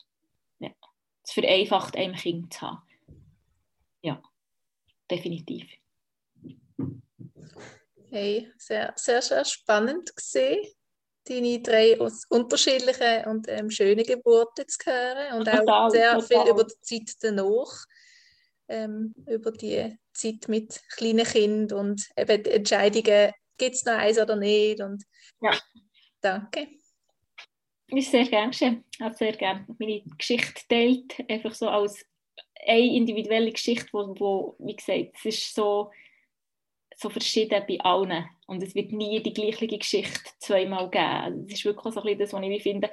Ja. 0.59 0.71
Es 1.23 1.31
vereinfacht 1.31 1.95
einem 1.95 2.15
Kind 2.15 2.53
zu 2.53 2.61
haben. 2.61 2.81
Ja, 4.01 4.21
definitiv. 5.09 5.71
Hey, 8.09 8.51
sehr, 8.57 8.93
sehr, 8.95 9.21
sehr 9.21 9.45
spannend 9.45 10.15
gesehen, 10.15 10.63
deine 11.27 11.59
drei 11.61 11.97
unterschiedlichen 12.29 13.25
und 13.25 13.47
ähm, 13.49 13.69
schönen 13.69 14.05
Geburten 14.05 14.67
zu 14.67 14.85
hören 14.85 15.39
und 15.39 15.45
total, 15.45 15.69
auch 15.69 15.89
sehr 15.89 16.13
total. 16.13 16.43
viel 16.43 16.51
über 16.51 16.63
die 16.63 16.81
Zeit 16.81 17.15
danach 17.21 17.85
ähm, 18.67 19.13
über 19.27 19.51
die 19.51 19.97
Zeit 20.13 20.47
mit 20.47 20.81
kleinen 20.95 21.25
Kindern 21.25 21.79
und 21.79 22.07
eben 22.17 22.43
die 22.43 22.51
Entscheidungen, 22.51 23.31
gibt 23.57 23.75
es 23.75 23.85
noch 23.85 23.93
eins 23.93 24.19
oder 24.19 24.35
nicht. 24.35 24.81
Und 24.81 25.03
ja. 25.41 25.51
Danke. 26.21 26.67
Ich 27.87 28.09
sehr 28.09 28.25
gerne 28.25 28.49
geschehen. 28.49 28.83
Ich 28.91 28.99
habe 28.99 29.15
sehr 29.15 29.33
gerne 29.33 29.65
meine 29.77 30.01
Geschichte 30.17 30.61
teilt, 30.67 31.13
einfach 31.29 31.53
so 31.53 31.69
als 31.69 32.03
eine 32.67 32.95
individuelle 32.95 33.51
Geschichte, 33.51 33.87
wo, 33.91 34.19
wo 34.19 34.55
wie 34.59 34.75
gesagt, 34.75 35.11
es 35.17 35.25
ist 35.25 35.53
so, 35.53 35.91
so 36.95 37.09
verschieden 37.09 37.63
bei 37.67 37.79
allen 37.81 38.27
und 38.47 38.63
es 38.63 38.73
wird 38.73 38.91
nie 38.91 39.21
die 39.21 39.33
gleiche 39.33 39.67
Geschichte 39.67 40.31
zweimal 40.39 40.89
geben. 40.89 41.47
Das 41.47 41.59
ist 41.59 41.65
wirklich 41.65 41.93
so 41.93 42.01
ein 42.01 42.17
bisschen 42.17 42.19
das, 42.19 42.33
was 42.33 42.43
ich 42.43 42.63
finde, 42.63 42.89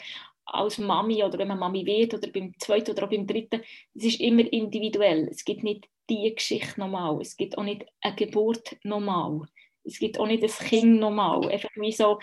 als 0.53 0.79
Mami 0.79 1.25
oder 1.25 1.39
wenn 1.39 1.49
man 1.49 1.59
Mami 1.59 1.85
wird 1.87 2.15
oder 2.15 2.29
beim 2.29 2.53
zweiten 2.59 2.93
oder 2.93 3.05
auch 3.05 3.11
beim 3.11 3.27
dritten, 3.27 3.63
es 3.95 4.05
ist 4.05 4.21
immer 4.21 4.51
individuell. 4.53 5.29
Es 5.29 5.45
gibt 5.45 5.63
nicht 5.63 5.89
die 6.11 6.33
Geschichte 6.35 6.79
normal. 6.79 7.19
Es 7.21 7.37
gibt 7.37 7.57
auch 7.57 7.65
nicht 7.65 7.87
eine 8.01 8.15
Geburt 8.15 8.77
normal. 8.83 9.43
Es 9.85 9.99
gibt 9.99 10.19
auch 10.21 10.27
nicht 10.27 10.43
das 10.43 10.59
Kind 10.59 11.01
normal. 11.01 11.49
Einfach 11.51 11.71
wie 11.75 11.93
so, 11.93 12.19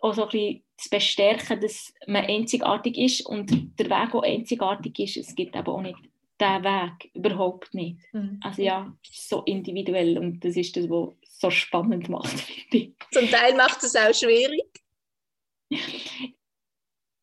auch 0.00 0.14
so 0.14 0.22
ein 0.24 0.28
bisschen 0.30 0.62
zu 0.78 0.90
bestärken, 0.90 1.60
dass 1.60 1.92
man 2.06 2.24
einzigartig 2.24 2.96
ist 2.98 3.26
und 3.26 3.78
der 3.78 3.90
Weg 3.90 4.14
auch 4.14 4.22
einzigartig 4.22 4.98
ist. 4.98 5.16
Es 5.16 5.34
gibt 5.34 5.56
aber 5.56 5.74
auch 5.74 5.82
nicht 5.82 5.98
diesen 6.40 6.64
Weg, 6.64 7.10
überhaupt 7.14 7.74
nicht. 7.74 7.98
Mhm. 8.12 8.40
Also 8.42 8.62
ja, 8.62 8.94
so 9.02 9.42
individuell 9.42 10.18
und 10.18 10.44
das 10.44 10.56
ist 10.56 10.76
das, 10.76 10.88
was 10.88 11.14
so 11.22 11.50
spannend 11.50 12.08
macht, 12.08 12.44
Zum 13.12 13.30
Teil 13.30 13.54
macht 13.56 13.82
es 13.82 13.94
auch 13.94 14.14
schwierig 14.14 14.64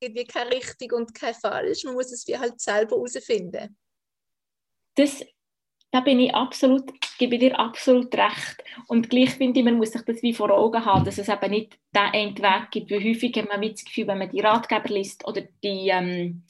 gibt 0.03 0.17
wie 0.17 0.25
kein 0.25 0.47
richtig 0.47 0.93
und 0.93 1.13
kein 1.13 1.33
falsch. 1.33 1.83
Man 1.83 1.93
muss 1.93 2.11
es 2.11 2.27
wie 2.27 2.37
halt 2.37 2.59
selber 2.59 2.95
herausfinden. 2.95 3.77
Das, 4.95 5.25
da 5.91 6.01
bin 6.01 6.19
ich 6.19 6.33
absolut, 6.33 6.91
gebe 7.17 7.37
dir 7.37 7.57
absolut 7.59 8.13
recht. 8.15 8.63
Und 8.87 9.09
gleich 9.09 9.31
finde 9.31 9.59
ich, 9.59 9.65
man 9.65 9.77
muss 9.77 9.91
sich 9.91 10.01
das 10.03 10.21
wie 10.21 10.33
vor 10.33 10.51
Augen 10.51 10.85
haben, 10.85 11.05
dass 11.05 11.17
es 11.17 11.29
eben 11.29 11.51
nicht 11.51 11.79
den 11.95 12.01
einen 12.01 12.37
Weg 12.37 12.71
gibt. 12.71 12.89
Wie 12.89 13.09
häufig 13.09 13.35
hat 13.37 13.49
man 13.49 13.59
mit 13.59 13.73
das 13.73 13.85
Gefühl, 13.85 14.07
wenn 14.07 14.19
man 14.19 14.29
die 14.29 14.41
Ratgeber 14.41 14.89
liest 14.89 15.25
oder 15.27 15.41
die 15.63 15.89
ähm, 15.89 16.43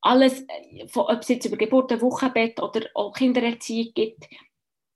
alles, 0.00 0.46
von, 0.88 1.04
ob 1.04 1.20
es 1.20 1.28
jetzt 1.28 1.46
über 1.46 1.56
Geburt, 1.56 2.00
Wochenbett 2.00 2.60
oder 2.60 2.86
auch 2.94 3.12
Kindererziehung 3.12 3.92
gibt, 3.94 4.28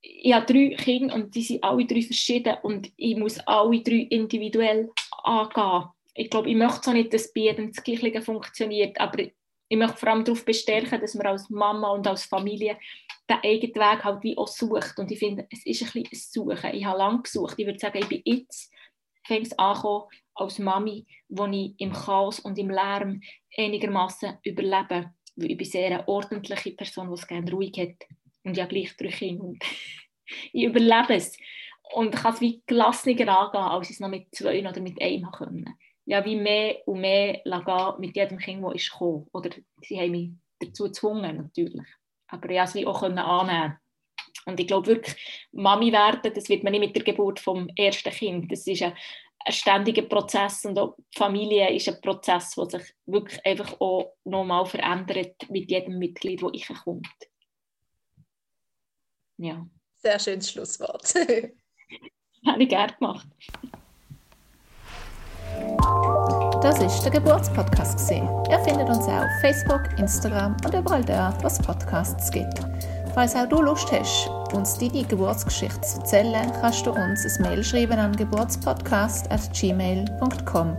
ich 0.01 0.33
habe 0.33 0.45
drei 0.45 0.75
Kinder 0.75 1.15
und 1.15 1.33
die 1.33 1.41
sind 1.41 1.63
alle 1.63 1.85
drei 1.85 2.01
verschieden 2.01 2.57
und 2.61 2.91
ich 2.97 3.15
muss 3.15 3.39
alle 3.39 3.81
drei 3.81 4.07
individuell 4.09 4.89
angehen 5.23 5.89
ich 6.13 6.29
glaube, 6.29 6.49
ich 6.49 6.55
möchte 6.55 6.81
so 6.83 6.91
nicht, 6.91 7.13
dass 7.13 7.33
bei 7.33 7.41
jedem 7.41 7.71
das 7.71 7.83
Gleiche 7.83 8.21
funktioniert, 8.21 8.99
aber 8.99 9.23
ich 9.67 9.77
möchte 9.77 9.97
vor 9.97 10.09
allem 10.09 10.23
darauf 10.23 10.45
bestärken, 10.45 11.01
dass 11.01 11.15
man 11.15 11.27
als 11.27 11.49
Mama 11.49 11.89
und 11.89 12.05
als 12.05 12.25
Familie 12.25 12.77
den 13.29 13.37
eigenen 13.43 13.75
Weg 13.75 14.03
halt 14.03 14.23
wie 14.23 14.37
auch 14.37 14.47
sucht. 14.47 14.99
Und 14.99 15.11
ich 15.11 15.19
finde, 15.19 15.47
es 15.49 15.65
ist 15.65 15.81
ein 15.81 16.03
bisschen 16.03 16.45
ein 16.45 16.55
Suchen. 16.55 16.75
Ich 16.75 16.85
habe 16.85 16.99
lange 16.99 17.23
gesucht. 17.23 17.55
Ich 17.57 17.65
würde 17.65 17.79
sagen, 17.79 17.97
ich 17.97 18.07
bin 18.07 18.21
jetzt 18.25 18.71
fängt 19.25 19.57
an 19.57 20.03
als 20.35 20.59
Mami, 20.59 21.05
wo 21.29 21.45
ich 21.45 21.73
im 21.77 21.93
Chaos 21.93 22.39
und 22.39 22.59
im 22.59 22.69
Lärm 22.69 23.21
einigermaßen 23.57 24.37
überlebe. 24.43 25.13
Weil 25.35 25.51
ich 25.51 25.57
bin 25.57 25.67
sehr 25.67 25.87
eine 25.87 26.07
ordentliche 26.07 26.71
Person, 26.71 27.07
die 27.07 27.13
es 27.13 27.27
gerne 27.27 27.49
ruhig 27.51 27.73
hat. 27.77 28.07
Und 28.43 28.57
ja 28.57 28.65
gleich 28.65 28.95
drei 28.97 29.07
Kinder. 29.07 29.45
Und 29.45 29.63
ich 30.51 30.65
überlebe 30.65 31.15
es. 31.15 31.37
Und 31.95 32.13
kann 32.13 32.33
es 32.33 32.41
wie 32.41 32.61
gelassener 32.67 33.39
angehen, 33.39 33.61
als 33.61 33.89
ich 33.89 33.95
es 33.95 33.99
noch 33.99 34.09
mit 34.09 34.27
zwei 34.35 34.67
oder 34.67 34.81
mit 34.81 35.01
einem 35.01 35.31
können 35.31 35.77
ja, 36.05 36.23
wie 36.25 36.35
mehr 36.35 36.87
und 36.87 37.01
mehr 37.01 37.41
gehen 37.43 37.93
mit 37.99 38.15
jedem 38.15 38.37
Kind, 38.37 38.63
das 38.63 38.75
ist 38.75 38.91
gekommen. 38.91 39.27
Oder 39.31 39.51
sie 39.81 39.99
haben 39.99 40.11
mich 40.11 40.31
dazu 40.59 40.85
gezwungen, 40.85 41.37
natürlich. 41.37 41.87
Aber 42.27 42.49
ich 42.49 42.57
konnte 42.57 42.79
es 42.79 42.85
auch 42.87 43.03
annehmen. 43.03 43.77
Und 44.45 44.59
ich 44.59 44.67
glaube 44.67 44.87
wirklich, 44.87 45.47
Mami 45.51 45.91
werden, 45.91 46.33
das 46.33 46.49
wird 46.49 46.63
man 46.63 46.71
nicht 46.71 46.81
mit 46.81 46.95
der 46.95 47.03
Geburt 47.03 47.39
vom 47.39 47.69
ersten 47.77 48.11
Kind. 48.11 48.51
Das 48.51 48.67
ist 48.67 48.81
ein, 48.81 48.93
ein 49.45 49.53
ständiger 49.53 50.01
Prozess 50.01 50.65
und 50.65 50.77
auch 50.77 50.95
die 50.97 51.17
Familie 51.17 51.73
ist 51.73 51.87
ein 51.87 52.01
Prozess, 52.01 52.55
der 52.55 52.69
sich 52.69 52.93
wirklich 53.05 53.45
einfach 53.45 53.79
auch 53.79 54.13
nochmal 54.25 54.65
verändert 54.65 55.49
mit 55.49 55.71
jedem 55.71 55.97
Mitglied, 55.97 56.41
das 56.41 56.51
ich 56.53 56.67
kommt. 56.67 57.07
Ja. 59.37 59.65
Sehr 59.97 60.19
schönes 60.19 60.51
Schlusswort. 60.51 61.13
Habe 62.45 62.63
ich 62.63 62.69
gerne 62.69 62.93
gemacht. 62.93 63.27
Das 66.63 66.79
ist 66.79 67.03
der 67.03 67.11
Geburtspodcast. 67.11 68.09
Ihr 68.09 68.59
findet 68.63 68.87
uns 68.87 69.05
auch 69.05 69.25
auf 69.25 69.41
Facebook, 69.41 69.81
Instagram 69.97 70.55
und 70.63 70.73
überall 70.73 71.03
dort, 71.03 71.43
was 71.43 71.59
Podcasts 71.59 72.31
gibt. 72.31 72.61
Falls 73.13 73.35
auch 73.35 73.49
du 73.49 73.61
Lust 73.61 73.91
hast, 73.91 74.29
uns 74.53 74.77
deine 74.77 75.03
Geburtsgeschichte 75.03 75.81
zu 75.81 75.99
erzählen, 75.99 76.49
kannst 76.61 76.85
du 76.85 76.91
uns 76.91 77.25
ein 77.25 77.41
Mail 77.41 77.61
schreiben 77.65 77.99
an 77.99 78.15
geburtspodcast.gmail.com. 78.15 80.77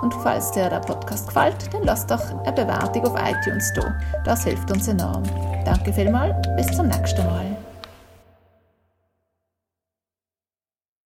Und 0.00 0.14
falls 0.22 0.52
dir 0.52 0.70
der 0.70 0.78
Podcast 0.78 1.26
gefällt, 1.26 1.74
dann 1.74 1.82
lass 1.82 2.06
doch 2.06 2.22
eine 2.44 2.52
Bewertung 2.52 3.06
auf 3.06 3.20
iTunes 3.20 3.72
da. 3.74 3.98
Das 4.24 4.44
hilft 4.44 4.70
uns 4.70 4.86
enorm. 4.86 5.24
Danke 5.64 5.92
vielmals, 5.92 6.36
bis 6.56 6.68
zum 6.68 6.86
nächsten 6.86 7.26
Mal. 7.26 7.56